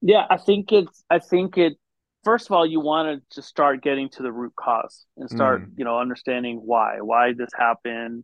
yeah 0.01 0.25
i 0.29 0.38
think 0.38 0.71
it's 0.71 1.03
i 1.09 1.19
think 1.19 1.57
it 1.57 1.77
first 2.23 2.47
of 2.47 2.53
all, 2.53 2.65
you 2.65 2.79
want 2.79 3.21
to 3.21 3.36
just 3.36 3.47
start 3.47 3.81
getting 3.81 4.09
to 4.09 4.23
the 4.23 4.31
root 4.31 4.53
cause 4.55 5.05
and 5.17 5.29
start, 5.29 5.63
mm. 5.63 5.71
you 5.77 5.86
know, 5.86 5.99
understanding 5.99 6.62
why, 6.63 6.97
why 7.01 7.33
this 7.33 7.49
happened, 7.57 8.23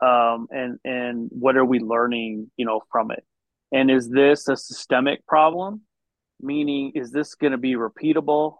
um, 0.00 0.46
and 0.50 0.78
and 0.84 1.28
what 1.32 1.56
are 1.56 1.64
we 1.64 1.80
learning, 1.80 2.50
you 2.56 2.64
know, 2.64 2.80
from 2.90 3.10
it, 3.10 3.24
and 3.72 3.90
is 3.90 4.08
this 4.08 4.48
a 4.48 4.56
systemic 4.56 5.26
problem? 5.26 5.82
Meaning, 6.40 6.92
is 6.94 7.10
this 7.10 7.34
going 7.34 7.52
to 7.52 7.58
be 7.58 7.74
repeatable 7.74 8.56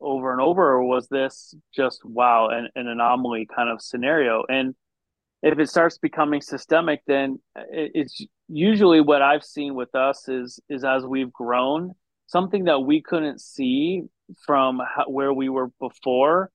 over 0.00 0.32
and 0.32 0.40
over, 0.40 0.62
or 0.62 0.84
was 0.84 1.08
this 1.08 1.54
just 1.74 2.04
wow, 2.04 2.48
an, 2.48 2.68
an 2.74 2.88
anomaly 2.88 3.48
kind 3.54 3.68
of 3.68 3.82
scenario? 3.82 4.44
And 4.48 4.74
if 5.42 5.58
it 5.58 5.68
starts 5.68 5.98
becoming 5.98 6.40
systemic, 6.40 7.02
then 7.06 7.38
it's 7.70 8.24
usually 8.48 9.00
what 9.00 9.20
I've 9.20 9.44
seen 9.44 9.74
with 9.74 9.94
us 9.94 10.28
is 10.28 10.58
is 10.70 10.84
as 10.84 11.04
we've 11.04 11.32
grown 11.32 11.94
something 12.26 12.64
that 12.64 12.80
we 12.80 13.02
couldn't 13.02 13.40
see 13.40 14.02
from 14.44 14.80
how, 14.80 15.04
where 15.04 15.32
we 15.32 15.48
were 15.48 15.70
before 15.80 16.50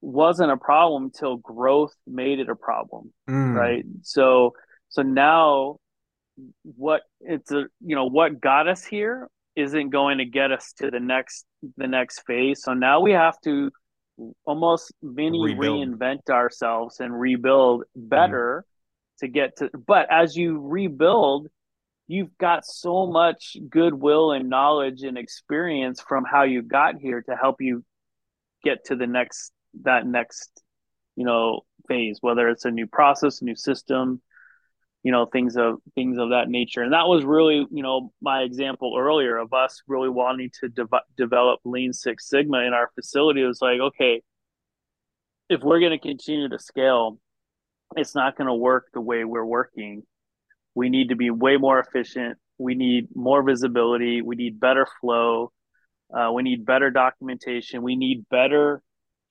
wasn't 0.00 0.50
a 0.50 0.56
problem 0.56 1.04
until 1.04 1.36
growth 1.36 1.94
made 2.06 2.38
it 2.38 2.48
a 2.48 2.54
problem 2.54 3.12
mm. 3.28 3.54
right 3.54 3.84
so 4.02 4.52
so 4.88 5.02
now 5.02 5.76
what 6.62 7.02
it's 7.20 7.50
a 7.52 7.64
you 7.80 7.96
know 7.96 8.06
what 8.06 8.40
got 8.40 8.68
us 8.68 8.84
here 8.84 9.28
isn't 9.56 9.90
going 9.90 10.18
to 10.18 10.24
get 10.24 10.52
us 10.52 10.72
to 10.76 10.90
the 10.90 11.00
next 11.00 11.46
the 11.76 11.86
next 11.86 12.22
phase 12.26 12.62
so 12.62 12.74
now 12.74 13.00
we 13.00 13.12
have 13.12 13.40
to 13.40 13.70
almost 14.44 14.92
mini 15.02 15.40
rebuild. 15.42 15.88
reinvent 15.88 16.28
ourselves 16.30 17.00
and 17.00 17.18
rebuild 17.18 17.84
better 17.96 18.64
mm. 18.66 19.18
to 19.20 19.28
get 19.28 19.56
to 19.56 19.70
but 19.86 20.06
as 20.10 20.36
you 20.36 20.60
rebuild 20.60 21.48
you've 22.06 22.36
got 22.38 22.64
so 22.64 23.06
much 23.06 23.56
goodwill 23.68 24.32
and 24.32 24.48
knowledge 24.48 25.02
and 25.02 25.16
experience 25.16 26.00
from 26.00 26.24
how 26.24 26.42
you 26.42 26.62
got 26.62 26.96
here 26.96 27.22
to 27.22 27.36
help 27.36 27.60
you 27.60 27.84
get 28.62 28.84
to 28.86 28.96
the 28.96 29.06
next 29.06 29.52
that 29.82 30.06
next 30.06 30.62
you 31.16 31.24
know 31.24 31.62
phase 31.88 32.18
whether 32.20 32.48
it's 32.48 32.64
a 32.64 32.70
new 32.70 32.86
process 32.86 33.42
new 33.42 33.56
system 33.56 34.20
you 35.02 35.12
know 35.12 35.26
things 35.26 35.56
of 35.56 35.76
things 35.94 36.16
of 36.18 36.30
that 36.30 36.48
nature 36.48 36.82
and 36.82 36.92
that 36.92 37.08
was 37.08 37.24
really 37.24 37.66
you 37.70 37.82
know 37.82 38.12
my 38.22 38.40
example 38.42 38.96
earlier 38.98 39.36
of 39.36 39.52
us 39.52 39.82
really 39.86 40.08
wanting 40.08 40.50
to 40.60 40.68
de- 40.68 40.86
develop 41.16 41.60
lean 41.64 41.92
six 41.92 42.28
sigma 42.28 42.58
in 42.58 42.72
our 42.72 42.90
facility 42.94 43.42
it 43.42 43.46
was 43.46 43.60
like 43.60 43.80
okay 43.80 44.22
if 45.48 45.62
we're 45.62 45.80
going 45.80 45.92
to 45.92 45.98
continue 45.98 46.48
to 46.48 46.58
scale, 46.58 47.18
it's 47.96 48.14
not 48.14 48.36
going 48.36 48.48
to 48.48 48.54
work 48.54 48.88
the 48.92 49.00
way 49.00 49.24
we're 49.24 49.44
working. 49.44 50.02
We 50.74 50.88
need 50.88 51.10
to 51.10 51.16
be 51.16 51.30
way 51.30 51.56
more 51.56 51.78
efficient. 51.78 52.38
We 52.58 52.74
need 52.74 53.08
more 53.14 53.42
visibility. 53.42 54.22
We 54.22 54.36
need 54.36 54.60
better 54.60 54.86
flow. 55.00 55.52
Uh, 56.16 56.32
we 56.32 56.42
need 56.42 56.64
better 56.64 56.90
documentation. 56.90 57.82
We 57.82 57.96
need 57.96 58.26
better 58.30 58.82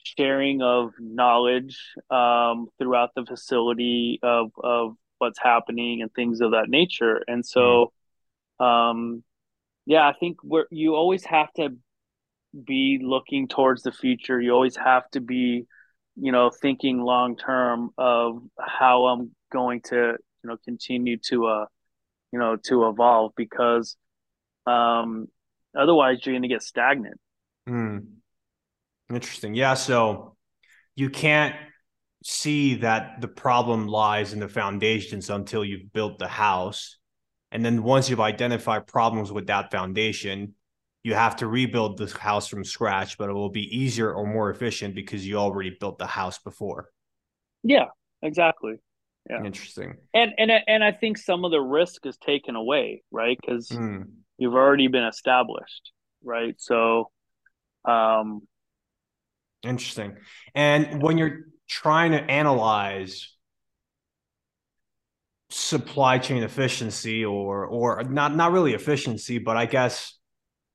sharing 0.03 0.61
of 0.61 0.91
knowledge 0.99 1.79
um, 2.09 2.67
throughout 2.77 3.11
the 3.15 3.25
facility 3.25 4.19
of, 4.21 4.51
of 4.61 4.95
what's 5.17 5.39
happening 5.41 6.01
and 6.01 6.13
things 6.13 6.41
of 6.41 6.51
that 6.51 6.67
nature. 6.67 7.23
And 7.27 7.45
so, 7.45 7.93
um, 8.59 9.23
yeah, 9.85 10.07
I 10.07 10.13
think 10.19 10.37
we're, 10.43 10.65
you 10.71 10.95
always 10.95 11.23
have 11.25 11.51
to 11.53 11.69
be 12.65 12.99
looking 13.01 13.47
towards 13.47 13.83
the 13.83 13.91
future. 13.91 14.39
You 14.41 14.51
always 14.51 14.75
have 14.75 15.09
to 15.11 15.21
be, 15.21 15.65
you 16.15 16.31
know, 16.31 16.49
thinking 16.49 16.99
long 16.99 17.37
term 17.37 17.91
of 17.97 18.41
how 18.59 19.05
I'm 19.05 19.31
going 19.51 19.81
to, 19.85 20.17
you 20.43 20.49
know, 20.49 20.57
continue 20.63 21.17
to, 21.29 21.47
uh, 21.47 21.65
you 22.31 22.39
know, 22.39 22.57
to 22.65 22.87
evolve 22.87 23.31
because, 23.35 23.95
um, 24.65 25.27
otherwise 25.77 26.19
you're 26.23 26.33
going 26.33 26.43
to 26.43 26.47
get 26.47 26.63
stagnant. 26.63 27.19
Mm. 27.67 28.05
Interesting. 29.09 29.53
Yeah. 29.53 29.75
So 29.75 30.35
you 30.95 31.09
can't 31.09 31.55
see 32.23 32.75
that 32.75 33.21
the 33.21 33.27
problem 33.27 33.87
lies 33.87 34.33
in 34.33 34.39
the 34.39 34.47
foundations 34.47 35.29
until 35.29 35.63
you've 35.63 35.91
built 35.93 36.19
the 36.19 36.27
house. 36.27 36.97
And 37.51 37.63
then 37.63 37.83
once 37.83 38.09
you've 38.09 38.21
identified 38.21 38.87
problems 38.87 39.31
with 39.31 39.47
that 39.47 39.71
foundation, 39.71 40.55
you 41.03 41.13
have 41.13 41.35
to 41.37 41.47
rebuild 41.47 41.97
the 41.97 42.07
house 42.17 42.47
from 42.47 42.63
scratch, 42.63 43.17
but 43.17 43.29
it 43.29 43.33
will 43.33 43.49
be 43.49 43.77
easier 43.77 44.11
or 44.11 44.25
more 44.25 44.49
efficient 44.49 44.95
because 44.95 45.27
you 45.27 45.35
already 45.35 45.75
built 45.79 45.97
the 45.97 46.07
house 46.07 46.39
before. 46.39 46.89
Yeah, 47.61 47.87
exactly. 48.21 48.75
Yeah. 49.29 49.43
Interesting. 49.43 49.95
And 50.13 50.33
and 50.37 50.51
and 50.67 50.83
I 50.83 50.91
think 50.91 51.17
some 51.17 51.45
of 51.45 51.51
the 51.51 51.61
risk 51.61 52.05
is 52.05 52.17
taken 52.17 52.55
away, 52.55 53.03
right? 53.11 53.37
Because 53.39 53.69
mm. 53.69 54.05
you've 54.37 54.53
already 54.53 54.87
been 54.87 55.05
established, 55.05 55.91
right? 56.23 56.55
So 56.57 57.09
um 57.85 58.41
interesting. 59.63 60.17
And 60.53 61.01
when 61.01 61.17
you're 61.17 61.41
trying 61.69 62.11
to 62.11 62.21
analyze 62.21 63.33
supply 65.49 66.17
chain 66.17 66.43
efficiency 66.43 67.23
or 67.23 67.65
or 67.65 68.03
not 68.03 68.35
not 68.35 68.51
really 68.51 68.73
efficiency, 68.73 69.37
but 69.37 69.55
I 69.55 69.67
guess 69.67 70.17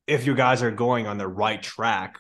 if 0.07 0.26
you 0.26 0.34
guys 0.34 0.62
are 0.62 0.70
going 0.70 1.07
on 1.07 1.18
the 1.18 1.28
right 1.28 1.62
track, 1.62 2.18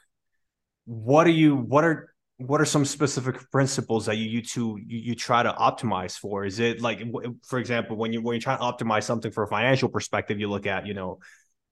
what 0.84 1.26
are 1.26 1.30
you 1.30 1.56
what 1.56 1.84
are 1.84 2.12
what 2.38 2.60
are 2.60 2.64
some 2.64 2.84
specific 2.84 3.50
principles 3.50 4.06
that 4.06 4.16
you 4.16 4.28
you 4.28 4.42
two 4.42 4.78
you, 4.86 4.98
you 4.98 5.14
try 5.14 5.42
to 5.42 5.52
optimize 5.52 6.16
for? 6.16 6.44
Is 6.44 6.60
it 6.60 6.80
like 6.80 7.02
for 7.44 7.58
example, 7.58 7.96
when 7.96 8.12
you 8.12 8.22
when 8.22 8.34
you 8.34 8.40
try 8.40 8.56
to 8.56 8.62
optimize 8.62 9.02
something 9.02 9.30
for 9.30 9.42
a 9.42 9.48
financial 9.48 9.88
perspective, 9.88 10.38
you 10.38 10.48
look 10.48 10.66
at, 10.66 10.86
you 10.86 10.94
know, 10.94 11.18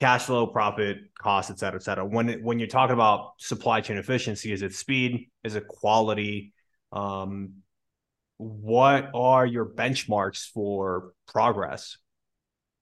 cash 0.00 0.24
flow, 0.24 0.46
profit, 0.46 0.98
cost, 1.16 1.50
et 1.50 1.58
cetera, 1.58 1.78
et 1.78 1.82
cetera. 1.84 2.04
When 2.04 2.28
it, 2.28 2.42
when 2.42 2.58
you're 2.58 2.68
talking 2.68 2.94
about 2.94 3.34
supply 3.38 3.80
chain 3.80 3.96
efficiency, 3.96 4.52
is 4.52 4.62
it 4.62 4.74
speed? 4.74 5.30
Is 5.44 5.54
it 5.54 5.68
quality? 5.68 6.52
Um, 6.92 7.62
what 8.38 9.10
are 9.14 9.46
your 9.46 9.66
benchmarks 9.66 10.50
for 10.50 11.12
progress? 11.28 11.96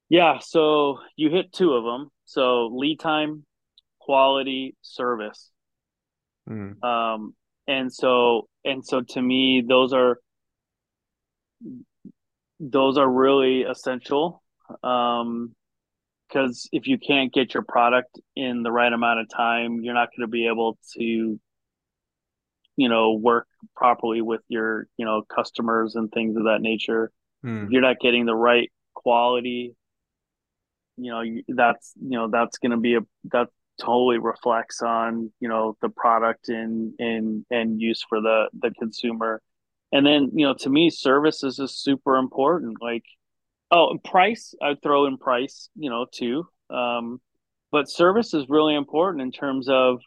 Yeah, 0.09 0.39
so 0.39 0.99
you 1.17 1.31
hit 1.31 1.53
two 1.53 1.75
of 1.75 1.85
them. 1.85 2.11
So 2.25 2.69
lead 2.69 2.99
time, 2.99 3.45
quality, 4.01 4.75
service. 4.83 5.51
Mm. 6.49 6.83
Um, 6.83 7.35
and 7.67 7.93
so 7.93 8.49
and 8.65 8.85
so 8.85 9.01
to 9.01 9.23
me, 9.23 9.63
those 9.67 9.93
are 9.93 10.19
those 12.61 12.99
are 12.99 13.09
really 13.09 13.63
essential. 13.63 14.43
Um, 14.83 15.55
because 16.29 16.69
if 16.73 16.89
you 16.89 16.99
can't 16.99 17.33
get 17.33 17.55
your 17.55 17.63
product 17.63 18.19
in 18.35 18.63
the 18.63 18.73
right 18.73 18.93
amount 18.93 19.21
of 19.21 19.29
time, 19.29 19.83
you're 19.83 19.95
not 19.95 20.09
going 20.09 20.27
to 20.27 20.31
be 20.31 20.49
able 20.49 20.77
to, 20.95 21.39
you 22.77 22.89
know, 22.89 23.13
work 23.13 23.47
properly 23.77 24.21
with 24.21 24.41
your, 24.49 24.89
you 24.97 25.05
know, 25.05 25.23
customers 25.23 25.95
and 25.95 26.11
things 26.11 26.37
of 26.37 26.45
that 26.45 26.61
nature. 26.61 27.13
Mm. 27.45 27.67
If 27.67 27.71
you're 27.71 27.83
not 27.83 28.01
getting 28.01 28.25
the 28.25 28.35
right 28.35 28.73
quality 28.95 29.77
you 30.97 31.11
know 31.11 31.23
that's 31.49 31.93
you 32.01 32.17
know 32.17 32.29
that's 32.31 32.59
going 32.59 32.71
to 32.71 32.77
be 32.77 32.95
a 32.95 33.01
that 33.33 33.49
totally 33.81 34.19
reflects 34.19 34.83
on 34.83 35.33
you 35.41 35.49
know 35.49 35.77
the 35.83 35.89
product 35.89 36.49
and 36.49 36.95
and 36.99 37.45
and 37.51 37.81
use 37.81 38.05
for 38.09 38.21
the 38.21 38.49
the 38.61 38.71
consumer. 38.79 39.43
And 39.93 40.07
then 40.07 40.31
you 40.35 40.47
know 40.47 40.55
to 40.61 40.71
me 40.71 40.91
services 40.91 41.59
is 41.59 41.77
super 41.77 42.17
important. 42.17 42.79
Like 42.81 43.05
oh 43.71 43.99
price 44.05 44.55
i'd 44.63 44.83
throw 44.83 45.07
in 45.07 45.19
price 45.19 45.69
you 45.77 45.91
know 45.91 46.07
too. 46.11 46.47
Um 46.71 47.21
but 47.73 47.91
service 47.91 48.35
is 48.35 48.49
really 48.49 48.77
important 48.77 49.23
in 49.23 49.33
terms 49.33 49.69
of 49.69 50.01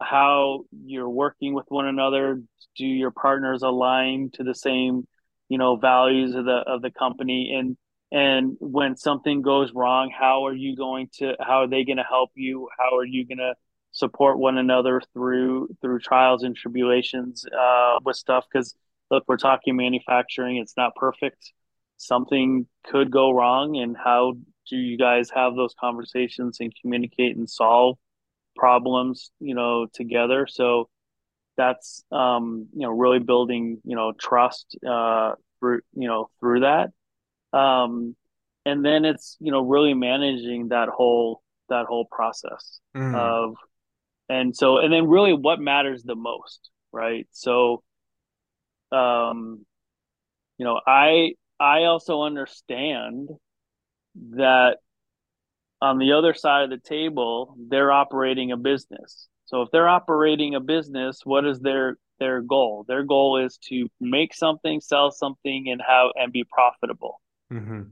how 0.00 0.64
you're 0.84 1.08
working 1.08 1.54
with 1.54 1.66
one 1.68 1.86
another. 1.86 2.42
Do 2.76 2.86
your 2.86 3.10
partners 3.10 3.62
align 3.62 4.30
to 4.34 4.44
the 4.44 4.54
same 4.54 5.06
you 5.48 5.58
know 5.58 5.76
values 5.76 6.34
of 6.34 6.44
the 6.44 6.62
of 6.66 6.82
the 6.82 6.90
company? 6.90 7.54
And 7.54 7.76
and 8.12 8.56
when 8.60 8.94
something 8.94 9.40
goes 9.40 9.72
wrong 9.74 10.12
how 10.16 10.46
are 10.46 10.54
you 10.54 10.76
going 10.76 11.08
to 11.14 11.34
how 11.40 11.62
are 11.62 11.68
they 11.68 11.84
going 11.84 11.96
to 11.96 12.04
help 12.04 12.30
you? 12.34 12.68
How 12.78 12.96
are 12.96 13.06
you 13.06 13.26
going 13.26 13.38
to 13.38 13.54
support 13.90 14.38
one 14.38 14.58
another 14.58 15.00
through 15.14 15.68
through 15.80 15.98
trials 16.00 16.42
and 16.42 16.54
tribulations 16.54 17.44
uh, 17.46 17.98
with 18.04 18.16
stuff? 18.16 18.44
Because 18.52 18.74
look 19.10 19.24
we're 19.26 19.38
talking 19.38 19.76
manufacturing. 19.76 20.58
It's 20.58 20.76
not 20.76 20.94
perfect. 20.94 21.52
Something 21.96 22.66
could 22.84 23.10
go 23.10 23.30
wrong 23.32 23.76
and 23.76 23.96
how 23.96 24.34
do 24.68 24.76
you 24.76 24.98
guys 24.98 25.30
have 25.34 25.54
those 25.56 25.74
conversations 25.80 26.58
and 26.60 26.72
communicate 26.80 27.36
and 27.36 27.48
solve 27.48 27.96
problems 28.56 29.30
you 29.40 29.54
know 29.54 29.86
together? 29.94 30.46
So 30.46 30.90
that's 31.56 32.04
um 32.12 32.68
you 32.74 32.86
know 32.86 32.90
really 32.90 33.20
building 33.20 33.78
you 33.84 33.96
know 33.96 34.12
trust 34.18 34.76
uh 34.86 35.32
through 35.60 35.80
you 35.94 36.08
know 36.08 36.30
through 36.40 36.60
that 36.60 36.90
um, 37.52 38.16
and 38.64 38.84
then 38.84 39.04
it's 39.04 39.36
you 39.40 39.50
know 39.50 39.62
really 39.62 39.94
managing 39.94 40.68
that 40.68 40.88
whole 40.88 41.42
that 41.68 41.86
whole 41.86 42.04
process 42.04 42.80
mm. 42.96 43.14
of 43.14 43.54
and 44.28 44.56
so 44.56 44.78
and 44.78 44.92
then 44.92 45.08
really 45.08 45.32
what 45.32 45.60
matters 45.60 46.02
the 46.02 46.14
most 46.14 46.70
right? 46.92 47.26
So 47.30 47.82
um 48.90 49.64
you 50.58 50.66
know 50.66 50.78
i 50.86 51.32
i 51.58 51.84
also 51.84 52.22
understand 52.22 53.30
that 54.32 54.76
on 55.80 55.98
the 55.98 56.12
other 56.12 56.34
side 56.34 56.64
of 56.64 56.70
the 56.70 56.76
table 56.76 57.56
they're 57.68 57.92
operating 57.92 58.52
a 58.52 58.56
business. 58.56 59.28
So 59.46 59.62
if 59.62 59.70
they're 59.70 59.88
operating 59.88 60.54
a 60.54 60.60
business 60.60 61.20
what 61.24 61.46
is 61.46 61.60
their 61.60 61.96
their 62.18 62.42
goal? 62.42 62.84
Their 62.86 63.02
goal 63.02 63.38
is 63.44 63.56
to 63.68 63.88
make 64.00 64.34
something 64.34 64.80
sell 64.80 65.10
something 65.10 65.68
and 65.70 65.80
have 65.86 66.10
and 66.14 66.30
be 66.30 66.44
profitable 66.44 67.21
Mm-hmm. 67.52 67.82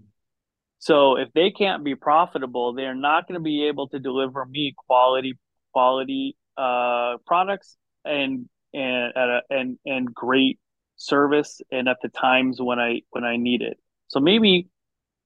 So 0.79 1.17
if 1.17 1.29
they 1.35 1.51
can't 1.51 1.85
be 1.85 1.95
profitable, 1.95 2.73
they're 2.73 2.95
not 2.95 3.29
going 3.29 3.39
to 3.39 3.45
be 3.45 3.67
able 3.67 3.89
to 3.89 3.99
deliver 3.99 4.45
me 4.45 4.75
quality 4.77 5.39
quality 5.73 6.37
uh, 6.57 7.19
products 7.27 7.77
and 8.05 8.49
and 8.73 9.13
a, 9.15 9.43
and 9.51 9.79
and 9.85 10.13
great 10.15 10.59
service 10.97 11.61
and 11.71 11.89
at 11.89 11.99
the 12.03 12.09
times 12.09 12.61
when 12.61 12.79
I 12.79 13.03
when 13.11 13.25
I 13.25 13.37
need 13.37 13.63
it. 13.63 13.79
So 14.09 14.21
maybe 14.21 14.69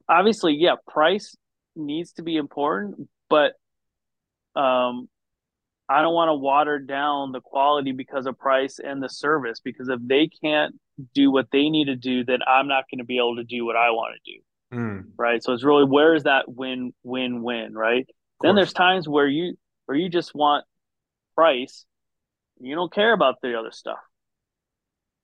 obviously 0.08 0.54
yeah, 0.54 0.74
price 0.88 1.36
needs 1.76 2.12
to 2.14 2.22
be 2.22 2.36
important, 2.36 3.08
but 3.30 3.52
um 4.56 5.08
I 5.88 6.00
don't 6.00 6.14
want 6.14 6.30
to 6.30 6.34
water 6.34 6.78
down 6.78 7.32
the 7.32 7.40
quality 7.40 7.92
because 7.92 8.26
of 8.26 8.38
price 8.38 8.78
and 8.82 9.02
the 9.02 9.08
service 9.08 9.60
because 9.62 9.88
if 9.88 10.00
they 10.02 10.28
can't 10.28 10.74
do 11.14 11.30
what 11.30 11.48
they 11.52 11.68
need 11.68 11.86
to 11.86 11.96
do, 11.96 12.24
then 12.24 12.40
I'm 12.46 12.68
not 12.68 12.84
going 12.90 12.98
to 12.98 13.04
be 13.04 13.18
able 13.18 13.36
to 13.36 13.44
do 13.44 13.64
what 13.64 13.76
I 13.76 13.90
want 13.90 14.16
to 14.16 14.32
do. 14.32 14.40
Mm. 14.76 15.04
Right. 15.16 15.42
So 15.42 15.52
it's 15.52 15.64
really 15.64 15.84
where 15.84 16.14
is 16.14 16.24
that 16.24 16.44
win 16.48 16.92
win 17.02 17.42
win, 17.42 17.74
right? 17.74 18.06
Then 18.40 18.56
there's 18.56 18.72
times 18.72 19.08
where 19.08 19.26
you 19.26 19.54
where 19.86 19.96
you 19.96 20.08
just 20.08 20.34
want 20.34 20.64
price, 21.34 21.84
you 22.60 22.74
don't 22.74 22.92
care 22.92 23.12
about 23.12 23.36
the 23.40 23.58
other 23.58 23.70
stuff. 23.70 23.98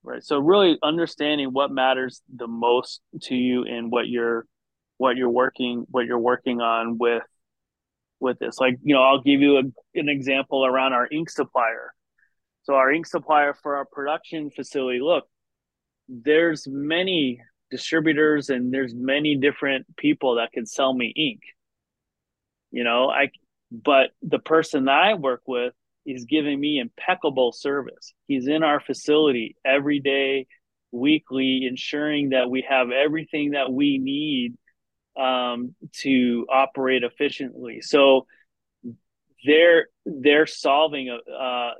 Right. 0.02 0.22
So 0.22 0.38
really 0.38 0.78
understanding 0.82 1.48
what 1.52 1.70
matters 1.70 2.22
the 2.34 2.46
most 2.46 3.00
to 3.22 3.34
you 3.34 3.64
and 3.64 3.90
what 3.90 4.08
you're 4.08 4.46
what 4.98 5.16
you're 5.16 5.30
working 5.30 5.86
what 5.90 6.06
you're 6.06 6.18
working 6.18 6.60
on 6.60 6.98
with 6.98 7.24
with 8.20 8.38
this. 8.38 8.58
Like, 8.58 8.78
you 8.82 8.94
know, 8.94 9.02
I'll 9.02 9.22
give 9.22 9.40
you 9.40 9.56
a, 9.56 9.62
an 9.98 10.08
example 10.08 10.64
around 10.64 10.92
our 10.92 11.08
ink 11.10 11.30
supplier. 11.30 11.92
So 12.62 12.74
our 12.74 12.92
ink 12.92 13.06
supplier 13.06 13.54
for 13.54 13.76
our 13.76 13.86
production 13.86 14.50
facility, 14.50 15.00
look, 15.00 15.24
there's 16.10 16.66
many 16.68 17.40
distributors 17.70 18.50
and 18.50 18.74
there's 18.74 18.94
many 18.94 19.36
different 19.36 19.86
people 19.96 20.36
that 20.36 20.52
can 20.52 20.66
sell 20.66 20.92
me 20.92 21.12
ink. 21.16 21.40
You 22.72 22.84
know, 22.84 23.08
I 23.08 23.30
but 23.70 24.10
the 24.22 24.40
person 24.40 24.86
that 24.86 24.92
I 24.92 25.14
work 25.14 25.42
with 25.46 25.72
is 26.04 26.24
giving 26.24 26.58
me 26.58 26.80
impeccable 26.80 27.52
service. 27.52 28.12
He's 28.26 28.48
in 28.48 28.64
our 28.64 28.80
facility 28.80 29.56
every 29.64 30.00
day, 30.00 30.46
weekly, 30.90 31.66
ensuring 31.66 32.30
that 32.30 32.50
we 32.50 32.66
have 32.68 32.90
everything 32.90 33.52
that 33.52 33.72
we 33.72 33.98
need 33.98 34.56
um, 35.20 35.74
to 35.98 36.46
operate 36.50 37.04
efficiently. 37.04 37.80
So 37.82 38.26
they're 39.44 39.86
they're 40.04 40.46
solving 40.46 41.08
a 41.10 41.32
uh, 41.32 41.74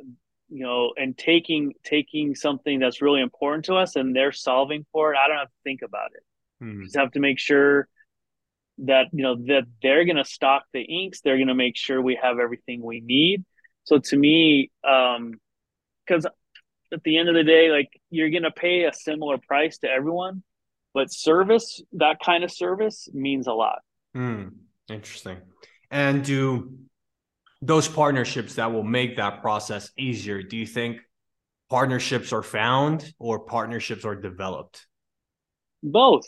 you 0.51 0.65
know 0.65 0.93
and 0.97 1.17
taking 1.17 1.73
taking 1.85 2.35
something 2.35 2.79
that's 2.79 3.01
really 3.01 3.21
important 3.21 3.65
to 3.67 3.75
us 3.75 3.97
and 3.97 4.15
they're 4.15 4.33
solving 4.33 4.85
for 4.93 5.15
it. 5.15 5.19
I 5.19 5.29
don't 5.29 5.39
have 5.39 5.49
to 5.49 5.63
think 5.65 5.81
about 5.83 6.11
it. 6.15 6.23
Hmm. 6.61 6.83
Just 6.83 6.97
have 6.97 7.13
to 7.13 7.21
make 7.21 7.39
sure 7.39 7.89
that 8.79 9.07
you 9.13 9.23
know 9.23 9.37
that 9.37 9.65
they're 9.83 10.05
going 10.05 10.17
to 10.17 10.25
stock 10.25 10.65
the 10.73 10.83
inks. 10.83 11.21
They're 11.21 11.37
going 11.37 11.49
to 11.49 11.55
make 11.55 11.77
sure 11.77 12.01
we 12.01 12.19
have 12.21 12.39
everything 12.39 12.83
we 12.83 13.01
need. 13.01 13.45
So 13.85 13.99
to 13.99 14.17
me, 14.17 14.71
um, 14.89 15.35
because 16.07 16.27
at 16.93 17.03
the 17.05 17.19
end 17.19 17.29
of 17.29 17.35
the 17.35 17.45
day, 17.45 17.71
like 17.71 17.89
you're 18.11 18.31
going 18.31 18.43
to 18.43 18.51
pay 18.51 18.85
a 18.85 18.93
similar 18.93 19.39
price 19.39 19.79
to 19.79 19.89
everyone, 19.89 20.43
but 20.93 21.13
service, 21.13 21.83
that 21.93 22.19
kind 22.25 22.45
of 22.45 22.51
service 22.51 23.09
means 23.13 23.47
a 23.47 23.53
lot. 23.53 23.79
Hmm. 24.15 24.49
Interesting. 24.89 25.39
And 25.91 26.25
do 26.25 26.73
those 27.63 27.89
partnerships 27.89 28.55
that 28.55 28.73
will 28.73 28.85
make 28.85 29.17
that 29.17 29.43
process 29.43 29.91
easier, 29.97 30.43
do 30.43 30.57
you 30.57 30.67
think 30.67 31.01
partnerships 31.69 32.33
are 32.33 32.43
found 32.43 33.13
or 33.19 33.41
partnerships 33.41 34.05
are 34.05 34.17
developed? 34.17 34.87
Both. 35.83 36.25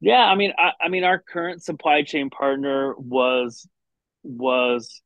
Yeah, 0.00 0.24
I 0.24 0.34
mean, 0.36 0.52
I, 0.56 0.72
I 0.80 0.88
mean, 0.88 1.04
our 1.04 1.18
current 1.18 1.62
supply 1.62 2.02
chain 2.02 2.30
partner 2.30 2.94
was 2.96 3.68
was 4.22 5.02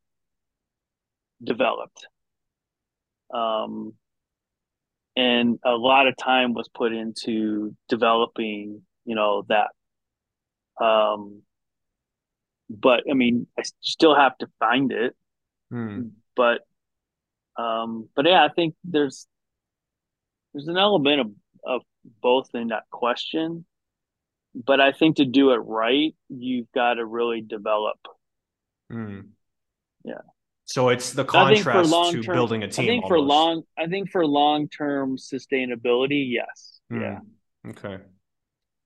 developed, 1.42 2.06
um, 3.32 3.94
and 5.16 5.58
a 5.64 5.72
lot 5.72 6.08
of 6.08 6.16
time 6.16 6.52
was 6.52 6.68
put 6.68 6.92
into 6.92 7.74
developing, 7.88 8.82
you 9.04 9.14
know, 9.14 9.44
that. 9.48 9.68
Um, 10.82 11.42
but 12.80 13.04
I 13.10 13.14
mean, 13.14 13.46
I 13.58 13.62
still 13.80 14.14
have 14.14 14.36
to 14.38 14.48
find 14.58 14.92
it. 14.92 15.14
Hmm. 15.70 16.08
But, 16.34 16.60
um, 17.56 18.08
but 18.14 18.26
yeah, 18.26 18.44
I 18.44 18.48
think 18.48 18.74
there's 18.84 19.26
there's 20.52 20.68
an 20.68 20.78
element 20.78 21.20
of 21.20 21.30
of 21.64 21.82
both 22.20 22.48
in 22.54 22.68
that 22.68 22.84
question 22.90 23.64
but 24.54 24.80
I 24.80 24.92
think 24.92 25.16
to 25.16 25.24
do 25.24 25.50
it 25.52 25.58
right, 25.58 26.14
you've 26.28 26.70
got 26.72 26.94
to 26.94 27.04
really 27.06 27.40
develop. 27.40 27.98
Mm. 28.92 29.28
Yeah. 30.04 30.20
So 30.64 30.90
it's 30.90 31.12
the 31.12 31.24
contrast 31.24 31.90
to 31.90 32.22
building 32.22 32.62
a 32.62 32.68
team. 32.68 32.84
I 32.84 32.88
think 32.88 33.04
almost. 33.04 33.10
for 33.10 33.20
long, 33.20 33.62
I 33.78 33.86
think 33.86 34.10
for 34.10 34.26
long 34.26 34.68
term 34.68 35.16
sustainability, 35.16 36.30
yes. 36.30 36.80
Mm. 36.92 37.00
Yeah. 37.00 37.70
Okay. 37.70 38.02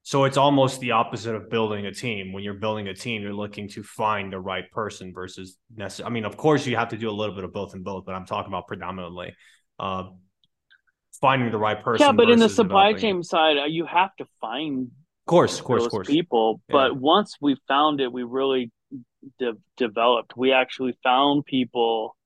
So 0.06 0.22
it's 0.22 0.36
almost 0.36 0.78
the 0.78 0.92
opposite 0.92 1.34
of 1.34 1.50
building 1.50 1.86
a 1.86 1.92
team. 1.92 2.32
When 2.32 2.44
you're 2.44 2.54
building 2.54 2.86
a 2.86 2.94
team, 2.94 3.22
you're 3.22 3.32
looking 3.32 3.68
to 3.70 3.82
find 3.82 4.32
the 4.32 4.38
right 4.38 4.70
person 4.70 5.12
versus 5.12 5.58
necessary. 5.74 6.06
I 6.06 6.10
mean, 6.10 6.24
of 6.24 6.36
course, 6.36 6.64
you 6.64 6.76
have 6.76 6.90
to 6.90 6.96
do 6.96 7.10
a 7.10 7.16
little 7.20 7.34
bit 7.34 7.42
of 7.42 7.52
both 7.52 7.74
and 7.74 7.82
both, 7.82 8.04
but 8.06 8.14
I'm 8.14 8.24
talking 8.24 8.52
about 8.52 8.68
predominantly 8.68 9.34
uh, 9.80 10.04
finding 11.20 11.50
the 11.50 11.58
right 11.58 11.82
person. 11.82 12.06
Yeah, 12.06 12.12
but 12.12 12.30
in 12.30 12.38
the 12.38 12.48
supply 12.48 12.92
chain 12.92 13.24
side, 13.24 13.56
uh, 13.58 13.64
you 13.64 13.84
have 13.84 14.14
to 14.18 14.26
find 14.40 14.92
course, 15.26 15.58
of 15.58 15.64
course, 15.64 15.84
of 15.86 15.90
course. 15.90 16.06
people. 16.06 16.60
Yeah. 16.68 16.74
But 16.74 16.96
once 16.96 17.34
we 17.40 17.56
found 17.66 18.00
it, 18.00 18.12
we 18.12 18.22
really 18.22 18.70
de- 19.40 19.58
developed. 19.76 20.36
We 20.36 20.52
actually 20.52 20.96
found 21.02 21.46
people 21.46 22.16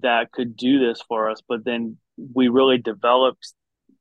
that 0.00 0.32
could 0.32 0.56
do 0.56 0.84
this 0.84 1.00
for 1.06 1.30
us. 1.30 1.40
But 1.48 1.64
then 1.64 1.98
we 2.34 2.48
really 2.48 2.78
developed 2.78 3.54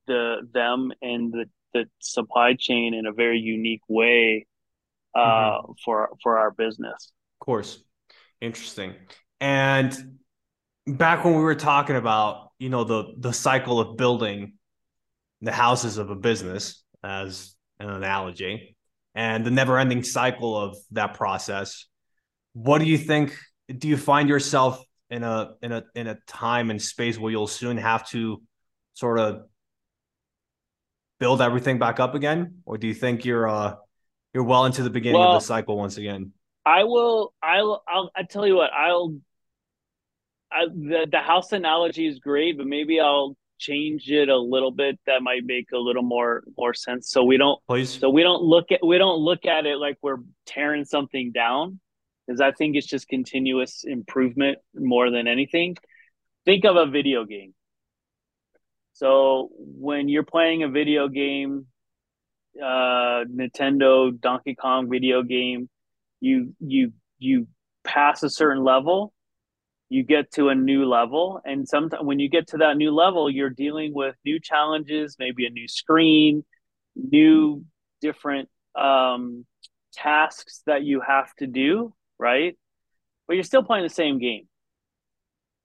the 0.08 0.38
them 0.52 0.92
and 1.04 1.32
the, 1.32 1.46
the 1.74 1.86
supply 2.00 2.56
chain 2.58 2.94
in 2.94 3.06
a 3.06 3.12
very 3.12 3.40
unique 3.40 3.82
way 3.88 4.46
uh, 5.16 5.20
mm-hmm. 5.20 5.72
for 5.84 6.10
for 6.22 6.40
our 6.40 6.52
business. 6.52 7.12
Of 7.40 7.46
course, 7.46 7.84
interesting. 8.40 8.94
And 9.40 10.20
back 10.86 11.24
when 11.24 11.36
we 11.36 11.42
were 11.42 11.56
talking 11.56 11.96
about 11.96 12.52
you 12.60 12.70
know 12.70 12.84
the 12.84 13.14
the 13.18 13.34
cycle 13.34 13.80
of 13.80 13.98
building 13.98 14.54
the 15.42 15.52
houses 15.52 15.98
of 15.98 16.10
a 16.10 16.16
business 16.16 16.84
as 17.04 17.56
an 17.80 17.90
analogy, 17.90 18.76
and 19.16 19.46
the 19.46 19.52
never 19.52 19.78
ending 19.78 20.04
cycle 20.04 20.58
of 20.58 20.78
that 20.92 21.16
process. 21.16 21.88
What 22.54 22.80
do 22.80 22.86
you 22.86 22.98
think? 22.98 23.36
Do 23.68 23.88
you 23.88 23.98
find 23.98 24.30
yourself 24.30 24.84
in 25.10 25.24
a 25.24 25.52
in 25.62 25.72
a 25.72 25.84
in 25.94 26.08
a 26.08 26.18
time 26.28 26.72
and 26.72 26.82
space 26.82 27.18
where 27.18 27.32
you'll 27.32 27.48
soon 27.48 27.78
have 27.78 28.08
to 28.10 28.42
sort 28.94 29.20
of 29.20 29.44
build 31.22 31.40
everything 31.40 31.78
back 31.78 32.00
up 32.00 32.16
again, 32.16 32.62
or 32.66 32.78
do 32.78 32.88
you 32.88 32.94
think 32.94 33.24
you're 33.24 33.48
uh 33.48 33.76
you're 34.34 34.44
well 34.44 34.66
into 34.66 34.84
the 34.84 34.90
beginning 34.90 35.22
well, 35.22 35.36
of 35.36 35.42
the 35.42 35.46
cycle 35.46 35.78
once 35.78 35.98
again? 35.98 36.34
I 36.66 36.84
will. 36.84 37.34
I'll. 37.42 37.82
I'll. 37.88 38.12
I 38.14 38.24
tell 38.24 38.46
you 38.46 38.56
what. 38.56 38.72
I'll. 38.74 39.16
I, 40.52 40.66
the 40.66 41.08
the 41.10 41.20
house 41.20 41.54
analogy 41.54 42.08
is 42.08 42.20
great, 42.20 42.58
but 42.58 42.68
maybe 42.68 43.00
I'll 43.00 43.38
change 43.60 44.10
it 44.10 44.28
a 44.28 44.38
little 44.38 44.72
bit 44.72 45.00
that 45.06 45.22
might 45.22 45.44
make 45.46 45.68
a 45.72 45.78
little 45.78 46.02
more 46.02 46.44
more 46.58 46.74
sense 46.74 47.12
so 47.12 47.24
we 47.24 47.38
don't 47.38 47.60
Please. 47.68 48.00
so 48.00 48.10
we 48.10 48.24
don't 48.24 48.42
look 48.42 48.72
at 48.72 48.84
we 48.84 48.98
don't 48.98 49.20
look 49.20 49.46
at 49.46 49.68
it 49.68 49.78
like 49.78 50.00
we're 50.02 50.18
tearing 50.48 50.84
something 50.84 51.32
down 51.32 51.80
because 52.26 52.42
i 52.42 52.52
think 52.52 52.76
it's 52.76 52.88
just 52.88 53.08
continuous 53.08 53.84
improvement 53.84 54.58
more 54.74 55.12
than 55.12 55.28
anything 55.28 55.78
think 56.44 56.66
of 56.66 56.76
a 56.76 56.88
video 56.88 57.24
game 57.24 57.54
so 59.02 59.50
when 59.56 60.10
you're 60.10 60.24
playing 60.24 60.62
a 60.62 60.70
video 60.70 61.08
game 61.08 61.66
uh 62.62 63.24
nintendo 63.40 64.12
donkey 64.20 64.54
kong 64.54 64.90
video 64.90 65.24
game 65.24 65.68
you 66.20 66.54
you 66.60 66.94
you 67.18 67.48
pass 67.84 68.22
a 68.22 68.30
certain 68.30 68.64
level 68.64 69.12
you 69.90 70.04
get 70.04 70.32
to 70.32 70.48
a 70.48 70.56
new 70.56 70.86
level. 70.86 71.42
And 71.44 71.68
sometimes 71.68 72.06
when 72.06 72.18
you 72.18 72.30
get 72.30 72.48
to 72.50 72.58
that 72.60 72.78
new 72.78 72.92
level 72.92 73.30
you're 73.30 73.50
dealing 73.50 73.94
with 73.94 74.16
new 74.24 74.40
challenges 74.40 75.18
maybe 75.20 75.46
a 75.46 75.50
new 75.50 75.68
screen 75.68 76.44
new 76.96 77.66
different 78.00 78.48
um, 78.76 79.46
tasks 79.94 80.62
that 80.66 80.84
you 80.84 81.02
have 81.02 81.34
to 81.40 81.48
do 81.48 81.94
right? 82.18 82.58
But 83.28 83.34
you're 83.34 83.44
still 83.44 83.64
playing 83.64 83.84
the 83.84 83.90
same 83.90 84.20
game 84.20 84.48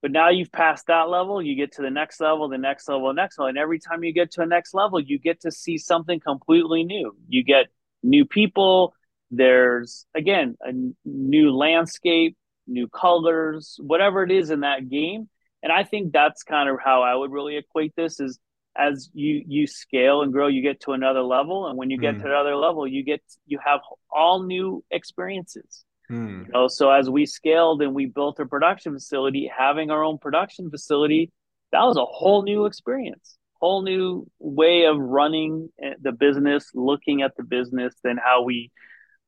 but 0.01 0.11
now 0.11 0.29
you've 0.29 0.51
passed 0.51 0.87
that 0.87 1.09
level 1.09 1.41
you 1.41 1.55
get 1.55 1.73
to 1.73 1.81
the 1.81 1.89
next 1.89 2.19
level 2.19 2.49
the 2.49 2.57
next 2.57 2.87
level 2.87 3.07
the 3.07 3.13
next 3.13 3.37
level 3.37 3.49
and 3.49 3.57
every 3.57 3.79
time 3.79 4.03
you 4.03 4.13
get 4.13 4.31
to 4.31 4.41
a 4.41 4.45
next 4.45 4.73
level 4.73 4.99
you 4.99 5.19
get 5.19 5.41
to 5.41 5.51
see 5.51 5.77
something 5.77 6.19
completely 6.19 6.83
new 6.83 7.15
you 7.27 7.43
get 7.43 7.67
new 8.03 8.25
people 8.25 8.93
there's 9.31 10.05
again 10.15 10.55
a 10.61 10.71
new 11.05 11.51
landscape 11.51 12.37
new 12.67 12.87
colors, 12.87 13.79
whatever 13.81 14.23
it 14.23 14.31
is 14.31 14.49
in 14.49 14.61
that 14.61 14.89
game. 14.89 15.29
And 15.63 15.71
I 15.71 15.83
think 15.83 16.11
that's 16.11 16.43
kind 16.43 16.69
of 16.69 16.77
how 16.83 17.01
I 17.01 17.15
would 17.15 17.31
really 17.31 17.57
equate 17.57 17.93
this 17.95 18.19
is 18.19 18.39
as 18.77 19.09
you 19.13 19.43
you 19.47 19.65
scale 19.65 20.21
and 20.21 20.31
grow, 20.31 20.47
you 20.47 20.61
get 20.61 20.81
to 20.81 20.91
another 20.91 21.23
level. 21.23 21.67
And 21.67 21.77
when 21.77 21.89
you 21.89 21.97
get 21.97 22.15
mm. 22.15 22.21
to 22.21 22.27
another 22.27 22.55
level, 22.55 22.87
you 22.87 23.03
get 23.03 23.21
you 23.47 23.57
have 23.63 23.79
all 24.11 24.43
new 24.43 24.83
experiences. 24.91 25.83
Mm. 26.11 26.47
You 26.47 26.51
know, 26.53 26.67
so 26.67 26.89
as 26.89 27.09
we 27.09 27.25
scaled 27.25 27.81
and 27.81 27.93
we 27.93 28.05
built 28.05 28.39
a 28.39 28.45
production 28.45 28.93
facility, 28.93 29.51
having 29.55 29.91
our 29.91 30.03
own 30.03 30.17
production 30.17 30.69
facility, 30.69 31.31
that 31.71 31.83
was 31.83 31.97
a 31.97 32.05
whole 32.05 32.43
new 32.43 32.65
experience, 32.65 33.37
whole 33.59 33.81
new 33.81 34.25
way 34.39 34.85
of 34.85 34.97
running 34.97 35.69
eh, 35.83 35.93
the 36.01 36.11
business, 36.11 36.71
looking 36.73 37.21
at 37.21 37.35
the 37.35 37.43
business 37.43 37.93
than 38.03 38.17
how 38.17 38.43
we 38.43 38.71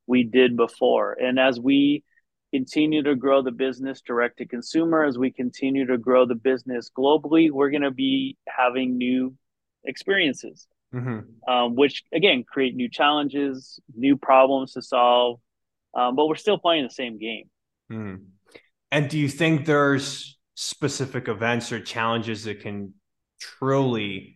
we 0.08 0.24
did 0.24 0.58
before. 0.58 1.14
And 1.14 1.40
as 1.40 1.60
we 1.60 2.04
continue 2.52 3.04
to 3.04 3.16
grow 3.16 3.42
the 3.42 3.52
business 3.52 4.02
direct 4.02 4.38
to 4.38 4.46
consumer, 4.46 5.04
as 5.04 5.18
we 5.18 5.32
continue 5.32 5.86
to 5.86 5.98
grow 5.98 6.26
the 6.26 6.36
business 6.36 6.90
globally, 6.98 7.52
we're 7.52 7.70
going 7.70 7.84
to 7.84 7.92
be 7.92 8.38
having 8.48 8.98
new 8.98 9.36
experiences, 9.84 10.68
mm-hmm. 10.94 11.52
um, 11.52 11.76
which 11.76 12.04
again 12.14 12.44
create 12.44 12.76
new 12.76 12.90
challenges, 12.90 13.80
new 13.96 14.18
problems 14.18 14.74
to 14.74 14.82
solve. 14.82 15.40
Um, 15.94 16.16
but 16.16 16.28
we're 16.28 16.36
still 16.36 16.58
playing 16.58 16.84
the 16.84 16.90
same 16.90 17.18
game. 17.18 17.50
Mm. 17.92 18.26
And 18.92 19.10
do 19.10 19.18
you 19.18 19.30
think 19.30 19.66
there's 19.66 20.38
specific 20.56 21.28
events 21.28 21.72
or 21.72 21.80
challenges 21.80 22.44
that 22.44 22.60
can 22.60 22.94
truly 23.40 24.36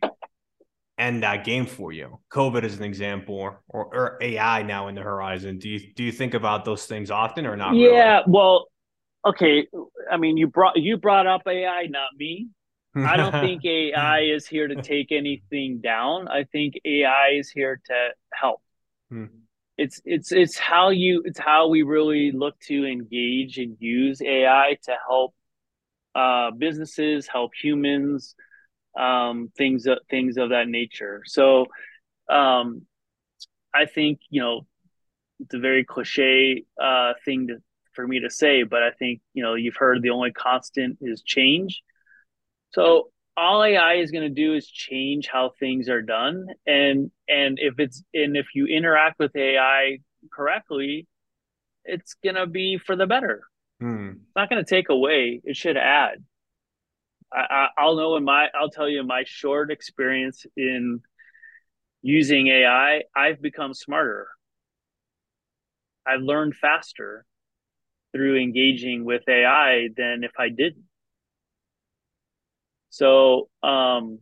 end 0.97 1.23
that 1.23 1.43
game 1.43 1.65
for 1.65 1.91
you. 1.91 2.19
COVID 2.31 2.63
is 2.63 2.77
an 2.77 2.83
example, 2.83 3.35
or, 3.35 3.61
or, 3.67 4.17
AI 4.21 4.63
now 4.63 4.87
in 4.87 4.95
the 4.95 5.01
horizon. 5.01 5.57
Do 5.57 5.69
you 5.69 5.93
do 5.95 6.03
you 6.03 6.11
think 6.11 6.33
about 6.33 6.65
those 6.65 6.85
things 6.85 7.11
often 7.11 7.45
or 7.45 7.55
not? 7.55 7.75
Yeah, 7.75 8.17
really? 8.17 8.23
well, 8.27 8.67
okay. 9.25 9.67
I 10.11 10.17
mean, 10.17 10.37
you 10.37 10.47
brought 10.47 10.77
you 10.77 10.97
brought 10.97 11.27
up 11.27 11.41
AI, 11.47 11.87
not 11.89 12.09
me. 12.17 12.49
I 12.95 13.17
don't 13.17 13.31
think 13.31 13.65
AI 13.65 14.21
is 14.21 14.45
here 14.45 14.67
to 14.67 14.81
take 14.81 15.11
anything 15.11 15.81
down. 15.81 16.27
I 16.27 16.43
think 16.43 16.75
AI 16.85 17.31
is 17.39 17.49
here 17.49 17.81
to 17.87 18.09
help. 18.31 18.61
Hmm. 19.09 19.25
It's 19.77 20.01
it's 20.05 20.31
it's 20.31 20.57
how 20.57 20.89
you 20.89 21.23
it's 21.25 21.39
how 21.39 21.67
we 21.67 21.81
really 21.81 22.31
look 22.31 22.59
to 22.67 22.85
engage 22.85 23.57
and 23.57 23.75
use 23.79 24.21
AI 24.21 24.77
to 24.83 24.95
help 25.07 25.33
uh, 26.15 26.51
businesses, 26.51 27.27
help 27.27 27.51
humans, 27.59 28.35
um, 28.97 29.51
things 29.57 29.87
things 30.09 30.37
of 30.37 30.49
that 30.49 30.67
nature. 30.67 31.21
So, 31.25 31.67
um, 32.29 32.83
I 33.73 33.85
think 33.85 34.19
you 34.29 34.41
know 34.41 34.67
it's 35.39 35.53
a 35.53 35.59
very 35.59 35.83
cliche 35.83 36.65
uh, 36.81 37.13
thing 37.25 37.47
to, 37.47 37.57
for 37.93 38.07
me 38.07 38.19
to 38.21 38.29
say, 38.29 38.63
but 38.63 38.83
I 38.83 38.91
think 38.91 39.21
you 39.33 39.43
know 39.43 39.55
you've 39.55 39.75
heard 39.75 40.01
the 40.01 40.11
only 40.11 40.31
constant 40.31 40.99
is 41.01 41.23
change. 41.23 41.81
So 42.73 43.09
all 43.35 43.63
AI 43.63 43.95
is 43.95 44.11
going 44.11 44.23
to 44.23 44.29
do 44.29 44.53
is 44.53 44.67
change 44.67 45.27
how 45.31 45.51
things 45.59 45.89
are 45.89 46.01
done, 46.01 46.47
and 46.65 47.11
and 47.27 47.57
if 47.59 47.79
it's 47.79 48.03
and 48.13 48.37
if 48.37 48.47
you 48.53 48.67
interact 48.67 49.19
with 49.19 49.35
AI 49.35 49.99
correctly, 50.31 51.07
it's 51.85 52.15
going 52.23 52.35
to 52.35 52.47
be 52.47 52.77
for 52.77 52.95
the 52.95 53.07
better. 53.07 53.43
Hmm. 53.79 54.09
It's 54.09 54.35
not 54.35 54.49
going 54.49 54.63
to 54.63 54.69
take 54.69 54.89
away; 54.89 55.41
it 55.43 55.57
should 55.57 55.77
add. 55.77 56.23
I, 57.31 57.67
I, 57.77 57.85
will 57.85 57.95
know 57.95 58.15
in 58.15 58.23
my 58.23 58.47
I'll 58.53 58.69
tell 58.69 58.87
you 58.87 58.99
in 58.99 59.07
my 59.07 59.23
short 59.25 59.71
experience 59.71 60.45
in 60.55 61.01
using 62.03 62.47
AI, 62.47 63.03
I've 63.15 63.41
become 63.41 63.73
smarter. 63.73 64.27
I've 66.05 66.21
learned 66.21 66.55
faster 66.55 67.25
through 68.13 68.39
engaging 68.39 69.05
with 69.05 69.23
AI 69.27 69.87
than 69.97 70.23
if 70.23 70.33
I 70.37 70.49
didn't. 70.49 70.83
So 72.93 73.49
um, 73.63 74.19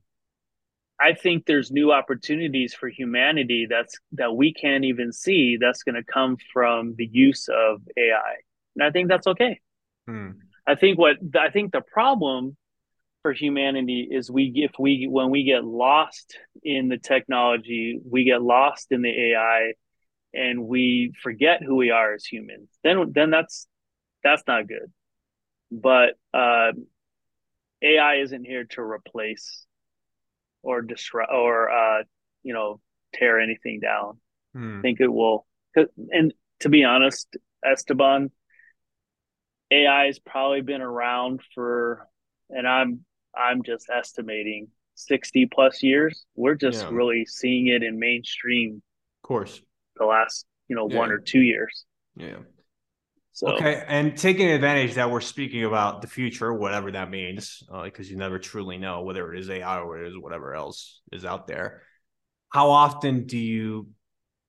I 0.97 1.13
think 1.13 1.45
there's 1.45 1.71
new 1.71 1.91
opportunities 1.91 2.73
for 2.73 2.87
humanity 2.87 3.67
that's 3.69 3.99
that 4.13 4.33
we 4.33 4.53
can't 4.53 4.85
even 4.85 5.11
see 5.11 5.57
that's 5.59 5.83
going 5.83 5.95
to 5.95 6.05
come 6.05 6.37
from 6.53 6.95
the 6.95 7.05
use 7.05 7.49
of 7.49 7.81
AI, 7.97 8.35
and 8.77 8.83
I 8.85 8.89
think 8.91 9.09
that's 9.09 9.27
okay. 9.27 9.59
Hmm. 10.07 10.29
I 10.65 10.75
think 10.75 10.97
what 10.97 11.17
I 11.37 11.49
think 11.49 11.73
the 11.73 11.81
problem 11.81 12.55
for 13.23 13.33
humanity 13.33 14.07
is 14.09 14.31
we 14.31 14.53
if 14.55 14.71
we 14.79 15.05
when 15.05 15.31
we 15.31 15.43
get 15.43 15.65
lost 15.65 16.37
in 16.63 16.87
the 16.87 16.97
technology, 16.97 17.99
we 18.09 18.23
get 18.23 18.41
lost 18.41 18.93
in 18.93 19.01
the 19.01 19.33
AI, 19.33 19.73
and 20.33 20.65
we 20.65 21.11
forget 21.21 21.61
who 21.61 21.75
we 21.75 21.91
are 21.91 22.13
as 22.13 22.23
humans. 22.23 22.69
Then 22.85 23.11
then 23.13 23.31
that's 23.31 23.67
that's 24.23 24.43
not 24.47 24.65
good. 24.69 24.93
But 25.69 26.13
uh, 26.33 26.71
AI 27.81 28.15
isn't 28.17 28.45
here 28.45 28.65
to 28.65 28.81
replace 28.81 29.65
or 30.63 30.81
disrupt 30.81 31.31
or 31.31 31.69
uh, 31.69 32.03
you 32.43 32.53
know 32.53 32.79
tear 33.13 33.39
anything 33.39 33.79
down. 33.79 34.19
Hmm. 34.53 34.79
I 34.79 34.81
think 34.81 34.99
it 34.99 35.11
will. 35.11 35.45
And 36.11 36.33
to 36.59 36.69
be 36.69 36.83
honest, 36.83 37.35
Esteban, 37.65 38.31
AI 39.71 40.05
has 40.05 40.19
probably 40.19 40.61
been 40.61 40.81
around 40.81 41.41
for, 41.55 42.07
and 42.49 42.67
I'm 42.67 43.05
I'm 43.35 43.63
just 43.63 43.89
estimating 43.89 44.67
60 44.95 45.47
plus 45.47 45.81
years. 45.81 46.25
We're 46.35 46.55
just 46.55 46.83
yeah. 46.83 46.89
really 46.91 47.25
seeing 47.25 47.67
it 47.67 47.83
in 47.83 47.99
mainstream. 47.99 48.81
Of 49.23 49.27
course. 49.27 49.61
The 49.95 50.05
last, 50.05 50.45
you 50.67 50.75
know, 50.75 50.89
yeah. 50.89 50.97
one 50.97 51.11
or 51.11 51.19
two 51.19 51.41
years. 51.41 51.85
Yeah. 52.15 52.39
So. 53.33 53.53
Okay, 53.53 53.83
and 53.87 54.17
taking 54.17 54.49
advantage 54.49 54.95
that 54.95 55.09
we're 55.09 55.21
speaking 55.21 55.63
about 55.63 56.01
the 56.01 56.07
future, 56.07 56.53
whatever 56.53 56.91
that 56.91 57.09
means, 57.09 57.63
because 57.83 58.07
uh, 58.07 58.09
you 58.09 58.17
never 58.17 58.39
truly 58.39 58.77
know 58.77 59.03
whether 59.03 59.33
it 59.33 59.39
is 59.39 59.49
AI 59.49 59.79
or 59.79 60.03
it 60.03 60.09
is 60.09 60.17
whatever 60.17 60.53
else 60.53 61.01
is 61.13 61.23
out 61.23 61.47
there. 61.47 61.81
How 62.49 62.69
often 62.69 63.25
do 63.25 63.37
you, 63.37 63.87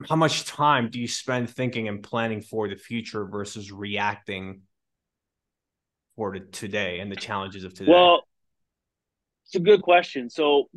how 0.08 0.16
much 0.16 0.44
time 0.44 0.90
do 0.90 0.98
you 0.98 1.06
spend 1.06 1.48
thinking 1.48 1.86
and 1.86 2.02
planning 2.02 2.40
for 2.40 2.68
the 2.68 2.74
future 2.74 3.24
versus 3.24 3.70
reacting 3.70 4.62
for 6.16 6.32
the 6.32 6.40
today 6.40 6.98
and 6.98 7.10
the 7.10 7.16
challenges 7.16 7.62
of 7.62 7.74
today? 7.74 7.92
Well, 7.92 8.22
it's 9.46 9.54
a 9.54 9.60
good 9.60 9.82
question. 9.82 10.28
So 10.28 10.68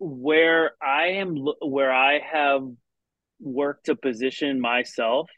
where 0.00 0.72
I 0.82 1.08
am, 1.08 1.36
where 1.60 1.92
I 1.92 2.18
have 2.18 2.62
worked 3.38 3.86
to 3.86 3.94
position 3.94 4.60
myself 4.60 5.30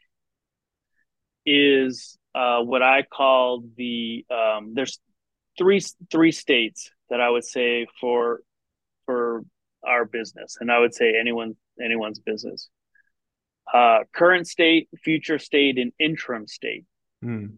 is 1.45 2.17
uh, 2.35 2.61
what 2.61 2.81
I 2.81 3.03
call 3.03 3.63
the 3.77 4.25
um, 4.29 4.73
there's 4.73 4.99
three 5.57 5.81
three 6.11 6.31
states 6.31 6.91
that 7.09 7.21
I 7.21 7.29
would 7.29 7.45
say 7.45 7.87
for 7.99 8.41
for 9.05 9.43
our 9.85 10.05
business, 10.05 10.57
and 10.59 10.71
I 10.71 10.79
would 10.79 10.93
say 10.93 11.13
anyone 11.19 11.55
anyone's 11.83 12.19
business. 12.19 12.69
Uh, 13.71 13.99
current 14.13 14.47
state, 14.47 14.89
future 15.03 15.39
state, 15.39 15.77
and 15.77 15.93
interim 15.99 16.47
state. 16.47 16.85
Mm. 17.23 17.51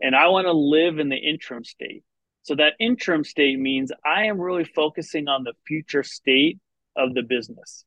And 0.00 0.14
I 0.14 0.28
want 0.28 0.46
to 0.46 0.52
live 0.52 0.98
in 0.98 1.08
the 1.08 1.16
interim 1.16 1.64
state. 1.64 2.04
So 2.42 2.54
that 2.54 2.74
interim 2.78 3.24
state 3.24 3.58
means 3.58 3.90
I 4.04 4.26
am 4.26 4.40
really 4.40 4.64
focusing 4.64 5.26
on 5.26 5.42
the 5.42 5.54
future 5.66 6.04
state 6.04 6.60
of 6.96 7.12
the 7.14 7.22
business. 7.22 7.84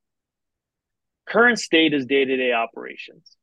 Current 1.28 1.60
state 1.60 1.94
is 1.94 2.06
day 2.06 2.26
to 2.26 2.38
day 2.38 2.52
operations. 2.52 3.38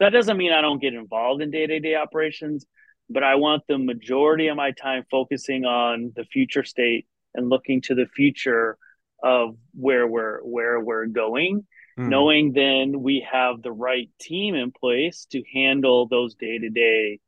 That 0.00 0.10
doesn't 0.10 0.36
mean 0.36 0.52
I 0.52 0.60
don't 0.60 0.80
get 0.80 0.94
involved 0.94 1.42
in 1.42 1.50
day 1.50 1.66
to 1.66 1.80
day 1.80 1.94
operations, 1.94 2.66
but 3.10 3.22
I 3.22 3.36
want 3.36 3.64
the 3.68 3.78
majority 3.78 4.48
of 4.48 4.56
my 4.56 4.72
time 4.72 5.04
focusing 5.10 5.64
on 5.64 6.12
the 6.14 6.24
future 6.24 6.64
state 6.64 7.06
and 7.34 7.48
looking 7.48 7.80
to 7.82 7.94
the 7.94 8.06
future 8.06 8.78
of 9.22 9.56
where 9.74 10.06
we're 10.06 10.40
where 10.42 10.78
we're 10.78 11.06
going 11.06 11.66
mm. 11.98 12.08
knowing 12.08 12.52
then 12.52 13.02
we 13.02 13.26
have 13.28 13.60
the 13.62 13.72
right 13.72 14.08
team 14.20 14.54
in 14.54 14.70
place 14.70 15.26
to 15.32 15.42
handle 15.52 16.06
those 16.06 16.36
day-to-day 16.36 17.18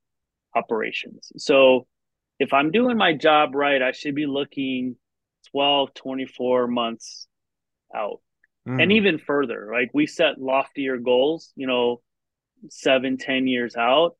operations 0.55 1.33
so 1.37 1.89
if 2.41 2.55
I'm 2.55 2.73
doing 2.73 2.97
my 2.97 3.13
job 3.13 3.55
right, 3.55 3.81
I 3.81 3.93
should 3.93 4.15
be 4.15 4.27
looking 4.27 4.97
12, 5.53 5.95
24 5.95 6.67
months 6.67 7.29
out. 7.95 8.21
Mm. 8.67 8.83
And 8.83 8.93
even 8.93 9.19
further, 9.19 9.71
like 9.73 9.91
we 9.93 10.07
set 10.07 10.41
loftier 10.41 10.97
goals, 10.97 11.53
you 11.55 11.67
know, 11.67 12.01
seven, 12.69 13.17
ten 13.17 13.47
years 13.47 13.77
out 13.77 14.17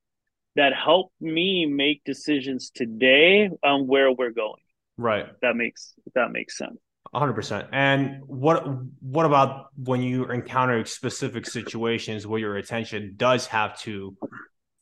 that 0.57 0.73
help 0.75 1.13
me 1.21 1.67
make 1.67 2.03
decisions 2.05 2.71
today 2.71 3.51
on 3.63 3.87
where 3.87 4.11
we're 4.11 4.33
going. 4.33 4.63
Right. 4.97 5.27
That 5.43 5.57
makes 5.57 5.95
that 6.15 6.31
makes 6.31 6.59
sense. 6.59 6.79
100%. 7.15 7.69
And 7.73 8.23
what 8.27 8.65
what 9.01 9.27
about 9.27 9.67
when 9.77 10.03
you 10.03 10.27
encounter 10.31 10.85
specific 10.85 11.47
situations 11.47 12.27
where 12.27 12.39
your 12.39 12.57
attention 12.57 13.15
does 13.17 13.47
have 13.49 13.79
to 13.81 14.17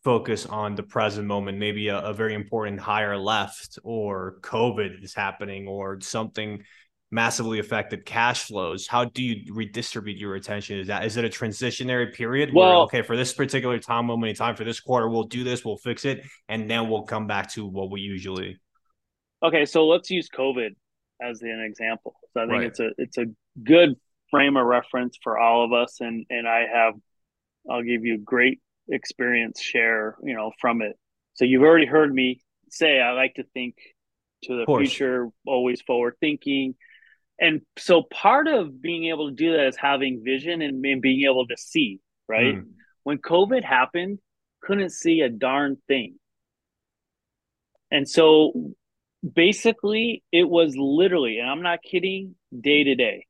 focus 0.05 0.47
on 0.47 0.75
the 0.75 0.83
present 0.83 1.27
moment, 1.27 1.59
maybe 1.59 1.89
a, 1.89 1.99
a, 1.99 2.15
very 2.15 2.35
important 2.35 2.81
higher 2.81 3.19
left 3.19 3.79
or 3.83 4.39
COVID 4.43 5.03
is 5.03 5.13
happening 5.15 5.67
or 5.67 6.01
something 6.01 6.63
massively 7.11 7.59
affected 7.59 8.05
cash 8.05 8.45
flows. 8.45 8.87
How 8.87 9.07
do 9.07 9.23
you 9.23 9.55
redistribute 9.55 10.19
your 10.19 10.35
attention? 10.35 10.79
Is 10.79 10.89
that 10.89 11.05
is 11.05 11.17
it 11.17 11.25
a 11.25 11.29
transitionary 11.29 12.13
period 12.13 12.51
well, 12.53 12.69
where 12.69 12.77
okay, 12.85 13.03
for 13.03 13.17
this 13.17 13.33
particular 13.33 13.79
time 13.79 14.07
moment 14.07 14.31
in 14.31 14.37
time 14.37 14.57
for 14.57 14.65
this 14.65 14.81
quarter, 14.81 15.09
we'll 15.09 15.25
do 15.25 15.45
this, 15.45 15.65
we'll 15.65 15.79
fix 15.79 16.05
it, 16.05 16.25
and 16.49 16.71
then 16.71 16.89
we'll 16.89 17.05
come 17.05 17.27
back 17.27 17.51
to 17.53 17.67
what 17.67 17.91
we 17.91 18.01
usually 18.01 18.59
Okay, 19.43 19.65
so 19.65 19.87
let's 19.87 20.11
use 20.11 20.29
COVID 20.29 20.71
as 21.23 21.43
an 21.43 21.65
example. 21.65 22.17
So 22.33 22.41
I 22.41 22.47
think 22.47 22.53
right. 22.53 22.67
it's 22.67 22.81
a 22.81 22.91
it's 22.99 23.19
a 23.19 23.27
good 23.63 23.95
frame 24.31 24.57
of 24.57 24.67
reference 24.67 25.17
for 25.23 25.39
all 25.39 25.65
of 25.65 25.73
us 25.73 26.01
and 26.01 26.27
and 26.29 26.47
I 26.47 26.67
have 26.73 26.95
I'll 27.71 27.83
give 27.83 28.05
you 28.05 28.19
great 28.19 28.61
experience 28.89 29.61
share, 29.61 30.17
you 30.23 30.35
know, 30.35 30.53
from 30.61 30.83
it. 30.83 30.97
So 31.35 31.45
you've 31.45 31.63
already 31.63 31.87
heard 31.87 32.13
me 32.13 32.41
say 32.71 33.01
I 33.01 33.13
like 33.13 33.35
to 33.35 33.45
think 33.55 33.77
to 34.45 34.57
the 34.57 34.77
future, 34.79 35.29
always 35.47 35.81
forward 35.83 36.15
thinking. 36.21 36.75
And 37.41 37.61
so 37.79 38.03
part 38.03 38.49
of 38.49 38.83
being 38.83 39.07
able 39.07 39.29
to 39.29 39.35
do 39.35 39.53
that 39.53 39.67
is 39.69 39.77
having 39.77 40.23
vision 40.25 40.61
and, 40.61 40.85
and 40.85 41.01
being 41.01 41.29
able 41.29 41.47
to 41.47 41.57
see, 41.57 42.01
right? 42.29 42.57
Mm. 42.57 42.67
When 43.05 43.19
COVID 43.19 43.63
happened, 43.63 44.19
couldn't 44.61 44.91
see 44.91 45.21
a 45.21 45.29
darn 45.29 45.77
thing. 45.87 46.17
And 47.91 48.09
so 48.09 48.75
basically 49.35 50.23
it 50.33 50.49
was 50.49 50.75
literally, 50.77 51.39
and 51.39 51.49
I'm 51.49 51.63
not 51.63 51.83
kidding, 51.83 52.35
day 52.61 52.85
to 52.85 52.95
day 52.95 53.27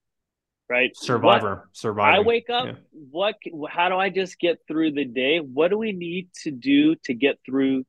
right? 0.69 0.91
Survivor, 0.97 1.69
survivor. 1.73 2.17
I 2.17 2.21
wake 2.21 2.51
up. 2.51 2.67
Yeah. 2.67 2.73
What? 3.11 3.37
How 3.69 3.89
do 3.89 3.97
I 3.97 4.11
just 4.11 4.39
get 4.39 4.59
through 4.69 4.93
the 4.93 5.05
day? 5.05 5.39
What 5.39 5.69
do 5.69 5.79
we 5.79 5.93
need 5.93 6.29
to 6.43 6.51
do 6.51 6.95
to 7.05 7.15
get 7.15 7.39
through 7.45 7.85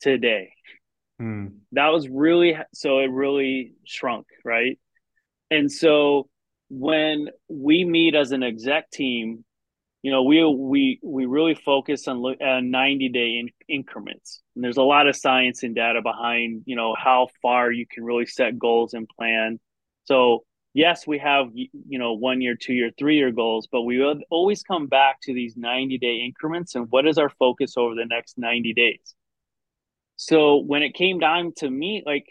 today? 0.00 0.52
Hmm. 1.18 1.48
That 1.72 1.88
was 1.88 2.08
really 2.08 2.56
so. 2.74 2.98
It 2.98 3.10
really 3.10 3.74
shrunk, 3.84 4.26
right? 4.44 4.78
And 5.52 5.70
so 5.70 6.30
when 6.70 7.28
we 7.48 7.84
meet 7.84 8.14
as 8.14 8.32
an 8.32 8.42
exec 8.42 8.90
team, 8.90 9.44
you 10.02 10.10
know, 10.10 10.22
we 10.22 10.42
we 10.44 10.98
we 11.02 11.26
really 11.26 11.54
focus 11.54 12.08
on 12.08 12.24
uh, 12.24 12.60
ninety 12.60 13.10
day 13.10 13.38
in, 13.38 13.50
increments. 13.68 14.40
And 14.54 14.64
there's 14.64 14.78
a 14.78 14.82
lot 14.82 15.06
of 15.06 15.14
science 15.14 15.62
and 15.62 15.74
data 15.74 16.00
behind, 16.02 16.62
you 16.64 16.74
know, 16.74 16.96
how 16.98 17.28
far 17.42 17.70
you 17.70 17.86
can 17.86 18.02
really 18.02 18.24
set 18.24 18.58
goals 18.58 18.94
and 18.94 19.06
plan. 19.06 19.60
So 20.04 20.44
yes, 20.72 21.06
we 21.06 21.18
have 21.18 21.48
you 21.54 21.98
know 21.98 22.14
one 22.14 22.40
year, 22.40 22.56
two 22.56 22.72
year, 22.72 22.90
three 22.98 23.16
year 23.16 23.30
goals, 23.30 23.68
but 23.70 23.82
we 23.82 24.02
always 24.30 24.62
come 24.62 24.86
back 24.86 25.20
to 25.24 25.34
these 25.34 25.54
90 25.54 25.98
day 25.98 26.22
increments 26.24 26.74
and 26.74 26.86
what 26.90 27.06
is 27.06 27.18
our 27.18 27.28
focus 27.28 27.74
over 27.76 27.94
the 27.94 28.06
next 28.06 28.38
90 28.38 28.72
days. 28.72 29.14
so 30.16 30.56
when 30.56 30.82
it 30.82 30.94
came 30.94 31.18
down 31.18 31.52
to 31.56 31.70
me, 31.70 32.02
like 32.06 32.24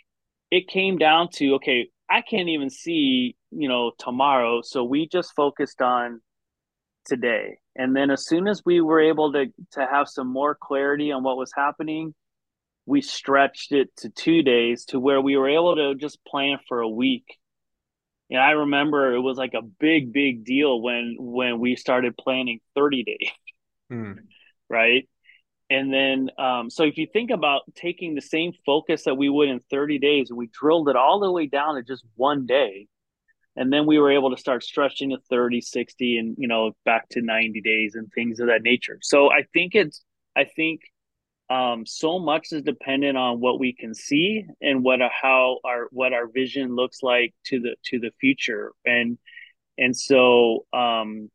it 0.49 0.67
came 0.67 0.97
down 0.97 1.29
to 1.29 1.55
okay, 1.55 1.89
I 2.11 2.21
can't 2.21 2.49
even 2.49 2.69
see, 2.69 3.35
you 3.51 3.69
know, 3.69 3.91
tomorrow. 3.97 4.61
So 4.61 4.83
we 4.83 5.07
just 5.07 5.33
focused 5.33 5.81
on 5.81 6.21
today. 7.05 7.59
And 7.75 7.95
then 7.95 8.11
as 8.11 8.25
soon 8.25 8.47
as 8.47 8.61
we 8.65 8.81
were 8.81 8.99
able 8.99 9.31
to 9.33 9.45
to 9.73 9.87
have 9.89 10.09
some 10.09 10.27
more 10.27 10.57
clarity 10.59 11.11
on 11.11 11.23
what 11.23 11.37
was 11.37 11.51
happening, 11.55 12.13
we 12.85 13.01
stretched 13.01 13.71
it 13.71 13.95
to 13.97 14.09
two 14.09 14.43
days 14.43 14.85
to 14.85 14.99
where 14.99 15.21
we 15.21 15.37
were 15.37 15.49
able 15.49 15.75
to 15.75 15.95
just 15.95 16.23
plan 16.25 16.57
for 16.67 16.81
a 16.81 16.89
week. 16.89 17.25
And 18.29 18.39
I 18.39 18.51
remember 18.51 19.13
it 19.13 19.21
was 19.21 19.37
like 19.37 19.53
a 19.53 19.61
big, 19.61 20.11
big 20.11 20.43
deal 20.43 20.81
when 20.81 21.15
when 21.17 21.59
we 21.59 21.75
started 21.75 22.17
planning 22.17 22.59
30 22.75 23.03
days. 23.03 23.29
Hmm. 23.89 24.13
Right. 24.69 25.07
And 25.71 25.93
then, 25.93 26.29
um, 26.37 26.69
so 26.69 26.83
if 26.83 26.97
you 26.97 27.07
think 27.07 27.31
about 27.31 27.61
taking 27.75 28.13
the 28.13 28.21
same 28.21 28.51
focus 28.65 29.05
that 29.05 29.15
we 29.15 29.29
would 29.29 29.47
in 29.47 29.61
30 29.61 29.99
days, 29.99 30.29
and 30.29 30.37
we 30.37 30.47
drilled 30.51 30.89
it 30.89 30.97
all 30.97 31.21
the 31.21 31.31
way 31.31 31.45
down 31.45 31.75
to 31.75 31.81
just 31.81 32.03
one 32.15 32.45
day, 32.45 32.87
and 33.55 33.71
then 33.71 33.85
we 33.85 33.97
were 33.97 34.11
able 34.11 34.31
to 34.31 34.37
start 34.37 34.65
stretching 34.65 35.11
to 35.11 35.17
30, 35.29 35.61
60, 35.61 36.17
and 36.17 36.35
you 36.37 36.49
know 36.49 36.73
back 36.83 37.07
to 37.11 37.21
90 37.21 37.61
days 37.61 37.95
and 37.95 38.11
things 38.13 38.41
of 38.41 38.47
that 38.47 38.63
nature. 38.63 38.97
So 39.01 39.31
I 39.31 39.43
think 39.53 39.73
it's, 39.73 40.03
I 40.35 40.43
think, 40.43 40.81
um, 41.49 41.85
so 41.85 42.19
much 42.19 42.47
is 42.51 42.63
dependent 42.63 43.17
on 43.17 43.39
what 43.39 43.57
we 43.57 43.71
can 43.71 43.95
see 43.95 44.43
and 44.61 44.83
what 44.83 44.99
how 44.99 45.59
our 45.63 45.87
what 45.91 46.11
our 46.11 46.27
vision 46.27 46.75
looks 46.75 47.01
like 47.01 47.33
to 47.45 47.61
the 47.61 47.75
to 47.85 47.99
the 47.99 48.11
future, 48.19 48.73
and 48.83 49.17
and 49.77 49.95
so 49.95 50.65
um, 50.73 51.31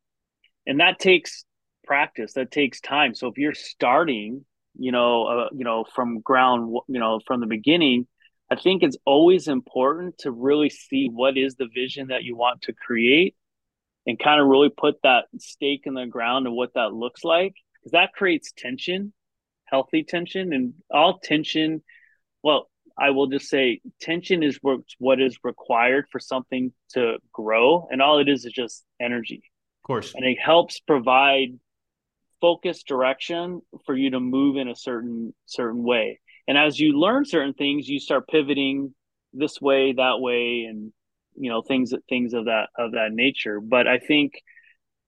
and 0.66 0.80
that 0.80 0.98
takes 0.98 1.46
practice 1.86 2.34
that 2.34 2.50
takes 2.50 2.80
time. 2.80 3.14
So 3.14 3.28
if 3.28 3.38
you're 3.38 3.54
starting 3.54 4.44
you 4.78 4.92
know 4.92 5.24
uh, 5.24 5.48
you 5.52 5.64
know 5.64 5.84
from 5.94 6.20
ground 6.20 6.76
you 6.88 7.00
know 7.00 7.20
from 7.26 7.40
the 7.40 7.46
beginning 7.46 8.06
i 8.50 8.56
think 8.56 8.82
it's 8.82 8.96
always 9.04 9.48
important 9.48 10.18
to 10.18 10.30
really 10.30 10.70
see 10.70 11.08
what 11.10 11.36
is 11.36 11.54
the 11.56 11.68
vision 11.74 12.08
that 12.08 12.24
you 12.24 12.36
want 12.36 12.62
to 12.62 12.72
create 12.72 13.34
and 14.06 14.18
kind 14.18 14.40
of 14.40 14.46
really 14.46 14.68
put 14.68 14.96
that 15.02 15.24
stake 15.38 15.82
in 15.84 15.94
the 15.94 16.06
ground 16.06 16.46
of 16.46 16.52
what 16.52 16.74
that 16.74 16.92
looks 16.92 17.24
like 17.24 17.54
because 17.74 17.92
that 17.92 18.12
creates 18.12 18.52
tension 18.56 19.12
healthy 19.64 20.04
tension 20.04 20.52
and 20.52 20.74
all 20.90 21.18
tension 21.18 21.82
well 22.42 22.68
i 22.98 23.10
will 23.10 23.26
just 23.26 23.48
say 23.48 23.80
tension 24.00 24.42
is 24.42 24.58
what 24.98 25.20
is 25.20 25.38
required 25.42 26.06
for 26.12 26.20
something 26.20 26.72
to 26.90 27.16
grow 27.32 27.88
and 27.90 28.00
all 28.00 28.18
it 28.18 28.28
is 28.28 28.44
is 28.44 28.52
just 28.52 28.84
energy. 29.00 29.42
Of 29.82 29.86
course. 29.86 30.14
And 30.14 30.24
it 30.24 30.38
helps 30.40 30.80
provide 30.80 31.58
focused 32.46 32.86
direction 32.86 33.60
for 33.86 33.96
you 33.96 34.10
to 34.10 34.20
move 34.20 34.56
in 34.56 34.68
a 34.68 34.76
certain 34.76 35.34
certain 35.46 35.82
way. 35.82 36.20
And 36.46 36.56
as 36.56 36.78
you 36.78 36.96
learn 36.96 37.24
certain 37.24 37.54
things 37.54 37.88
you 37.88 37.98
start 37.98 38.28
pivoting 38.28 38.94
this 39.32 39.60
way 39.60 39.94
that 39.94 40.20
way 40.20 40.66
and 40.68 40.92
you 41.34 41.50
know 41.50 41.60
things 41.62 41.92
things 42.08 42.34
of 42.34 42.44
that 42.44 42.68
of 42.78 42.92
that 42.92 43.10
nature. 43.10 43.60
But 43.60 43.88
i 43.88 43.98
think 43.98 44.34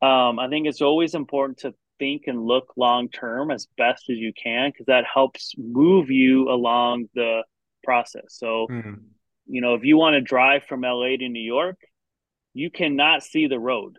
um 0.03 0.41
i 0.41 0.49
think 0.49 0.67
it's 0.67 0.83
always 0.83 1.15
important 1.15 1.59
to 1.59 1.75
think 2.01 2.23
and 2.27 2.45
look 2.45 2.73
long 2.77 3.09
term 3.09 3.53
as 3.53 3.69
best 3.77 4.11
as 4.11 4.17
you 4.19 4.33
can 4.33 4.71
because 4.71 4.87
that 4.87 5.05
helps 5.05 5.55
move 5.57 6.11
you 6.11 6.49
along 6.51 7.07
the 7.15 7.43
process. 7.85 8.27
So 8.31 8.67
mm-hmm. 8.69 8.95
you 9.47 9.61
know 9.61 9.75
if 9.75 9.85
you 9.85 9.97
want 9.97 10.15
to 10.15 10.21
drive 10.35 10.65
from 10.65 10.81
la 10.81 11.07
to 11.07 11.29
new 11.29 11.49
york 11.57 11.79
you 12.53 12.69
cannot 12.69 13.23
see 13.23 13.47
the 13.47 13.61
road 13.61 13.99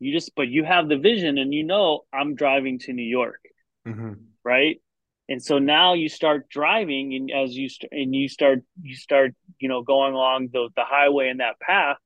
you 0.00 0.12
just, 0.12 0.32
but 0.34 0.48
you 0.48 0.64
have 0.64 0.88
the 0.88 0.96
vision 0.96 1.38
and 1.38 1.54
you 1.54 1.62
know, 1.62 2.00
I'm 2.12 2.34
driving 2.34 2.78
to 2.80 2.92
New 2.92 3.04
York. 3.04 3.40
Mm-hmm. 3.86 4.14
Right. 4.42 4.80
And 5.28 5.40
so 5.40 5.58
now 5.58 5.94
you 5.94 6.08
start 6.08 6.48
driving 6.48 7.14
and 7.14 7.30
as 7.30 7.54
you, 7.54 7.68
st- 7.68 7.92
and 7.92 8.14
you 8.14 8.28
start, 8.28 8.60
you 8.82 8.96
start, 8.96 9.34
you 9.60 9.68
know, 9.68 9.82
going 9.82 10.14
along 10.14 10.48
the, 10.52 10.70
the 10.74 10.82
highway 10.84 11.28
and 11.28 11.38
that 11.38 11.60
path, 11.60 11.98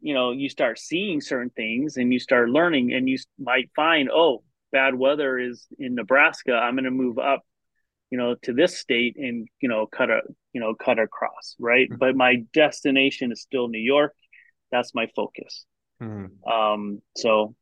you 0.00 0.14
know, 0.14 0.30
you 0.30 0.48
start 0.48 0.78
seeing 0.78 1.20
certain 1.20 1.50
things 1.50 1.96
and 1.96 2.12
you 2.12 2.18
start 2.18 2.48
learning 2.48 2.92
and 2.94 3.08
you 3.08 3.18
might 3.38 3.68
find, 3.76 4.08
oh, 4.10 4.42
bad 4.72 4.94
weather 4.94 5.38
is 5.38 5.66
in 5.78 5.94
Nebraska. 5.94 6.52
I'm 6.52 6.74
going 6.74 6.84
to 6.84 6.90
move 6.90 7.18
up, 7.18 7.42
you 8.10 8.16
know, 8.16 8.36
to 8.42 8.52
this 8.52 8.78
state 8.78 9.16
and, 9.18 9.48
you 9.60 9.68
know, 9.68 9.86
cut 9.86 10.08
a, 10.08 10.20
you 10.52 10.60
know, 10.60 10.74
cut 10.74 10.98
across. 10.98 11.56
Right. 11.58 11.88
Mm-hmm. 11.90 11.98
But 11.98 12.16
my 12.16 12.44
destination 12.54 13.32
is 13.32 13.42
still 13.42 13.68
New 13.68 13.78
York. 13.80 14.14
That's 14.70 14.94
my 14.94 15.08
focus. 15.16 15.66
Mm-hmm. 16.02 16.50
Um, 16.50 17.02
so, 17.16 17.54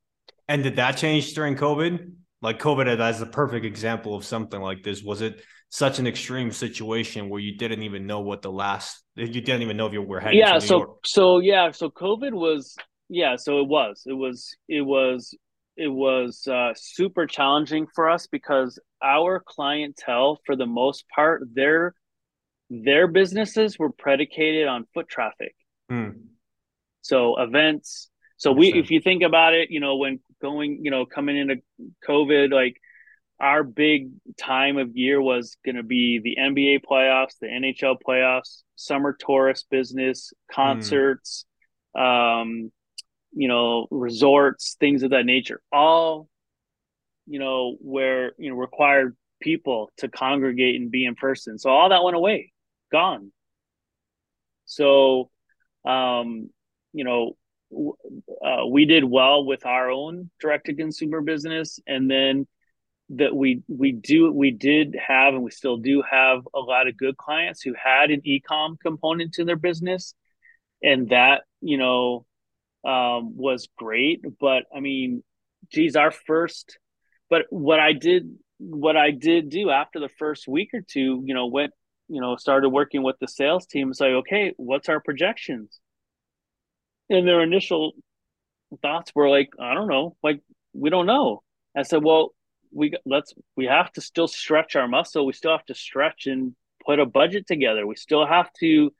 and 0.48 0.62
did 0.62 0.76
that 0.76 0.96
change 0.96 1.34
during 1.34 1.56
COVID? 1.56 2.12
Like 2.42 2.60
COVID 2.60 3.00
as 3.00 3.20
a 3.22 3.26
perfect 3.26 3.64
example 3.64 4.14
of 4.14 4.24
something 4.24 4.60
like 4.60 4.82
this. 4.82 5.02
Was 5.02 5.22
it 5.22 5.42
such 5.68 5.98
an 5.98 6.06
extreme 6.06 6.52
situation 6.52 7.28
where 7.28 7.40
you 7.40 7.56
didn't 7.56 7.82
even 7.82 8.06
know 8.06 8.20
what 8.20 8.42
the 8.42 8.52
last 8.52 9.02
you 9.16 9.26
didn't 9.26 9.62
even 9.62 9.76
know 9.76 9.86
if 9.86 9.92
you 9.92 10.02
were 10.02 10.20
heading? 10.20 10.38
Yeah. 10.38 10.58
so 10.58 10.76
York? 10.78 11.06
so 11.06 11.38
yeah. 11.38 11.70
So 11.70 11.90
COVID 11.90 12.32
was 12.32 12.76
yeah. 13.08 13.36
So 13.36 13.60
it 13.60 13.68
was 13.68 14.02
it 14.06 14.12
was 14.12 14.54
it 14.68 14.82
was 14.82 15.34
it 15.76 15.88
was 15.88 16.46
uh, 16.46 16.72
super 16.74 17.26
challenging 17.26 17.86
for 17.94 18.08
us 18.08 18.26
because 18.26 18.78
our 19.02 19.42
clientele, 19.46 20.38
for 20.46 20.56
the 20.56 20.66
most 20.66 21.04
part, 21.14 21.42
their 21.54 21.94
their 22.70 23.06
businesses 23.06 23.78
were 23.78 23.90
predicated 23.90 24.66
on 24.66 24.86
foot 24.94 25.08
traffic. 25.08 25.54
Mm. 25.90 26.22
So 27.02 27.40
events, 27.40 28.10
so 28.36 28.52
we, 28.52 28.72
if 28.72 28.90
you 28.90 29.00
think 29.00 29.22
about 29.22 29.54
it, 29.54 29.70
you 29.70 29.80
know, 29.80 29.96
when 29.96 30.20
going, 30.42 30.80
you 30.82 30.90
know, 30.90 31.06
coming 31.06 31.36
into 31.36 31.56
COVID, 32.06 32.52
like 32.52 32.76
our 33.40 33.64
big 33.64 34.10
time 34.38 34.76
of 34.76 34.96
year 34.96 35.20
was 35.20 35.56
going 35.64 35.76
to 35.76 35.82
be 35.82 36.20
the 36.22 36.36
NBA 36.40 36.80
playoffs, 36.90 37.38
the 37.40 37.46
NHL 37.46 37.96
playoffs, 38.06 38.62
summer 38.74 39.16
tourist 39.18 39.66
business, 39.70 40.32
concerts, 40.52 41.46
mm. 41.96 42.40
um, 42.42 42.72
you 43.32 43.48
know, 43.48 43.86
resorts, 43.90 44.76
things 44.78 45.02
of 45.02 45.10
that 45.10 45.24
nature. 45.24 45.60
All, 45.72 46.28
you 47.26 47.38
know, 47.38 47.76
where 47.80 48.32
you 48.38 48.50
know 48.50 48.56
required 48.56 49.16
people 49.40 49.90
to 49.98 50.08
congregate 50.08 50.80
and 50.80 50.90
be 50.90 51.04
in 51.04 51.14
person. 51.14 51.58
So 51.58 51.70
all 51.70 51.88
that 51.88 52.04
went 52.04 52.16
away, 52.16 52.52
gone. 52.92 53.32
So, 54.66 55.30
um, 55.84 56.50
you 56.92 57.04
know, 57.04 57.36
uh, 57.72 58.66
we 58.66 58.84
did 58.84 59.04
well 59.04 59.44
with 59.44 59.66
our 59.66 59.90
own 59.90 60.30
direct 60.40 60.66
to 60.66 60.74
consumer 60.74 61.20
business, 61.20 61.80
and 61.86 62.10
then 62.10 62.46
that 63.10 63.34
we 63.34 63.62
we 63.68 63.92
do 63.92 64.32
we 64.32 64.50
did 64.50 64.96
have 64.96 65.34
and 65.34 65.42
we 65.42 65.50
still 65.50 65.76
do 65.76 66.02
have 66.08 66.40
a 66.54 66.58
lot 66.58 66.88
of 66.88 66.96
good 66.96 67.16
clients 67.16 67.62
who 67.62 67.72
had 67.72 68.10
an 68.10 68.20
e-com 68.24 68.76
component 68.82 69.34
to 69.34 69.44
their 69.44 69.56
business, 69.56 70.14
and 70.82 71.10
that 71.10 71.42
you 71.60 71.78
know 71.78 72.24
um, 72.84 73.36
was 73.36 73.68
great. 73.76 74.22
But 74.40 74.64
I 74.74 74.80
mean, 74.80 75.22
geez, 75.70 75.96
our 75.96 76.10
first. 76.10 76.78
But 77.28 77.46
what 77.50 77.80
I 77.80 77.92
did, 77.92 78.36
what 78.58 78.96
I 78.96 79.10
did 79.10 79.50
do 79.50 79.70
after 79.70 79.98
the 79.98 80.08
first 80.08 80.46
week 80.46 80.70
or 80.72 80.80
two, 80.80 81.22
you 81.24 81.34
know, 81.34 81.46
went, 81.46 81.72
you 82.08 82.20
know, 82.20 82.36
started 82.36 82.68
working 82.68 83.02
with 83.02 83.16
the 83.20 83.26
sales 83.26 83.66
team. 83.66 83.90
It's 83.90 84.00
like, 84.00 84.10
okay, 84.10 84.54
what's 84.56 84.88
our 84.88 85.00
projections? 85.00 85.80
And 87.10 87.26
their 87.26 87.42
initial 87.42 87.92
thoughts 88.82 89.12
were 89.14 89.28
like, 89.28 89.50
I 89.60 89.74
don't 89.74 89.88
know, 89.88 90.16
like 90.22 90.40
we 90.72 90.90
don't 90.90 91.06
know. 91.06 91.42
I 91.76 91.82
said, 91.82 92.02
well, 92.02 92.30
we 92.72 92.92
let's 93.04 93.32
we 93.56 93.66
have 93.66 93.92
to 93.92 94.00
still 94.00 94.28
stretch 94.28 94.76
our 94.76 94.88
muscle. 94.88 95.26
We 95.26 95.32
still 95.32 95.52
have 95.52 95.64
to 95.66 95.74
stretch 95.74 96.26
and 96.26 96.54
put 96.84 97.00
a 97.00 97.06
budget 97.06 97.46
together. 97.46 97.86
We 97.86 97.96
still 97.96 98.26
have 98.26 98.52
to. 98.60 98.92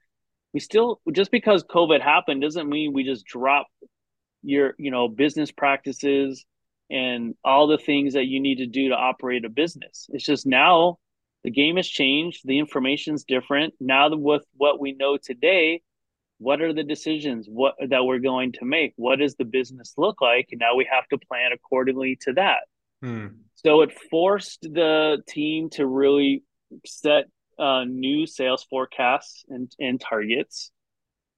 We 0.52 0.60
still 0.60 1.00
just 1.12 1.30
because 1.30 1.64
COVID 1.64 2.00
happened 2.00 2.42
doesn't 2.42 2.68
mean 2.68 2.92
we 2.92 3.04
just 3.04 3.26
drop 3.26 3.66
your 4.42 4.74
you 4.78 4.90
know 4.90 5.08
business 5.08 5.50
practices 5.50 6.44
and 6.90 7.34
all 7.44 7.66
the 7.66 7.78
things 7.78 8.14
that 8.14 8.26
you 8.26 8.40
need 8.40 8.58
to 8.58 8.66
do 8.66 8.90
to 8.90 8.94
operate 8.94 9.44
a 9.44 9.50
business. 9.50 10.06
It's 10.10 10.24
just 10.24 10.46
now 10.46 10.98
the 11.44 11.50
game 11.50 11.76
has 11.76 11.88
changed. 11.88 12.42
The 12.44 12.58
information's 12.58 13.24
different 13.24 13.74
now. 13.80 14.08
With 14.14 14.44
what 14.56 14.80
we 14.80 14.92
know 14.92 15.18
today, 15.18 15.82
what 16.38 16.60
are 16.60 16.72
the 16.72 16.84
decisions 16.84 17.46
what 17.48 17.74
that 17.88 18.04
we're 18.04 18.18
going 18.18 18.52
to 18.52 18.64
make? 18.64 18.92
What 18.96 19.18
does 19.18 19.34
the 19.36 19.44
business 19.44 19.94
look 19.96 20.20
like? 20.20 20.48
And 20.50 20.60
now 20.60 20.74
we 20.76 20.88
have 20.90 21.06
to 21.08 21.18
plan 21.18 21.50
accordingly 21.52 22.18
to 22.22 22.32
that. 22.34 22.60
Hmm. 23.02 23.26
so 23.56 23.82
it 23.82 23.92
forced 24.10 24.62
the 24.62 25.18
team 25.28 25.68
to 25.72 25.86
really 25.86 26.42
set 26.86 27.24
uh, 27.58 27.84
new 27.84 28.26
sales 28.26 28.64
forecasts 28.70 29.44
and, 29.50 29.70
and 29.78 30.00
targets. 30.00 30.70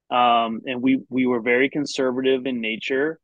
Um, 0.08 0.60
and 0.64 0.80
we 0.80 1.00
we 1.08 1.26
were 1.26 1.40
very 1.40 1.68
conservative 1.68 2.46
in 2.46 2.60
nature. 2.60 3.18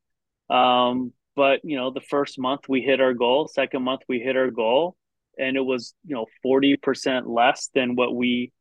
Um, 0.51 1.12
but 1.37 1.61
you 1.64 1.77
know 1.77 1.91
the 1.91 2.01
first 2.01 2.39
month 2.39 2.62
we 2.68 2.81
hit 2.81 3.01
our 3.01 3.14
goal 3.14 3.49
second 3.49 3.83
month 3.83 4.03
we 4.09 4.20
hit 4.20 4.37
our 4.37 4.51
goal 4.51 4.97
and 5.39 5.57
it 5.57 5.64
was 5.64 5.95
you 6.07 6.14
know 6.14 6.27
40% 6.45 7.22
less 7.27 7.70
than 7.75 7.97
what 7.97 8.14
we 8.14 8.53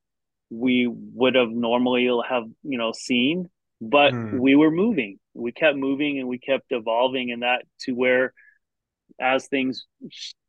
we 0.49 0.87
would 0.87 1.35
have 1.35 1.49
normally 1.49 2.09
have 2.29 2.43
you 2.63 2.77
know 2.77 2.91
seen 2.91 3.49
but 3.81 4.13
mm. 4.13 4.39
we 4.39 4.55
were 4.55 4.71
moving 4.71 5.19
we 5.33 5.51
kept 5.51 5.77
moving 5.77 6.19
and 6.19 6.27
we 6.27 6.37
kept 6.37 6.65
evolving 6.71 7.31
and 7.31 7.43
that 7.43 7.63
to 7.79 7.93
where 7.93 8.33
as 9.19 9.47
things 9.47 9.85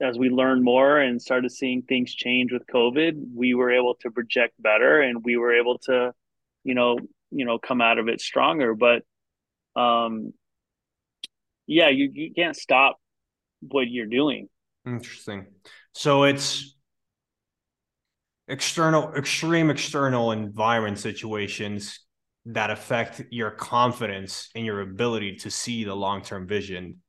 as 0.00 0.18
we 0.18 0.30
learned 0.30 0.62
more 0.64 0.98
and 0.98 1.20
started 1.20 1.50
seeing 1.50 1.82
things 1.82 2.14
change 2.14 2.52
with 2.52 2.66
COVID, 2.66 3.14
we 3.34 3.54
were 3.54 3.70
able 3.70 3.94
to 3.96 4.10
project 4.10 4.54
better 4.58 5.00
and 5.00 5.24
we 5.24 5.36
were 5.36 5.54
able 5.54 5.78
to, 5.80 6.12
you 6.62 6.74
know, 6.74 6.98
you 7.30 7.44
know, 7.44 7.58
come 7.58 7.80
out 7.80 7.98
of 7.98 8.08
it 8.08 8.20
stronger. 8.20 8.74
But 8.74 9.02
um 9.76 10.32
yeah, 11.66 11.88
you, 11.88 12.10
you 12.12 12.32
can't 12.34 12.56
stop 12.56 12.98
what 13.60 13.88
you're 13.88 14.06
doing. 14.06 14.48
Interesting. 14.86 15.46
So 15.92 16.24
it's 16.24 16.73
external 18.48 19.14
extreme 19.14 19.70
external 19.70 20.32
environment 20.32 20.98
situations 20.98 22.00
that 22.46 22.70
affect 22.70 23.22
your 23.30 23.50
confidence 23.50 24.50
and 24.54 24.66
your 24.66 24.80
ability 24.82 25.36
to 25.36 25.50
see 25.50 25.84
the 25.84 25.94
long-term 25.94 26.46
vision 26.46 27.00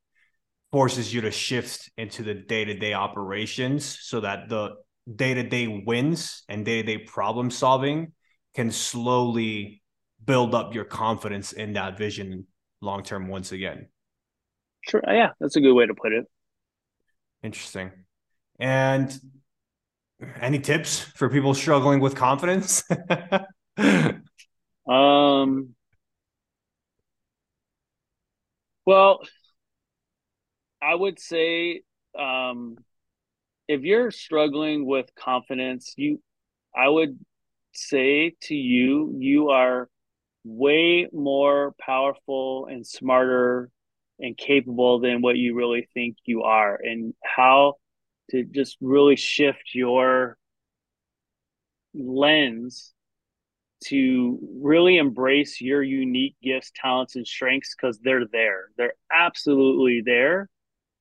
forces 0.72 1.12
you 1.12 1.20
to 1.20 1.30
shift 1.30 1.90
into 1.98 2.22
the 2.22 2.34
day-to-day 2.34 2.94
operations 2.94 3.98
so 4.00 4.20
that 4.20 4.48
the 4.48 4.70
day-to-day 5.14 5.82
wins 5.86 6.42
and 6.48 6.64
day-to-day 6.64 7.04
problem 7.04 7.50
solving 7.50 8.12
can 8.54 8.70
slowly 8.70 9.82
build 10.24 10.54
up 10.54 10.74
your 10.74 10.84
confidence 10.84 11.52
in 11.52 11.74
that 11.74 11.98
vision 11.98 12.46
long 12.80 13.02
term 13.02 13.28
once 13.28 13.52
again. 13.52 13.88
Sure. 14.88 15.02
Yeah 15.06 15.30
that's 15.38 15.56
a 15.56 15.60
good 15.60 15.74
way 15.74 15.86
to 15.86 15.94
put 15.94 16.12
it. 16.12 16.24
Interesting. 17.42 17.90
And 18.58 19.16
any 20.40 20.58
tips 20.58 21.00
for 21.00 21.28
people 21.28 21.54
struggling 21.54 22.00
with 22.00 22.14
confidence? 22.14 22.84
Um 24.88 25.74
well 28.86 29.20
I 30.80 30.94
would 30.94 31.18
say 31.18 31.82
um, 32.16 32.76
if 33.68 33.82
you're 33.82 34.10
struggling 34.10 34.86
with 34.86 35.06
confidence, 35.18 35.94
you, 35.96 36.20
I 36.74 36.88
would 36.88 37.18
say 37.72 38.34
to 38.42 38.54
you, 38.54 39.16
you 39.18 39.50
are 39.50 39.88
way 40.44 41.08
more 41.12 41.74
powerful 41.80 42.66
and 42.70 42.86
smarter 42.86 43.70
and 44.18 44.36
capable 44.36 45.00
than 45.00 45.20
what 45.22 45.36
you 45.36 45.54
really 45.54 45.88
think 45.92 46.16
you 46.24 46.42
are, 46.42 46.78
and 46.80 47.14
how 47.24 47.74
to 48.30 48.44
just 48.44 48.76
really 48.80 49.16
shift 49.16 49.74
your 49.74 50.36
lens 51.94 52.92
to 53.84 54.38
really 54.60 54.96
embrace 54.96 55.60
your 55.60 55.82
unique 55.82 56.36
gifts, 56.42 56.72
talents, 56.74 57.16
and 57.16 57.26
strengths 57.26 57.74
because 57.74 57.98
they're 57.98 58.26
there. 58.26 58.70
They're 58.76 58.94
absolutely 59.12 60.02
there. 60.04 60.48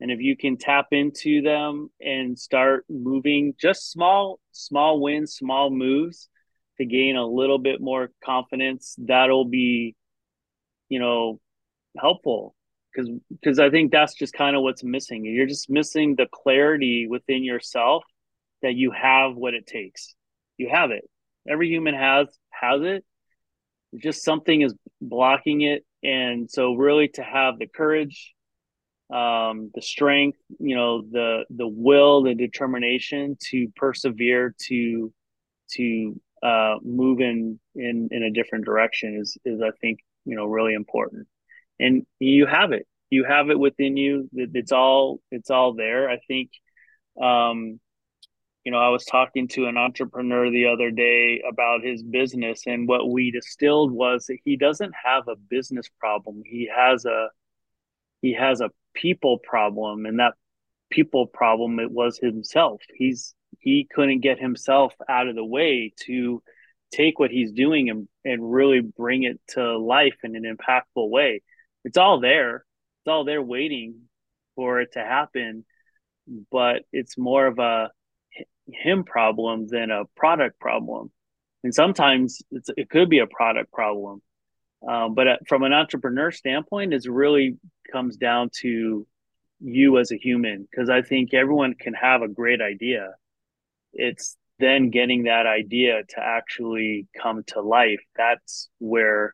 And 0.01 0.11
if 0.11 0.19
you 0.19 0.35
can 0.35 0.57
tap 0.57 0.87
into 0.91 1.41
them 1.41 1.89
and 2.01 2.37
start 2.37 2.85
moving 2.89 3.55
just 3.59 3.91
small, 3.91 4.39
small 4.51 4.99
wins, 4.99 5.35
small 5.35 5.69
moves 5.69 6.27
to 6.77 6.85
gain 6.85 7.15
a 7.15 7.25
little 7.25 7.59
bit 7.59 7.79
more 7.79 8.09
confidence, 8.23 8.95
that'll 8.97 9.45
be, 9.45 9.95
you 10.89 10.99
know, 10.99 11.39
helpful. 11.97 12.55
Because 12.95 13.11
because 13.29 13.59
I 13.59 13.69
think 13.69 13.91
that's 13.91 14.13
just 14.13 14.33
kind 14.33 14.55
of 14.55 14.61
what's 14.61 14.83
missing. 14.83 15.25
You're 15.25 15.47
just 15.47 15.69
missing 15.69 16.15
the 16.15 16.27
clarity 16.31 17.07
within 17.09 17.43
yourself 17.43 18.03
that 18.61 18.75
you 18.75 18.91
have 18.91 19.35
what 19.35 19.53
it 19.53 19.67
takes. 19.67 20.15
You 20.57 20.69
have 20.71 20.91
it. 20.91 21.03
Every 21.47 21.67
human 21.67 21.93
has 21.95 22.27
has 22.51 22.81
it. 22.83 23.03
Just 23.97 24.23
something 24.23 24.61
is 24.61 24.73
blocking 25.01 25.61
it. 25.61 25.85
And 26.03 26.49
so 26.49 26.73
really 26.73 27.09
to 27.09 27.23
have 27.23 27.59
the 27.59 27.67
courage 27.67 28.35
um, 29.13 29.71
the 29.75 29.81
strength, 29.81 30.39
you 30.59 30.75
know, 30.75 31.03
the 31.03 31.45
the 31.49 31.67
will, 31.67 32.23
the 32.23 32.33
determination 32.33 33.37
to 33.49 33.67
persevere 33.75 34.55
to 34.67 35.13
to 35.73 36.21
uh, 36.41 36.75
move 36.83 37.21
in 37.21 37.59
in 37.75 38.09
in 38.11 38.23
a 38.23 38.31
different 38.31 38.65
direction 38.65 39.17
is 39.19 39.37
is 39.45 39.61
I 39.61 39.71
think 39.79 39.99
you 40.25 40.35
know 40.35 40.45
really 40.45 40.73
important. 40.73 41.27
And 41.79 42.05
you 42.19 42.45
have 42.45 42.71
it. 42.71 42.87
You 43.09 43.23
have 43.25 43.49
it 43.49 43.59
within 43.59 43.97
you. 43.97 44.29
It's 44.33 44.71
all 44.71 45.19
it's 45.31 45.49
all 45.49 45.73
there. 45.73 46.09
I 46.09 46.19
think. 46.27 46.51
Um, 47.21 47.79
you 48.63 48.71
know, 48.71 48.79
I 48.79 48.89
was 48.89 49.05
talking 49.05 49.47
to 49.49 49.67
an 49.67 49.77
entrepreneur 49.77 50.49
the 50.49 50.65
other 50.65 50.89
day 50.89 51.43
about 51.47 51.83
his 51.83 52.01
business, 52.01 52.63
and 52.65 52.87
what 52.87 53.07
we 53.07 53.29
distilled 53.29 53.91
was 53.91 54.25
that 54.25 54.39
he 54.43 54.57
doesn't 54.57 54.93
have 55.03 55.27
a 55.27 55.35
business 55.35 55.87
problem. 55.99 56.41
He 56.43 56.67
has 56.75 57.05
a 57.05 57.27
he 58.21 58.33
has 58.33 58.59
a 58.59 58.71
people 58.95 59.37
problem 59.37 60.05
and 60.05 60.19
that 60.19 60.33
people 60.89 61.27
problem 61.27 61.79
it 61.79 61.91
was 61.91 62.17
himself 62.17 62.81
he's 62.95 63.35
he 63.59 63.87
couldn't 63.93 64.21
get 64.21 64.39
himself 64.39 64.93
out 65.09 65.27
of 65.27 65.35
the 65.35 65.45
way 65.45 65.91
to 66.05 66.41
take 66.91 67.19
what 67.19 67.31
he's 67.31 67.51
doing 67.51 67.89
and, 67.89 68.07
and 68.23 68.51
really 68.51 68.79
bring 68.79 69.23
it 69.23 69.39
to 69.47 69.77
life 69.77 70.15
in 70.23 70.35
an 70.35 70.43
impactful 70.43 71.09
way 71.09 71.41
it's 71.85 71.97
all 71.97 72.19
there 72.19 72.57
it's 72.57 73.07
all 73.07 73.23
there 73.23 73.41
waiting 73.41 74.01
for 74.55 74.81
it 74.81 74.91
to 74.93 74.99
happen 74.99 75.63
but 76.51 76.83
it's 76.91 77.17
more 77.17 77.47
of 77.47 77.59
a 77.59 77.89
him 78.67 79.03
problem 79.03 79.67
than 79.67 79.91
a 79.91 80.03
product 80.17 80.59
problem 80.59 81.11
and 81.63 81.73
sometimes 81.73 82.41
it 82.51 82.89
could 82.89 83.09
be 83.09 83.19
a 83.19 83.27
product 83.27 83.71
problem 83.71 84.21
um, 84.87 85.15
but 85.15 85.27
uh, 85.27 85.37
from 85.47 85.63
an 85.63 85.73
entrepreneur 85.73 86.31
standpoint, 86.31 86.93
it 86.93 87.05
really 87.07 87.57
comes 87.91 88.17
down 88.17 88.49
to 88.61 89.07
you 89.59 89.97
as 89.97 90.11
a 90.11 90.17
human 90.17 90.67
because 90.69 90.89
I 90.89 91.01
think 91.01 91.33
everyone 91.33 91.73
can 91.73 91.93
have 91.93 92.21
a 92.21 92.27
great 92.27 92.61
idea. 92.61 93.13
It's 93.93 94.37
then 94.59 94.89
getting 94.89 95.23
that 95.23 95.47
idea 95.47 96.03
to 96.09 96.19
actually 96.19 97.07
come 97.19 97.43
to 97.47 97.61
life. 97.61 98.01
That's 98.15 98.69
where, 98.79 99.33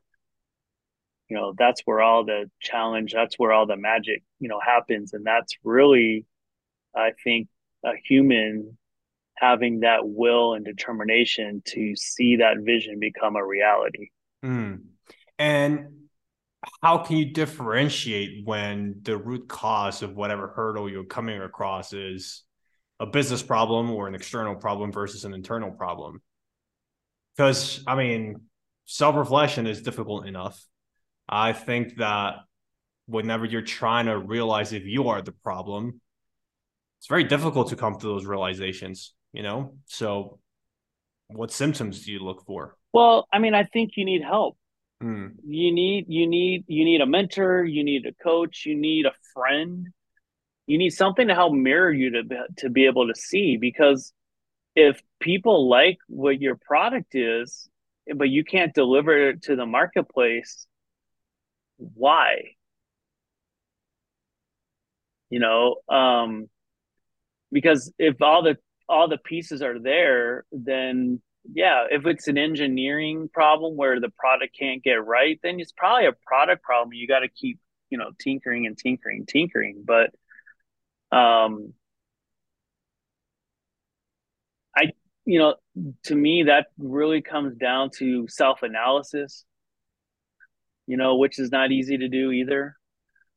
you 1.31 1.37
know, 1.37 1.53
that's 1.57 1.79
where 1.85 2.01
all 2.01 2.25
the 2.25 2.51
challenge, 2.59 3.13
that's 3.13 3.39
where 3.39 3.53
all 3.53 3.65
the 3.65 3.77
magic, 3.77 4.21
you 4.41 4.49
know, 4.49 4.59
happens. 4.59 5.13
And 5.13 5.25
that's 5.25 5.55
really, 5.63 6.25
I 6.93 7.11
think, 7.23 7.47
a 7.85 7.91
human 8.05 8.77
having 9.37 9.79
that 9.79 10.01
will 10.03 10.55
and 10.55 10.65
determination 10.65 11.63
to 11.67 11.95
see 11.95 12.35
that 12.35 12.57
vision 12.59 12.99
become 12.99 13.37
a 13.37 13.45
reality. 13.45 14.09
Mm. 14.43 14.81
And 15.39 15.87
how 16.83 16.97
can 16.97 17.15
you 17.15 17.31
differentiate 17.31 18.45
when 18.45 18.99
the 19.01 19.15
root 19.15 19.47
cause 19.47 20.01
of 20.01 20.13
whatever 20.13 20.49
hurdle 20.49 20.89
you're 20.89 21.05
coming 21.05 21.41
across 21.41 21.93
is 21.93 22.43
a 22.99 23.05
business 23.05 23.41
problem 23.41 23.89
or 23.89 24.09
an 24.09 24.15
external 24.15 24.55
problem 24.55 24.91
versus 24.91 25.23
an 25.23 25.33
internal 25.33 25.71
problem? 25.71 26.21
Because, 27.37 27.85
I 27.87 27.95
mean, 27.95 28.35
self 28.83 29.15
reflection 29.15 29.65
is 29.65 29.81
difficult 29.81 30.27
enough. 30.27 30.61
I 31.31 31.53
think 31.53 31.97
that 31.97 32.35
whenever 33.05 33.45
you're 33.45 33.61
trying 33.61 34.07
to 34.07 34.17
realize 34.17 34.73
if 34.73 34.85
you 34.85 35.07
are 35.09 35.21
the 35.21 35.31
problem, 35.31 36.01
it's 36.99 37.07
very 37.07 37.23
difficult 37.23 37.69
to 37.69 37.75
come 37.75 37.97
to 37.97 38.07
those 38.07 38.25
realizations, 38.25 39.13
you 39.33 39.41
know? 39.41 39.75
So, 39.85 40.39
what 41.27 41.51
symptoms 41.51 42.05
do 42.05 42.11
you 42.11 42.19
look 42.19 42.45
for? 42.45 42.75
Well, 42.93 43.27
I 43.31 43.39
mean, 43.39 43.55
I 43.55 43.63
think 43.63 43.91
you 43.95 44.05
need 44.05 44.21
help. 44.21 44.57
Mm. 45.01 45.33
You 45.43 45.73
need 45.73 46.05
you 46.09 46.27
need 46.27 46.65
you 46.67 46.85
need 46.85 47.01
a 47.01 47.05
mentor, 47.05 47.63
you 47.63 47.83
need 47.83 48.05
a 48.05 48.13
coach, 48.23 48.65
you 48.65 48.75
need 48.75 49.05
a 49.05 49.13
friend. 49.33 49.87
You 50.67 50.77
need 50.77 50.91
something 50.91 51.27
to 51.27 51.33
help 51.33 51.53
mirror 51.53 51.91
you 51.91 52.11
to 52.11 52.23
to 52.57 52.69
be 52.69 52.85
able 52.85 53.07
to 53.07 53.15
see 53.15 53.57
because 53.57 54.13
if 54.75 55.01
people 55.19 55.69
like 55.69 55.97
what 56.07 56.39
your 56.39 56.55
product 56.55 57.15
is, 57.15 57.67
but 58.15 58.29
you 58.29 58.43
can't 58.43 58.73
deliver 58.73 59.29
it 59.29 59.43
to 59.43 59.55
the 59.55 59.65
marketplace, 59.65 60.67
why? 61.95 62.55
You 65.29 65.39
know, 65.39 65.77
um, 65.89 66.49
because 67.51 67.91
if 67.97 68.21
all 68.21 68.43
the 68.43 68.57
all 68.89 69.07
the 69.07 69.17
pieces 69.17 69.61
are 69.61 69.79
there, 69.79 70.45
then 70.51 71.21
yeah, 71.51 71.85
if 71.89 72.05
it's 72.05 72.27
an 72.27 72.37
engineering 72.37 73.29
problem 73.33 73.75
where 73.75 73.99
the 73.99 74.09
product 74.09 74.55
can't 74.57 74.83
get 74.83 75.03
right, 75.05 75.39
then 75.41 75.59
it's 75.59 75.71
probably 75.71 76.07
a 76.07 76.13
product 76.25 76.63
problem. 76.63 76.93
You 76.93 77.07
got 77.07 77.19
to 77.19 77.29
keep, 77.29 77.59
you 77.89 77.97
know, 77.97 78.11
tinkering 78.19 78.67
and 78.67 78.77
tinkering, 78.77 79.25
tinkering. 79.25 79.83
But, 79.85 80.11
um, 81.15 81.73
I, 84.75 84.91
you 85.25 85.39
know, 85.39 85.55
to 86.05 86.15
me, 86.15 86.43
that 86.43 86.67
really 86.77 87.21
comes 87.21 87.55
down 87.55 87.89
to 87.97 88.27
self 88.27 88.61
analysis, 88.61 89.45
you 90.87 90.97
know, 90.97 91.15
which 91.15 91.39
is 91.39 91.51
not 91.51 91.71
easy 91.71 91.97
to 91.97 92.07
do 92.07 92.31
either. 92.31 92.75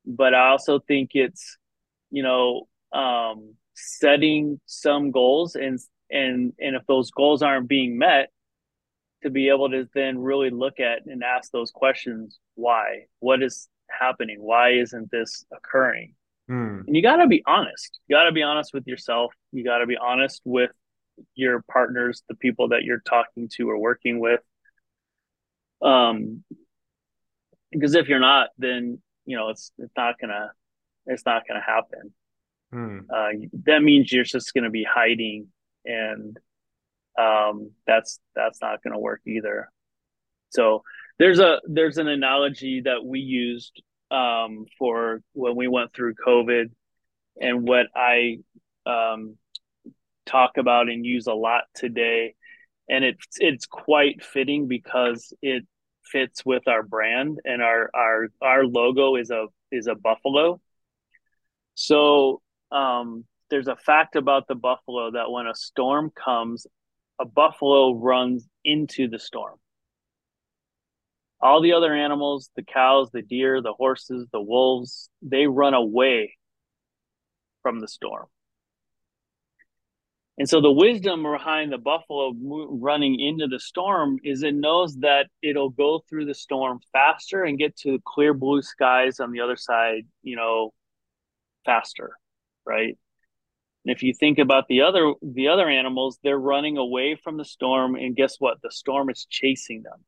But 0.07 0.35
I 0.35 0.49
also 0.49 0.81
think 0.81 1.11
it's, 1.15 1.57
you 2.11 2.23
know, 2.23 2.69
um, 2.93 3.55
setting 3.75 4.61
some 4.67 5.11
goals 5.11 5.57
and 5.57 5.79
and 6.11 6.53
and 6.61 6.77
if 6.77 6.87
those 6.87 7.11
goals 7.11 7.43
aren't 7.43 7.69
being 7.69 7.99
met 7.99 8.31
to 9.23 9.31
be 9.31 9.49
able 9.49 9.71
to 9.71 9.89
then 9.95 10.19
really 10.19 10.51
look 10.51 10.79
at 10.81 11.07
and 11.07 11.23
ask 11.25 11.51
those 11.51 11.71
questions 11.71 12.39
why? 12.55 13.07
What 13.21 13.43
is 13.43 13.69
happening? 13.91 14.37
Why 14.41 14.73
isn't 14.73 15.11
this 15.11 15.45
occurring? 15.53 16.15
Mm. 16.51 16.87
and 16.87 16.95
you 16.95 17.01
got 17.01 17.17
to 17.17 17.27
be 17.27 17.43
honest. 17.47 18.01
You 18.07 18.17
got 18.17 18.25
to 18.25 18.33
be 18.33 18.43
honest 18.43 18.75
with 18.75 18.87
yourself. 18.87 19.33
You 19.51 19.65
got 19.65 19.79
to 19.79 19.87
be 19.87 19.97
honest 19.97 20.43
with 20.45 20.73
your 21.35 21.65
partners 21.73 22.23
the 22.29 22.35
people 22.35 22.69
that 22.69 22.83
you're 22.83 23.01
talking 23.01 23.49
to 23.55 23.71
or 23.71 23.79
working 23.79 24.21
with. 24.21 24.41
Um 25.81 26.45
because 27.75 27.95
if 27.95 28.09
you're 28.09 28.21
not 28.21 28.49
then 28.59 28.99
you 29.27 29.37
know 29.37 29.51
it's 29.51 29.73
it's 29.79 29.93
not 29.97 30.15
gonna 30.21 30.51
it's 31.07 31.27
not 31.27 31.43
gonna 31.47 31.63
happen. 31.65 32.15
Mm. 32.73 33.05
uh, 33.13 33.47
that 33.67 33.83
means 33.83 34.11
you're 34.13 34.25
just 34.25 34.53
gonna 34.53 34.71
be 34.71 34.85
hiding 34.85 35.49
and 35.85 36.39
um 37.21 37.71
that's 37.87 38.19
that's 38.35 38.61
not 38.61 38.83
gonna 38.83 38.99
work 38.99 39.21
either. 39.27 39.71
So 40.51 40.83
there's 41.19 41.39
a 41.39 41.61
there's 41.65 41.99
an 41.99 42.09
analogy 42.09 42.83
that 42.83 43.05
we 43.05 43.21
used 43.21 43.83
um, 44.11 44.67
for 44.79 45.23
when 45.33 45.57
we 45.57 45.69
went 45.69 45.93
through 45.93 46.15
COVID, 46.15 46.71
and 47.41 47.67
what 47.67 47.87
I 47.95 48.39
um, 48.87 49.37
talk 50.27 50.57
about 50.57 50.89
and 50.89 51.05
use 51.05 51.27
a 51.27 51.35
lot 51.35 51.65
today, 51.75 52.35
and 52.89 53.05
it's 53.05 53.27
it's 53.39 53.67
quite 53.67 54.25
fitting 54.25 54.67
because 54.69 55.33
it 55.43 55.67
fits 56.11 56.45
with 56.45 56.69
our 56.69 56.83
brand 56.83 57.41
and 57.45 57.63
our 57.63 57.91
our 57.95 58.29
our 58.43 58.67
logo 58.67 59.17
is 59.17 59.31
a 59.31 59.47
is 59.73 59.87
a 59.87 59.95
buffalo. 59.95 60.61
So 61.75 62.41
um, 62.71 63.25
there's 63.51 63.69
a 63.69 63.77
fact 63.77 64.17
about 64.17 64.47
the 64.47 64.55
buffalo 64.55 65.13
that 65.13 65.31
when 65.31 65.47
a 65.47 65.55
storm 65.55 66.11
comes, 66.11 66.67
a 67.21 67.25
buffalo 67.25 67.95
runs 67.95 68.47
into 68.65 69.09
the 69.09 69.19
storm 69.19 69.59
all 71.45 71.61
the 71.61 71.75
other 71.75 71.95
animals 71.95 72.51
the 72.57 72.63
cows 72.63 73.11
the 73.13 73.23
deer 73.23 73.61
the 73.61 73.75
horses 73.75 74.27
the 74.33 74.41
wolves 74.41 75.11
they 75.23 75.47
run 75.47 75.75
away 75.75 76.35
from 77.63 77.81
the 77.81 77.87
storm 77.87 78.27
and 80.39 80.49
so 80.49 80.61
the 80.61 80.71
wisdom 80.71 81.23
behind 81.23 81.73
the 81.73 81.79
buffalo 81.79 82.33
running 82.39 83.19
into 83.21 83.47
the 83.47 83.61
storm 83.61 84.19
is 84.25 84.43
it 84.43 84.55
knows 84.55 84.97
that 84.99 85.27
it'll 85.43 85.71
go 85.71 86.03
through 86.09 86.25
the 86.27 86.35
storm 86.35 86.81
faster 86.93 87.45
and 87.45 87.59
get 87.59 87.77
to 87.77 88.01
clear 88.05 88.35
blue 88.35 88.63
skies 88.63 89.21
on 89.21 89.33
the 89.33 89.41
other 89.41 89.57
side 89.57 90.05
you 90.23 90.37
know 90.37 90.73
faster 91.65 92.13
right 92.67 92.99
and 93.85 93.95
if 93.95 94.03
you 94.03 94.15
think 94.15 94.39
about 94.39 94.67
the 94.69 94.83
other 94.83 95.15
the 95.23 95.49
other 95.49 95.69
animals 95.69 96.19
they're 96.23 96.39
running 96.39 96.79
away 96.79 97.17
from 97.23 97.37
the 97.37 97.45
storm 97.45 97.95
and 97.97 98.17
guess 98.17 98.37
what 98.41 98.61
the 98.63 98.71
storm 98.71 99.11
is 99.11 99.27
chasing 99.31 99.83
them 99.83 100.05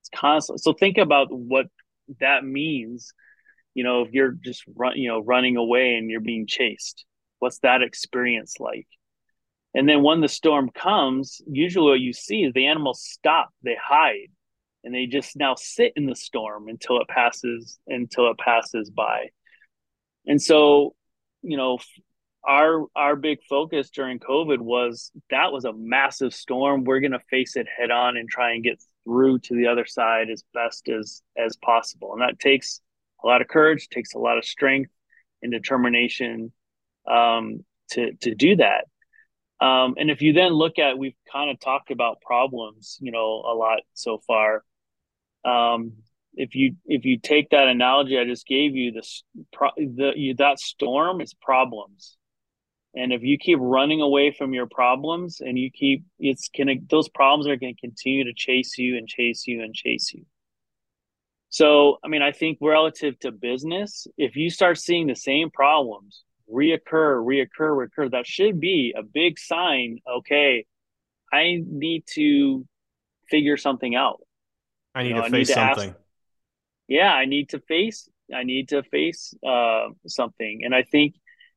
It's 0.00 0.10
constantly. 0.14 0.60
So 0.62 0.72
think 0.72 0.98
about 0.98 1.28
what 1.30 1.66
that 2.20 2.44
means. 2.44 3.12
You 3.74 3.84
know, 3.84 4.02
if 4.02 4.12
you're 4.12 4.32
just 4.32 4.64
run, 4.74 4.96
you 4.96 5.08
know, 5.08 5.20
running 5.20 5.56
away 5.56 5.94
and 5.96 6.10
you're 6.10 6.20
being 6.20 6.46
chased, 6.46 7.04
what's 7.38 7.58
that 7.60 7.82
experience 7.82 8.56
like? 8.58 8.88
And 9.74 9.88
then 9.88 10.02
when 10.02 10.20
the 10.20 10.28
storm 10.28 10.70
comes, 10.70 11.40
usually 11.46 11.90
what 11.92 12.00
you 12.00 12.12
see 12.12 12.42
is 12.42 12.52
the 12.52 12.66
animals 12.66 13.04
stop, 13.04 13.50
they 13.62 13.76
hide, 13.80 14.30
and 14.82 14.94
they 14.94 15.06
just 15.06 15.36
now 15.36 15.54
sit 15.54 15.92
in 15.94 16.06
the 16.06 16.16
storm 16.16 16.68
until 16.68 17.00
it 17.00 17.08
passes 17.08 17.78
until 17.86 18.30
it 18.30 18.38
passes 18.38 18.90
by. 18.90 19.28
And 20.26 20.40
so, 20.42 20.94
you 21.42 21.56
know, 21.56 21.78
our 22.42 22.86
our 22.96 23.14
big 23.16 23.38
focus 23.48 23.90
during 23.90 24.18
COVID 24.18 24.58
was 24.58 25.12
that 25.30 25.52
was 25.52 25.64
a 25.64 25.72
massive 25.72 26.34
storm. 26.34 26.84
We're 26.84 27.00
going 27.00 27.12
to 27.12 27.20
face 27.30 27.56
it 27.56 27.66
head 27.78 27.90
on 27.90 28.16
and 28.16 28.28
try 28.28 28.52
and 28.52 28.64
get 28.64 28.82
through 29.04 29.38
to 29.40 29.54
the 29.54 29.66
other 29.66 29.86
side 29.86 30.30
as 30.30 30.44
best 30.54 30.88
as 30.88 31.22
as 31.36 31.56
possible 31.56 32.12
and 32.12 32.22
that 32.22 32.38
takes 32.38 32.80
a 33.22 33.26
lot 33.26 33.40
of 33.40 33.48
courage 33.48 33.88
takes 33.88 34.14
a 34.14 34.18
lot 34.18 34.38
of 34.38 34.44
strength 34.44 34.90
and 35.42 35.52
determination 35.52 36.52
um, 37.10 37.64
to 37.90 38.12
to 38.20 38.34
do 38.34 38.56
that 38.56 38.84
um, 39.60 39.94
and 39.98 40.10
if 40.10 40.22
you 40.22 40.32
then 40.32 40.52
look 40.52 40.78
at 40.78 40.98
we've 40.98 41.16
kind 41.30 41.50
of 41.50 41.60
talked 41.60 41.90
about 41.90 42.20
problems 42.20 42.98
you 43.00 43.12
know 43.12 43.42
a 43.46 43.54
lot 43.54 43.80
so 43.94 44.18
far 44.26 44.64
um, 45.44 45.92
if 46.34 46.54
you 46.54 46.76
if 46.86 47.04
you 47.04 47.18
take 47.18 47.50
that 47.50 47.68
analogy 47.68 48.18
i 48.18 48.24
just 48.24 48.46
gave 48.46 48.74
you 48.74 48.92
this 48.92 49.22
pro, 49.52 49.70
the 49.76 50.12
you, 50.16 50.34
that 50.34 50.58
storm 50.58 51.20
is 51.20 51.34
problems 51.34 52.16
and 52.94 53.12
if 53.12 53.22
you 53.22 53.38
keep 53.38 53.58
running 53.60 54.00
away 54.00 54.32
from 54.32 54.52
your 54.52 54.66
problems 54.66 55.40
and 55.40 55.58
you 55.58 55.70
keep, 55.70 56.04
it's 56.18 56.50
gonna, 56.56 56.74
those 56.88 57.08
problems 57.08 57.46
are 57.46 57.56
to 57.56 57.74
continue 57.74 58.24
to 58.24 58.34
chase 58.34 58.78
you 58.78 58.96
and 58.98 59.06
chase 59.06 59.46
you 59.46 59.62
and 59.62 59.74
chase 59.74 60.12
you. 60.12 60.24
So, 61.50 61.98
I 62.04 62.08
mean, 62.08 62.22
I 62.22 62.32
think 62.32 62.58
relative 62.60 63.18
to 63.20 63.32
business, 63.32 64.06
if 64.16 64.36
you 64.36 64.50
start 64.50 64.78
seeing 64.78 65.06
the 65.06 65.16
same 65.16 65.50
problems 65.50 66.22
reoccur, 66.52 67.24
reoccur, 67.24 67.86
reoccur, 67.88 68.10
that 68.12 68.26
should 68.26 68.60
be 68.60 68.94
a 68.96 69.02
big 69.02 69.38
sign. 69.38 69.98
Okay, 70.10 70.66
I 71.32 71.62
need 71.66 72.04
to 72.14 72.66
figure 73.28 73.56
something 73.56 73.94
out. 73.94 74.20
I 74.94 75.02
need 75.02 75.08
you 75.10 75.14
know, 75.14 75.22
to 75.22 75.30
face 75.30 75.32
need 75.32 75.46
to 75.46 75.52
something. 75.52 75.90
Ask, 75.90 75.98
yeah, 76.88 77.12
I 77.12 77.24
need 77.26 77.50
to 77.50 77.60
face. 77.60 78.08
I 78.34 78.44
need 78.44 78.68
to 78.70 78.82
face 78.82 79.34
uh, 79.46 79.88
something, 80.06 80.60
and 80.64 80.74
I 80.74 80.82
think 80.82 81.14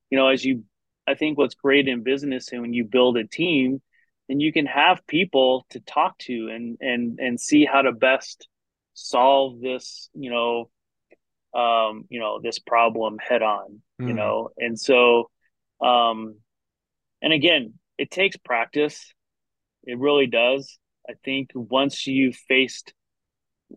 you 0.09 0.17
know 0.17 0.27
as 0.27 0.43
you 0.43 0.63
I 1.07 1.15
think 1.15 1.37
what's 1.37 1.55
great 1.55 1.87
in 1.87 2.03
business 2.03 2.51
and 2.51 2.61
when 2.61 2.73
you 2.73 2.85
build 2.85 3.17
a 3.17 3.25
team 3.25 3.81
and 4.29 4.41
you 4.41 4.53
can 4.53 4.65
have 4.65 5.05
people 5.07 5.65
to 5.71 5.79
talk 5.79 6.17
to 6.19 6.49
and 6.53 6.77
and 6.79 7.19
and 7.19 7.39
see 7.39 7.65
how 7.65 7.81
to 7.81 7.91
best 7.91 8.47
solve 8.93 9.59
this, 9.59 10.09
you 10.13 10.29
know, 10.29 10.69
um, 11.55 12.05
you 12.09 12.19
know, 12.19 12.39
this 12.41 12.59
problem 12.59 13.17
head 13.19 13.41
on, 13.41 13.81
mm. 14.01 14.07
you 14.07 14.13
know. 14.13 14.49
And 14.57 14.79
so 14.79 15.29
um 15.81 16.35
and 17.21 17.33
again, 17.33 17.73
it 17.97 18.11
takes 18.11 18.37
practice. 18.37 19.13
It 19.83 19.99
really 19.99 20.27
does. 20.27 20.77
I 21.09 21.13
think 21.23 21.51
once 21.53 22.07
you've 22.07 22.35
faced 22.35 22.93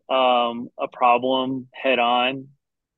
um 0.08 0.68
a 0.78 0.88
problem 0.88 1.68
head 1.72 1.98
on 1.98 2.48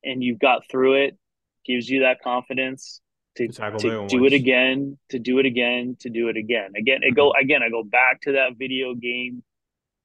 and 0.04 0.22
you've 0.22 0.38
got 0.38 0.62
through 0.70 1.04
it, 1.04 1.18
gives 1.64 1.88
you 1.88 2.00
that 2.00 2.20
confidence 2.22 3.00
to, 3.36 3.48
to 3.48 4.06
do 4.08 4.24
it 4.24 4.32
again, 4.32 4.98
to 5.10 5.18
do 5.18 5.38
it 5.38 5.46
again, 5.46 5.96
to 6.00 6.10
do 6.10 6.28
it 6.28 6.36
again. 6.36 6.72
Again, 6.76 7.00
it 7.02 7.14
go 7.14 7.30
mm-hmm. 7.30 7.44
again. 7.44 7.62
I 7.62 7.70
go 7.70 7.84
back 7.84 8.20
to 8.22 8.32
that 8.32 8.56
video 8.58 8.94
game, 8.94 9.42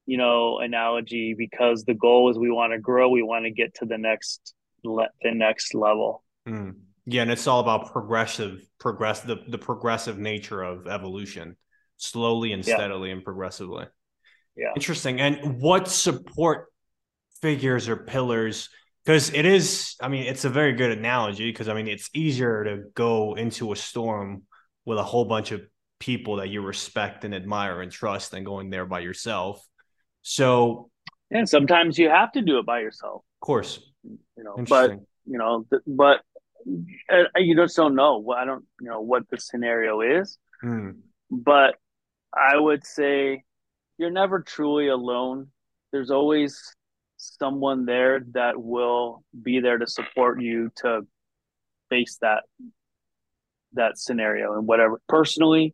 you 0.05 0.17
know, 0.17 0.59
analogy 0.59 1.33
because 1.35 1.83
the 1.83 1.95
goal 1.95 2.29
is 2.29 2.37
we 2.37 2.51
want 2.51 2.73
to 2.73 2.79
grow. 2.79 3.09
We 3.09 3.23
want 3.23 3.45
to 3.45 3.51
get 3.51 3.75
to 3.75 3.85
the 3.85 3.97
next 3.97 4.53
le- 4.83 5.09
the 5.21 5.31
next 5.33 5.73
level. 5.73 6.23
Mm. 6.47 6.75
Yeah, 7.05 7.23
and 7.23 7.31
it's 7.31 7.47
all 7.47 7.59
about 7.59 7.91
progressive, 7.91 8.61
progress 8.79 9.21
the 9.21 9.37
the 9.47 9.57
progressive 9.57 10.17
nature 10.17 10.61
of 10.61 10.87
evolution, 10.87 11.57
slowly 11.97 12.53
and 12.53 12.63
steadily 12.63 13.09
yeah. 13.09 13.15
and 13.15 13.23
progressively. 13.23 13.85
Yeah, 14.55 14.71
interesting. 14.75 15.19
And 15.19 15.59
what 15.59 15.87
support 15.87 16.67
figures 17.41 17.89
or 17.89 17.97
pillars? 17.97 18.69
because 19.03 19.33
it 19.33 19.45
is 19.45 19.95
i 20.01 20.07
mean 20.07 20.23
it's 20.23 20.45
a 20.45 20.49
very 20.49 20.73
good 20.73 20.91
analogy 20.91 21.49
because 21.51 21.67
i 21.67 21.73
mean 21.73 21.87
it's 21.87 22.09
easier 22.13 22.63
to 22.63 22.83
go 22.93 23.35
into 23.35 23.71
a 23.71 23.75
storm 23.75 24.43
with 24.85 24.97
a 24.97 25.03
whole 25.03 25.25
bunch 25.25 25.51
of 25.51 25.61
people 25.99 26.37
that 26.37 26.49
you 26.49 26.61
respect 26.61 27.23
and 27.23 27.33
admire 27.33 27.81
and 27.81 27.91
trust 27.91 28.31
than 28.31 28.43
going 28.43 28.69
there 28.69 28.85
by 28.85 28.99
yourself 28.99 29.65
so 30.21 30.89
and 31.31 31.47
sometimes 31.47 31.97
you 31.97 32.09
have 32.09 32.31
to 32.31 32.41
do 32.41 32.59
it 32.59 32.65
by 32.65 32.79
yourself 32.79 33.23
of 33.41 33.45
course 33.45 33.79
you 34.03 34.43
know 34.43 34.55
but 34.67 34.91
you 35.25 35.37
know 35.37 35.65
but 35.87 36.21
uh, 37.11 37.23
you 37.37 37.55
just 37.55 37.75
don't 37.75 37.95
know 37.95 38.25
i 38.37 38.45
don't 38.45 38.65
you 38.79 38.89
know 38.89 39.01
what 39.01 39.29
the 39.29 39.37
scenario 39.37 40.01
is. 40.01 40.37
Mm. 40.63 40.97
but 41.29 41.75
i 42.33 42.57
would 42.57 42.85
say 42.85 43.43
you're 43.97 44.11
never 44.11 44.41
truly 44.41 44.87
alone. 44.87 45.47
There's 45.91 46.11
always 46.11 46.75
someone 47.17 47.85
there 47.85 48.25
that 48.33 48.61
will 48.61 49.23
be 49.41 49.59
there 49.59 49.77
to 49.77 49.87
support 49.87 50.41
you 50.41 50.71
to 50.77 51.01
face 51.89 52.17
that 52.21 52.43
that 53.73 53.97
scenario 53.97 54.53
and 54.53 54.67
whatever 54.67 54.99
personally 55.07 55.73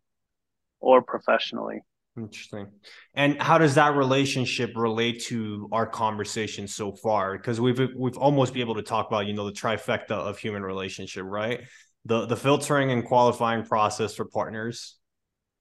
or 0.80 1.02
professionally 1.02 1.82
interesting 2.18 2.68
and 3.14 3.42
how 3.42 3.58
does 3.58 3.76
that 3.76 3.96
relationship 3.96 4.72
relate 4.76 5.24
to 5.24 5.70
our 5.72 5.86
conversation 5.86 6.68
so 6.68 6.92
far 6.92 7.38
because 7.38 7.62
we've 7.62 7.80
we've 7.96 8.18
almost 8.18 8.54
be 8.54 8.60
able 8.60 8.76
to 8.76 8.82
talk 8.82 9.08
about 9.08 9.26
you 9.26 9.34
know 9.34 9.46
the 9.46 9.54
trifecta 9.54 10.12
of 10.12 10.38
human 10.38 10.62
relationship 10.64 11.24
right 11.26 11.62
the 12.06 12.26
the 12.26 12.36
filtering 12.36 12.92
and 12.92 13.06
qualifying 13.06 13.64
process 13.64 14.16
for 14.16 14.26
partners 14.26 15.00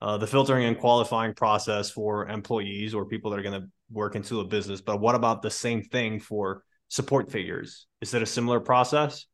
uh, 0.01 0.17
the 0.17 0.27
filtering 0.27 0.65
and 0.65 0.79
qualifying 0.79 1.35
process 1.35 1.91
for 1.91 2.29
employees 2.29 2.95
or 2.95 3.05
people 3.05 3.31
that 3.31 3.41
are 3.41 3.43
going 3.43 3.61
to 3.61 3.69
work 3.91 4.15
into 4.15 4.41
a 4.41 4.45
business. 4.45 4.81
But 4.81 5.01
what 5.01 5.15
about 5.15 5.43
the 5.43 5.51
same 5.51 5.83
thing 5.83 6.21
for 6.21 6.63
support 6.89 7.33
figures? 7.33 7.87
Is 8.01 8.15
it 8.15 8.23
a 8.23 8.27
similar 8.27 8.61
process? 8.61 9.27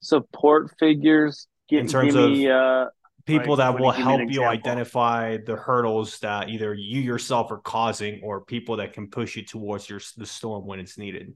Support 0.00 0.72
figures 0.78 1.46
give, 1.68 1.80
in 1.80 1.88
terms 1.88 2.14
of 2.14 2.30
me, 2.30 2.48
uh, 2.48 2.86
people 3.26 3.56
like, 3.56 3.74
that 3.74 3.80
will 3.80 3.90
help 3.90 4.22
you 4.30 4.44
identify 4.44 5.36
the 5.36 5.56
hurdles 5.56 6.18
that 6.20 6.48
either 6.48 6.74
you 6.74 7.00
yourself 7.00 7.50
are 7.50 7.58
causing 7.58 8.20
or 8.22 8.44
people 8.44 8.76
that 8.76 8.92
can 8.92 9.08
push 9.08 9.36
you 9.36 9.44
towards 9.44 9.88
your 9.88 10.00
the 10.16 10.26
storm 10.26 10.66
when 10.66 10.80
it's 10.80 10.98
needed. 10.98 11.34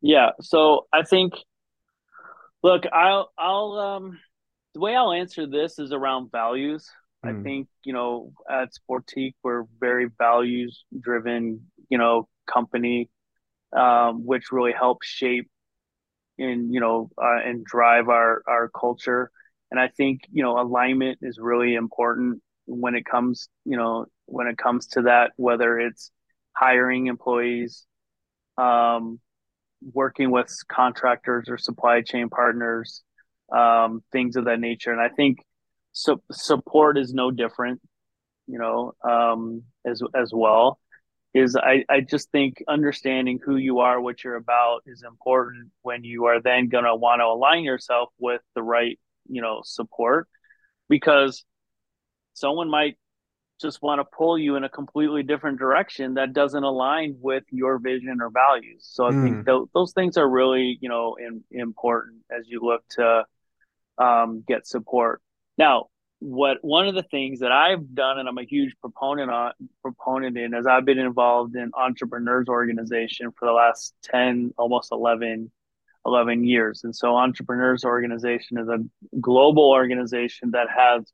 Yeah, 0.00 0.30
so 0.40 0.86
I 0.92 1.02
think 1.02 1.34
Look, 2.62 2.84
I'll 2.92 3.32
I'll 3.38 3.72
um 3.72 4.18
the 4.74 4.80
way 4.80 4.96
I'll 4.96 5.12
answer 5.12 5.46
this 5.46 5.78
is 5.78 5.92
around 5.92 6.30
values. 6.32 6.90
Mm. 7.24 7.40
I 7.40 7.42
think, 7.42 7.68
you 7.84 7.92
know, 7.92 8.32
at 8.50 8.70
Sportiqe, 8.74 9.34
we're 9.42 9.64
very 9.80 10.08
values 10.18 10.84
driven, 10.98 11.66
you 11.88 11.98
know, 11.98 12.28
company, 12.46 13.10
um, 13.76 14.24
which 14.24 14.52
really 14.52 14.72
helps 14.72 15.06
shape 15.06 15.48
and, 16.38 16.72
you 16.72 16.80
know, 16.80 17.10
uh, 17.20 17.40
and 17.44 17.64
drive 17.64 18.08
our, 18.08 18.42
our 18.46 18.68
culture. 18.68 19.30
And 19.70 19.78
I 19.78 19.88
think, 19.88 20.22
you 20.32 20.42
know, 20.42 20.60
alignment 20.60 21.18
is 21.22 21.38
really 21.38 21.74
important 21.74 22.42
when 22.66 22.94
it 22.94 23.04
comes, 23.04 23.48
you 23.64 23.76
know, 23.76 24.06
when 24.26 24.46
it 24.46 24.58
comes 24.58 24.86
to 24.88 25.02
that, 25.02 25.32
whether 25.36 25.78
it's 25.78 26.10
hiring 26.52 27.06
employees, 27.06 27.86
um, 28.56 29.20
working 29.92 30.30
with 30.30 30.52
contractors 30.68 31.48
or 31.48 31.58
supply 31.58 32.02
chain 32.02 32.28
partners, 32.28 33.02
um, 33.54 34.02
things 34.12 34.36
of 34.36 34.46
that 34.46 34.60
nature. 34.60 34.92
And 34.92 35.00
I 35.00 35.08
think 35.08 35.38
so, 35.92 36.20
support 36.32 36.98
is 36.98 37.14
no 37.14 37.30
different, 37.30 37.80
you 38.46 38.58
know, 38.58 38.92
um, 39.08 39.62
as 39.86 40.02
as 40.14 40.30
well. 40.32 40.78
Is 41.34 41.56
I, 41.56 41.84
I 41.88 42.00
just 42.00 42.30
think 42.32 42.64
understanding 42.66 43.38
who 43.44 43.56
you 43.56 43.80
are, 43.80 44.00
what 44.00 44.24
you're 44.24 44.36
about, 44.36 44.82
is 44.86 45.02
important 45.02 45.70
when 45.82 46.02
you 46.02 46.24
are 46.24 46.40
then 46.40 46.68
going 46.68 46.84
to 46.84 46.96
want 46.96 47.20
to 47.20 47.26
align 47.26 47.64
yourself 47.64 48.08
with 48.18 48.40
the 48.54 48.62
right, 48.62 48.98
you 49.28 49.42
know, 49.42 49.60
support, 49.64 50.28
because 50.88 51.44
someone 52.34 52.70
might 52.70 52.96
just 53.60 53.82
want 53.82 54.00
to 54.00 54.04
pull 54.16 54.38
you 54.38 54.56
in 54.56 54.64
a 54.64 54.68
completely 54.68 55.22
different 55.22 55.58
direction 55.58 56.14
that 56.14 56.32
doesn't 56.32 56.62
align 56.62 57.16
with 57.20 57.44
your 57.50 57.78
vision 57.78 58.18
or 58.20 58.30
values. 58.30 58.88
So 58.90 59.06
I 59.06 59.10
mm. 59.10 59.22
think 59.22 59.36
hmm. 59.36 59.42
th- 59.42 59.68
those 59.74 59.92
things 59.92 60.16
are 60.16 60.28
really, 60.28 60.78
you 60.80 60.88
know, 60.88 61.16
in, 61.16 61.42
important 61.50 62.22
as 62.30 62.46
you 62.46 62.60
look 62.62 62.84
to 62.90 63.24
um, 63.98 64.44
get 64.46 64.66
support. 64.66 65.20
Now, 65.56 65.86
what 66.20 66.58
one 66.62 66.88
of 66.88 66.94
the 66.94 67.02
things 67.04 67.40
that 67.40 67.52
I've 67.52 67.94
done 67.94 68.18
and 68.18 68.28
I'm 68.28 68.38
a 68.38 68.44
huge 68.44 68.74
proponent 68.80 69.30
on 69.30 69.52
proponent 69.82 70.36
in 70.36 70.54
is 70.54 70.66
I've 70.66 70.84
been 70.84 70.98
involved 70.98 71.54
in 71.54 71.70
entrepreneurs 71.74 72.48
organization 72.48 73.30
for 73.38 73.46
the 73.46 73.52
last 73.52 73.94
10 74.04 74.54
almost 74.58 74.90
11 74.90 75.50
11 76.08 76.44
years. 76.44 76.84
And 76.84 76.96
so 76.96 77.16
entrepreneurs 77.16 77.84
organization 77.84 78.58
is 78.58 78.68
a 78.68 78.78
global 79.20 79.70
organization 79.70 80.52
that 80.52 80.68
has 80.74 81.04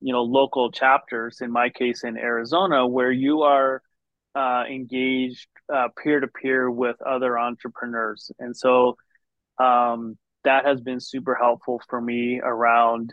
you 0.00 0.12
know 0.12 0.22
local 0.22 0.70
chapters 0.70 1.40
in 1.40 1.50
my 1.50 1.68
case 1.70 2.04
in 2.04 2.16
arizona 2.16 2.86
where 2.86 3.10
you 3.10 3.42
are 3.42 3.82
uh, 4.36 4.62
engaged 4.70 5.48
peer 6.00 6.20
to 6.20 6.28
peer 6.28 6.70
with 6.70 6.96
other 7.02 7.38
entrepreneurs. 7.38 8.30
And 8.38 8.56
so 8.56 8.96
um, 9.58 10.16
that 10.44 10.64
has 10.64 10.80
been 10.80 11.00
super 11.00 11.34
helpful 11.34 11.80
for 11.88 12.00
me 12.00 12.40
around 12.42 13.12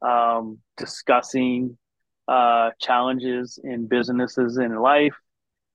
um, 0.00 0.58
discussing 0.76 1.76
uh, 2.28 2.70
challenges 2.80 3.58
in 3.62 3.88
businesses 3.88 4.58
in 4.58 4.76
life 4.76 5.16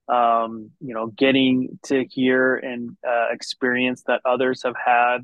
um, 0.08 0.72
you 0.80 0.93
know 0.93 1.08
getting 1.08 1.80
to 1.84 2.06
hear 2.06 2.56
and 2.56 2.95
uh, 3.08 3.28
experience 3.32 4.03
that 4.08 4.22
others 4.26 4.62
have 4.64 4.76
had 4.84 5.20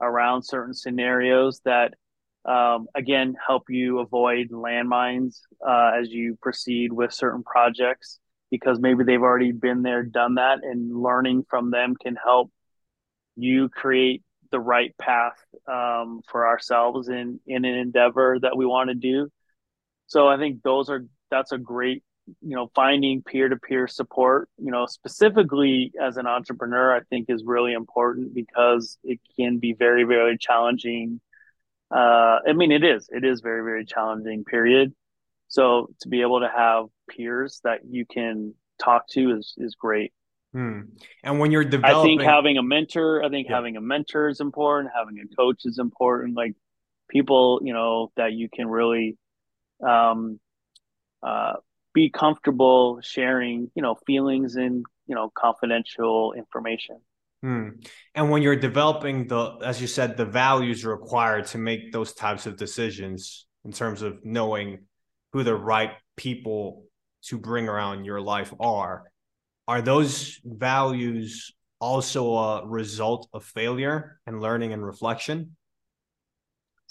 around 0.00 0.42
certain 0.42 0.74
scenarios 0.74 1.60
that 1.64 1.94
um, 2.44 2.86
again 2.94 3.34
help 3.46 3.64
you 3.68 4.00
avoid 4.00 4.50
landmines 4.50 5.40
uh, 5.66 5.92
as 6.00 6.10
you 6.10 6.36
proceed 6.42 6.92
with 6.92 7.12
certain 7.12 7.42
projects 7.42 8.18
because 8.50 8.78
maybe 8.78 9.04
they've 9.04 9.22
already 9.22 9.52
been 9.52 9.82
there 9.82 10.02
done 10.02 10.34
that 10.34 10.58
and 10.62 10.94
learning 10.94 11.44
from 11.48 11.70
them 11.70 11.94
can 12.00 12.16
help 12.22 12.50
you 13.36 13.68
create 13.68 14.22
the 14.50 14.60
right 14.60 14.96
path 14.98 15.36
um, 15.66 16.20
for 16.30 16.46
ourselves 16.46 17.08
in 17.08 17.40
in 17.46 17.64
an 17.64 17.74
endeavor 17.74 18.38
that 18.40 18.56
we 18.56 18.66
want 18.66 18.88
to 18.88 18.94
do. 18.94 19.28
So 20.06 20.28
i 20.28 20.36
think 20.36 20.62
those 20.62 20.90
are 20.90 21.06
that's 21.30 21.52
a 21.52 21.58
great 21.58 22.02
you 22.40 22.56
know 22.56 22.70
finding 22.74 23.22
peer-to-peer 23.22 23.86
support 23.86 24.48
you 24.56 24.70
know 24.70 24.86
specifically 24.86 25.92
as 26.00 26.16
an 26.16 26.26
entrepreneur 26.26 26.94
i 26.96 27.00
think 27.10 27.26
is 27.28 27.42
really 27.44 27.74
important 27.74 28.34
because 28.34 28.96
it 29.04 29.20
can 29.36 29.58
be 29.58 29.74
very 29.74 30.04
very 30.04 30.38
challenging 30.38 31.20
uh, 31.94 32.40
I 32.46 32.52
mean, 32.54 32.72
it 32.72 32.82
is. 32.82 33.08
It 33.10 33.24
is 33.24 33.40
very, 33.40 33.62
very 33.62 33.84
challenging 33.84 34.44
period. 34.44 34.92
So 35.48 35.90
to 36.00 36.08
be 36.08 36.22
able 36.22 36.40
to 36.40 36.48
have 36.48 36.86
peers 37.08 37.60
that 37.62 37.80
you 37.88 38.04
can 38.04 38.54
talk 38.82 39.06
to 39.10 39.36
is 39.36 39.54
is 39.56 39.76
great. 39.76 40.12
Hmm. 40.52 40.80
And 41.22 41.38
when 41.38 41.52
you're 41.52 41.64
developing, 41.64 42.00
I 42.00 42.02
think 42.02 42.22
having 42.22 42.58
a 42.58 42.62
mentor, 42.62 43.22
I 43.22 43.28
think 43.28 43.48
yeah. 43.48 43.56
having 43.56 43.76
a 43.76 43.80
mentor 43.80 44.28
is 44.28 44.40
important. 44.40 44.92
Having 44.96 45.18
a 45.20 45.36
coach 45.36 45.62
is 45.64 45.78
important. 45.78 46.36
Like 46.36 46.54
people, 47.08 47.60
you 47.62 47.72
know, 47.72 48.10
that 48.16 48.32
you 48.32 48.48
can 48.48 48.66
really 48.66 49.16
um, 49.84 50.40
uh, 51.22 51.54
be 51.94 52.10
comfortable 52.10 53.00
sharing, 53.02 53.70
you 53.74 53.82
know, 53.82 53.94
feelings 54.06 54.56
and 54.56 54.84
you 55.06 55.14
know 55.14 55.30
confidential 55.34 56.34
information. 56.34 57.00
Hmm. 57.42 57.68
And 58.14 58.30
when 58.30 58.42
you're 58.42 58.56
developing 58.56 59.26
the, 59.26 59.58
as 59.62 59.80
you 59.80 59.86
said, 59.86 60.16
the 60.16 60.24
values 60.24 60.84
required 60.84 61.46
to 61.48 61.58
make 61.58 61.92
those 61.92 62.14
types 62.14 62.46
of 62.46 62.56
decisions 62.56 63.46
in 63.64 63.72
terms 63.72 64.00
of 64.00 64.24
knowing 64.24 64.86
who 65.32 65.42
the 65.42 65.54
right 65.54 65.90
people 66.16 66.84
to 67.24 67.38
bring 67.38 67.68
around 67.68 68.04
your 68.04 68.20
life 68.20 68.52
are, 68.60 69.10
are 69.68 69.82
those 69.82 70.40
values 70.42 71.52
also 71.80 72.34
a 72.34 72.66
result 72.66 73.28
of 73.34 73.44
failure 73.44 74.20
and 74.26 74.40
learning 74.40 74.72
and 74.72 74.84
reflection? 74.84 75.56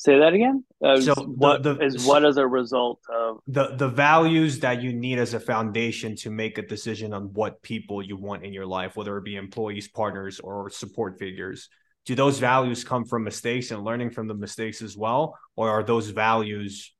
Say 0.04 0.20
that 0.20 0.34
again. 0.34 0.66
Uh, 0.84 0.99
so 0.99 1.14
what 1.16 1.64
the, 1.64 1.80
is 1.80 2.06
what 2.06 2.26
as 2.26 2.36
a 2.36 2.45
result 2.45 2.99
of 3.10 3.39
the 3.47 3.74
the 3.78 3.88
values 3.88 4.60
that 4.60 4.84
you 4.84 4.91
need 4.91 5.18
as 5.18 5.34
a 5.34 5.39
foundation 5.39 6.14
to 6.18 6.30
make 6.30 6.58
a 6.58 6.62
decision 6.62 7.14
on 7.14 7.32
what 7.32 7.62
people 7.62 8.04
you 8.04 8.18
want 8.18 8.43
in 8.43 8.51
your 8.51 8.66
life, 8.66 8.97
whether 8.97 9.16
it 9.18 9.24
be 9.24 9.38
employees, 9.38 9.88
partners, 9.88 10.41
or 10.41 10.70
support 10.70 11.18
figures. 11.20 11.70
Do 12.06 12.16
those 12.16 12.38
values 12.38 12.84
come 12.84 13.06
from 13.06 13.24
mistakes 13.24 13.72
and 13.72 13.86
learning 13.86 14.10
from 14.10 14.28
the 14.28 14.34
mistakes 14.34 14.82
as 14.82 14.97
well, 14.97 15.39
or 15.56 15.70
are 15.70 15.84
those 15.84 16.10
values 16.10 16.93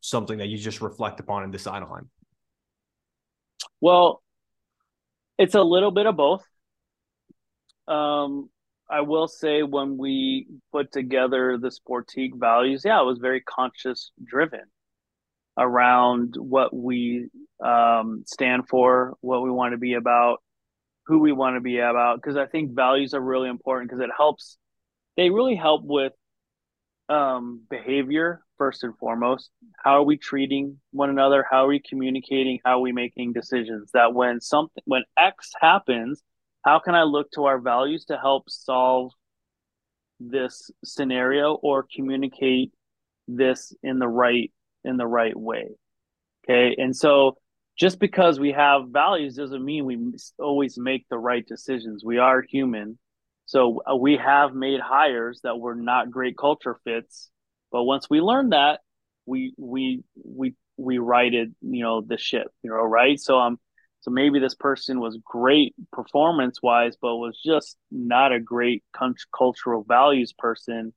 something 0.00 0.38
that 0.38 0.48
you 0.48 0.56
just 0.56 0.80
reflect 0.80 1.20
upon 1.20 1.42
and 1.42 1.52
decide 1.52 1.82
on? 1.82 2.08
Well, 3.82 4.22
it's 5.36 5.54
a 5.54 5.62
little 5.62 5.90
bit 5.90 6.06
of 6.06 6.16
both. 6.16 6.42
Um, 7.86 8.48
I 8.92 9.00
will 9.00 9.26
say 9.26 9.62
when 9.62 9.96
we 9.96 10.46
put 10.70 10.92
together 10.92 11.56
the 11.56 11.70
Sportiqe 11.70 12.38
values, 12.38 12.82
yeah, 12.84 13.00
it 13.00 13.06
was 13.06 13.18
very 13.18 13.40
conscious 13.40 14.12
driven 14.22 14.60
around 15.56 16.34
what 16.38 16.76
we 16.76 17.30
um, 17.64 18.22
stand 18.26 18.68
for, 18.68 19.14
what 19.22 19.42
we 19.42 19.50
want 19.50 19.72
to 19.72 19.78
be 19.78 19.94
about, 19.94 20.42
who 21.06 21.20
we 21.20 21.32
want 21.32 21.56
to 21.56 21.62
be 21.62 21.78
about. 21.78 22.16
Because 22.16 22.36
I 22.36 22.44
think 22.44 22.76
values 22.76 23.14
are 23.14 23.20
really 23.20 23.48
important 23.48 23.90
because 23.90 24.04
it 24.04 24.10
helps. 24.14 24.58
They 25.16 25.30
really 25.30 25.56
help 25.56 25.82
with 25.84 26.12
um, 27.08 27.62
behavior 27.70 28.42
first 28.58 28.84
and 28.84 28.96
foremost. 28.98 29.48
How 29.82 30.00
are 30.00 30.04
we 30.04 30.18
treating 30.18 30.78
one 30.90 31.08
another? 31.08 31.46
How 31.50 31.64
are 31.64 31.68
we 31.68 31.80
communicating? 31.80 32.58
How 32.62 32.76
are 32.76 32.82
we 32.82 32.92
making 32.92 33.32
decisions? 33.32 33.90
That 33.94 34.12
when 34.12 34.42
something 34.42 34.82
when 34.84 35.04
X 35.16 35.50
happens, 35.58 36.22
how 36.64 36.78
can 36.78 36.94
I 36.94 37.02
look 37.02 37.30
to 37.32 37.44
our 37.46 37.58
values 37.58 38.04
to 38.06 38.16
help 38.18 38.48
solve 38.48 39.12
this 40.20 40.70
scenario 40.84 41.54
or 41.54 41.86
communicate 41.94 42.72
this 43.28 43.74
in 43.82 43.98
the 43.98 44.08
right 44.08 44.52
in 44.84 44.96
the 44.96 45.06
right 45.06 45.36
way? 45.36 45.68
Okay 46.44 46.74
and 46.78 46.94
so 46.96 47.36
just 47.78 47.98
because 47.98 48.38
we 48.38 48.52
have 48.52 48.88
values 48.88 49.34
doesn't 49.36 49.64
mean 49.64 49.84
we 49.84 49.98
always 50.38 50.76
make 50.78 51.06
the 51.08 51.18
right 51.18 51.46
decisions. 51.46 52.04
We 52.04 52.18
are 52.18 52.42
human. 52.42 52.98
So 53.46 53.82
uh, 53.90 53.96
we 53.96 54.18
have 54.18 54.54
made 54.54 54.78
hires 54.80 55.40
that 55.42 55.58
were 55.58 55.74
not 55.74 56.10
great 56.10 56.36
culture 56.36 56.78
fits 56.84 57.30
but 57.72 57.84
once 57.84 58.08
we 58.08 58.20
learn 58.20 58.50
that 58.50 58.80
we 59.26 59.54
we 59.56 60.04
we 60.22 60.54
we 60.76 60.98
righted 60.98 61.54
you 61.60 61.82
know 61.82 62.00
the 62.00 62.18
ship 62.18 62.48
you 62.62 62.70
know 62.70 62.76
right? 62.76 63.18
So 63.18 63.38
um 63.38 63.58
so 64.02 64.10
maybe 64.10 64.40
this 64.40 64.56
person 64.56 64.98
was 64.98 65.16
great 65.24 65.74
performance 65.92 66.60
wise, 66.60 66.96
but 67.00 67.16
was 67.16 67.40
just 67.44 67.76
not 67.92 68.32
a 68.32 68.40
great 68.40 68.82
cultural 69.32 69.84
values 69.84 70.32
person. 70.36 70.92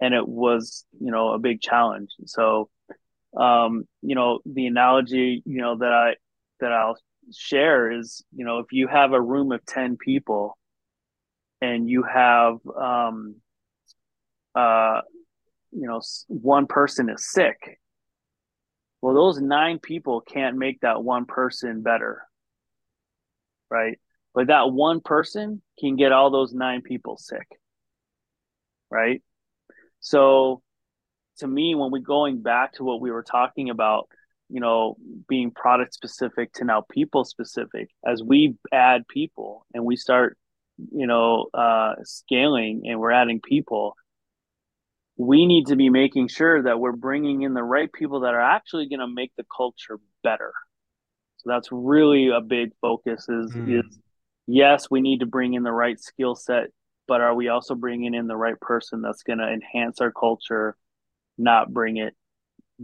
And 0.00 0.14
it 0.14 0.26
was, 0.26 0.84
you 1.00 1.12
know, 1.12 1.30
a 1.30 1.38
big 1.38 1.60
challenge. 1.60 2.10
So, 2.26 2.70
um, 3.36 3.86
you 4.02 4.16
know, 4.16 4.40
the 4.44 4.66
analogy, 4.66 5.44
you 5.46 5.62
know, 5.62 5.78
that 5.78 5.92
I, 5.92 6.14
that 6.58 6.72
I'll 6.72 6.98
share 7.32 7.92
is, 7.92 8.24
you 8.34 8.44
know, 8.44 8.58
if 8.58 8.72
you 8.72 8.88
have 8.88 9.12
a 9.12 9.22
room 9.22 9.52
of 9.52 9.64
10 9.64 9.96
people 9.96 10.58
and 11.60 11.88
you 11.88 12.02
have, 12.02 12.58
um, 12.76 13.36
uh, 14.56 15.02
you 15.70 15.86
know, 15.86 16.00
one 16.26 16.66
person 16.66 17.08
is 17.10 17.30
sick, 17.30 17.78
well, 19.04 19.14
those 19.14 19.38
nine 19.38 19.80
people 19.80 20.22
can't 20.22 20.56
make 20.56 20.80
that 20.80 21.04
one 21.04 21.26
person 21.26 21.82
better. 21.82 22.22
Right. 23.70 24.00
But 24.32 24.46
that 24.46 24.72
one 24.72 25.02
person 25.02 25.60
can 25.78 25.96
get 25.96 26.10
all 26.10 26.30
those 26.30 26.54
nine 26.54 26.80
people 26.80 27.18
sick. 27.18 27.46
right? 28.90 29.22
So 30.00 30.62
to 31.40 31.46
me, 31.46 31.74
when 31.74 31.90
we're 31.90 31.98
going 31.98 32.40
back 32.40 32.72
to 32.74 32.84
what 32.84 33.02
we 33.02 33.10
were 33.10 33.22
talking 33.22 33.68
about, 33.68 34.08
you 34.48 34.60
know, 34.60 34.96
being 35.28 35.50
product 35.50 35.92
specific 35.92 36.54
to 36.54 36.64
now 36.64 36.82
people 36.90 37.26
specific, 37.26 37.90
as 38.06 38.22
we 38.22 38.54
add 38.72 39.06
people 39.06 39.66
and 39.74 39.84
we 39.84 39.96
start, 39.96 40.38
you 40.92 41.06
know, 41.06 41.48
uh, 41.52 41.96
scaling 42.04 42.84
and 42.86 42.98
we're 42.98 43.12
adding 43.12 43.42
people, 43.42 43.96
we 45.16 45.46
need 45.46 45.66
to 45.66 45.76
be 45.76 45.90
making 45.90 46.28
sure 46.28 46.62
that 46.62 46.80
we're 46.80 46.92
bringing 46.92 47.42
in 47.42 47.54
the 47.54 47.62
right 47.62 47.92
people 47.92 48.20
that 48.20 48.34
are 48.34 48.40
actually 48.40 48.88
going 48.88 49.00
to 49.00 49.06
make 49.06 49.32
the 49.36 49.44
culture 49.54 50.00
better. 50.22 50.52
So 51.38 51.50
that's 51.50 51.68
really 51.70 52.30
a 52.30 52.40
big 52.40 52.72
focus 52.80 53.28
is, 53.28 53.52
mm. 53.52 53.80
is 53.80 53.98
yes, 54.46 54.90
we 54.90 55.00
need 55.00 55.20
to 55.20 55.26
bring 55.26 55.54
in 55.54 55.62
the 55.62 55.72
right 55.72 56.00
skill 56.00 56.34
set, 56.34 56.68
but 57.06 57.20
are 57.20 57.34
we 57.34 57.48
also 57.48 57.74
bringing 57.74 58.14
in 58.14 58.26
the 58.26 58.36
right 58.36 58.58
person 58.60 59.02
that's 59.02 59.22
going 59.22 59.38
to 59.38 59.48
enhance 59.48 60.00
our 60.00 60.10
culture, 60.10 60.76
not 61.38 61.72
bring 61.72 61.98
it 61.98 62.14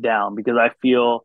down? 0.00 0.34
Because 0.36 0.56
I 0.56 0.70
feel 0.80 1.24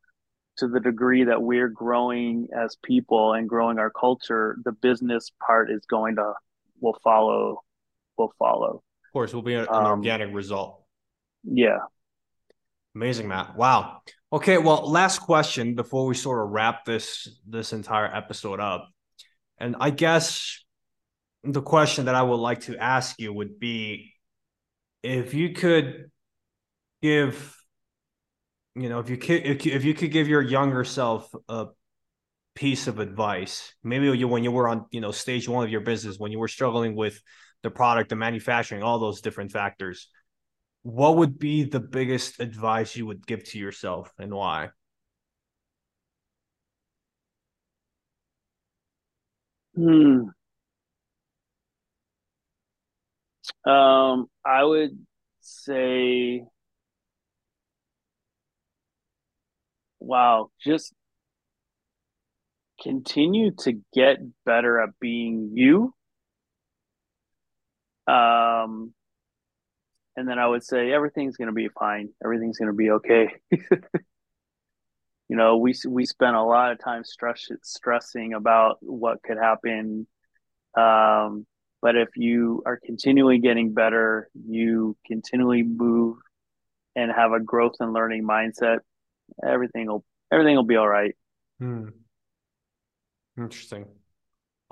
to 0.57 0.67
the 0.67 0.79
degree 0.79 1.25
that 1.25 1.41
we're 1.41 1.67
growing 1.67 2.47
as 2.57 2.77
people 2.83 3.33
and 3.33 3.47
growing 3.47 3.77
our 3.77 3.91
culture, 3.91 4.57
the 4.63 4.71
business 4.71 5.31
part 5.45 5.69
is 5.69 5.85
going 5.85 6.15
to 6.15 6.33
will 6.79 6.97
follow 7.03 7.61
will 8.17 8.33
follow. 8.39 8.81
Of 9.07 9.13
course, 9.13 9.33
will 9.33 9.41
be 9.41 9.55
an, 9.55 9.67
um, 9.69 9.85
organic 9.85 10.33
result. 10.33 10.84
Yeah. 11.45 11.79
Amazing, 12.95 13.27
Matt. 13.27 13.55
Wow. 13.55 14.01
Okay, 14.31 14.57
well, 14.57 14.89
last 14.89 15.19
question 15.19 15.75
before 15.75 16.05
we 16.05 16.15
sort 16.15 16.43
of 16.43 16.51
wrap 16.51 16.85
this 16.85 17.39
this 17.47 17.73
entire 17.73 18.13
episode 18.13 18.59
up. 18.59 18.89
And 19.57 19.75
I 19.79 19.89
guess 19.89 20.63
the 21.43 21.61
question 21.61 22.05
that 22.05 22.15
I 22.15 22.21
would 22.21 22.37
like 22.37 22.61
to 22.61 22.77
ask 22.77 23.19
you 23.19 23.31
would 23.31 23.59
be 23.59 24.13
if 25.03 25.33
you 25.33 25.53
could 25.53 26.09
give 27.01 27.55
you 28.75 28.89
know 28.89 28.99
if 28.99 29.09
you 29.09 29.17
could 29.17 29.45
if 29.45 29.85
you 29.85 29.93
could 29.93 30.11
give 30.11 30.27
your 30.27 30.41
younger 30.41 30.83
self 30.83 31.31
a 31.47 31.67
piece 32.55 32.87
of 32.87 32.99
advice 32.99 33.73
maybe 33.83 34.05
you 34.17 34.27
when 34.27 34.43
you 34.43 34.51
were 34.51 34.67
on 34.67 34.85
you 34.91 35.01
know 35.01 35.11
stage 35.11 35.47
one 35.47 35.63
of 35.63 35.71
your 35.71 35.81
business 35.81 36.17
when 36.17 36.31
you 36.31 36.39
were 36.39 36.47
struggling 36.47 36.95
with 36.95 37.21
the 37.63 37.69
product 37.69 38.09
the 38.09 38.15
manufacturing 38.15 38.81
all 38.81 38.97
those 38.97 39.21
different 39.21 39.51
factors 39.51 40.09
what 40.85 41.17
would 41.17 41.39
be 41.39 41.63
the 41.63 41.79
biggest 41.81 42.39
advice 42.39 42.95
you 42.95 43.05
would 43.07 43.25
give 43.25 43.43
to 43.43 43.57
yourself 43.59 44.13
and 44.19 44.33
why 44.33 44.69
hmm 49.75 50.29
um 53.65 54.27
i 54.45 54.63
would 54.63 54.97
say 55.41 56.43
wow, 59.99 60.49
just 60.63 60.93
continue 62.81 63.51
to 63.51 63.73
get 63.93 64.17
better 64.45 64.79
at 64.81 64.89
being 64.99 65.51
you. 65.53 65.93
Um, 68.07 68.93
and 70.15 70.27
then 70.27 70.39
I 70.39 70.47
would 70.47 70.63
say 70.63 70.91
everything's 70.91 71.37
going 71.37 71.47
to 71.47 71.53
be 71.53 71.67
fine. 71.67 72.09
Everything's 72.23 72.57
going 72.57 72.71
to 72.71 72.75
be 72.75 72.91
okay. 72.91 73.29
you 73.51 75.35
know, 75.35 75.57
we 75.57 75.73
we 75.87 76.05
spent 76.05 76.35
a 76.35 76.43
lot 76.43 76.71
of 76.71 76.79
time 76.79 77.03
stress 77.03 77.49
stressing 77.63 78.33
about 78.33 78.77
what 78.81 79.21
could 79.23 79.37
happen. 79.37 80.07
Um, 80.77 81.45
but 81.81 81.95
if 81.95 82.09
you 82.15 82.63
are 82.65 82.79
continually 82.83 83.39
getting 83.39 83.73
better, 83.73 84.29
you 84.33 84.97
continually 85.05 85.63
move 85.63 86.17
and 86.95 87.11
have 87.11 87.31
a 87.31 87.39
growth 87.39 87.75
and 87.79 87.93
learning 87.93 88.23
mindset, 88.23 88.79
everything 89.45 89.87
will 89.87 90.05
everything 90.31 90.55
will 90.55 90.63
be 90.63 90.77
all 90.77 90.87
right. 90.87 91.15
Hmm. 91.59 91.89
Interesting. 93.37 93.85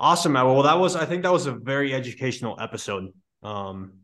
Awesome, 0.00 0.32
man. 0.32 0.46
Well, 0.46 0.62
that 0.62 0.78
was 0.78 0.96
I 0.96 1.04
think 1.04 1.22
that 1.22 1.32
was 1.32 1.46
a 1.46 1.52
very 1.52 1.94
educational 1.94 2.58
episode. 2.60 3.12
Um, 3.42 4.03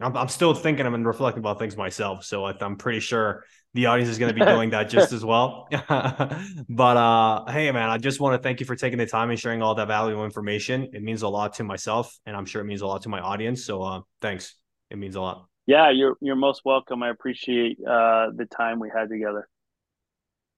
I'm, 0.00 0.16
I'm 0.16 0.28
still 0.28 0.54
thinking 0.54 0.86
I'm 0.86 1.04
reflecting 1.04 1.40
about 1.40 1.58
things 1.58 1.76
myself, 1.76 2.24
so 2.24 2.44
I, 2.44 2.54
I'm 2.60 2.76
pretty 2.76 3.00
sure 3.00 3.44
the 3.74 3.86
audience 3.86 4.08
is 4.08 4.18
going 4.18 4.34
to 4.34 4.38
be 4.38 4.44
doing 4.44 4.70
that 4.70 4.88
just 4.88 5.12
as 5.12 5.24
well. 5.24 5.68
but 6.68 6.96
uh, 6.96 7.44
hey, 7.50 7.70
man, 7.70 7.90
I 7.90 7.98
just 7.98 8.20
want 8.20 8.40
to 8.40 8.42
thank 8.42 8.60
you 8.60 8.66
for 8.66 8.76
taking 8.76 8.98
the 8.98 9.06
time 9.06 9.30
and 9.30 9.38
sharing 9.38 9.62
all 9.62 9.74
that 9.74 9.88
valuable 9.88 10.24
information. 10.24 10.88
It 10.92 11.02
means 11.02 11.22
a 11.22 11.28
lot 11.28 11.54
to 11.54 11.64
myself, 11.64 12.18
and 12.26 12.36
I'm 12.36 12.46
sure 12.46 12.62
it 12.62 12.66
means 12.66 12.80
a 12.80 12.86
lot 12.86 13.02
to 13.02 13.08
my 13.08 13.20
audience. 13.20 13.64
So, 13.64 13.82
uh, 13.82 14.00
thanks. 14.20 14.54
It 14.90 14.98
means 14.98 15.16
a 15.16 15.20
lot. 15.20 15.46
Yeah, 15.66 15.90
you're 15.90 16.16
you're 16.20 16.36
most 16.36 16.62
welcome. 16.64 17.02
I 17.02 17.10
appreciate 17.10 17.78
uh, 17.86 18.30
the 18.34 18.46
time 18.46 18.78
we 18.78 18.90
had 18.94 19.10
together. 19.10 19.48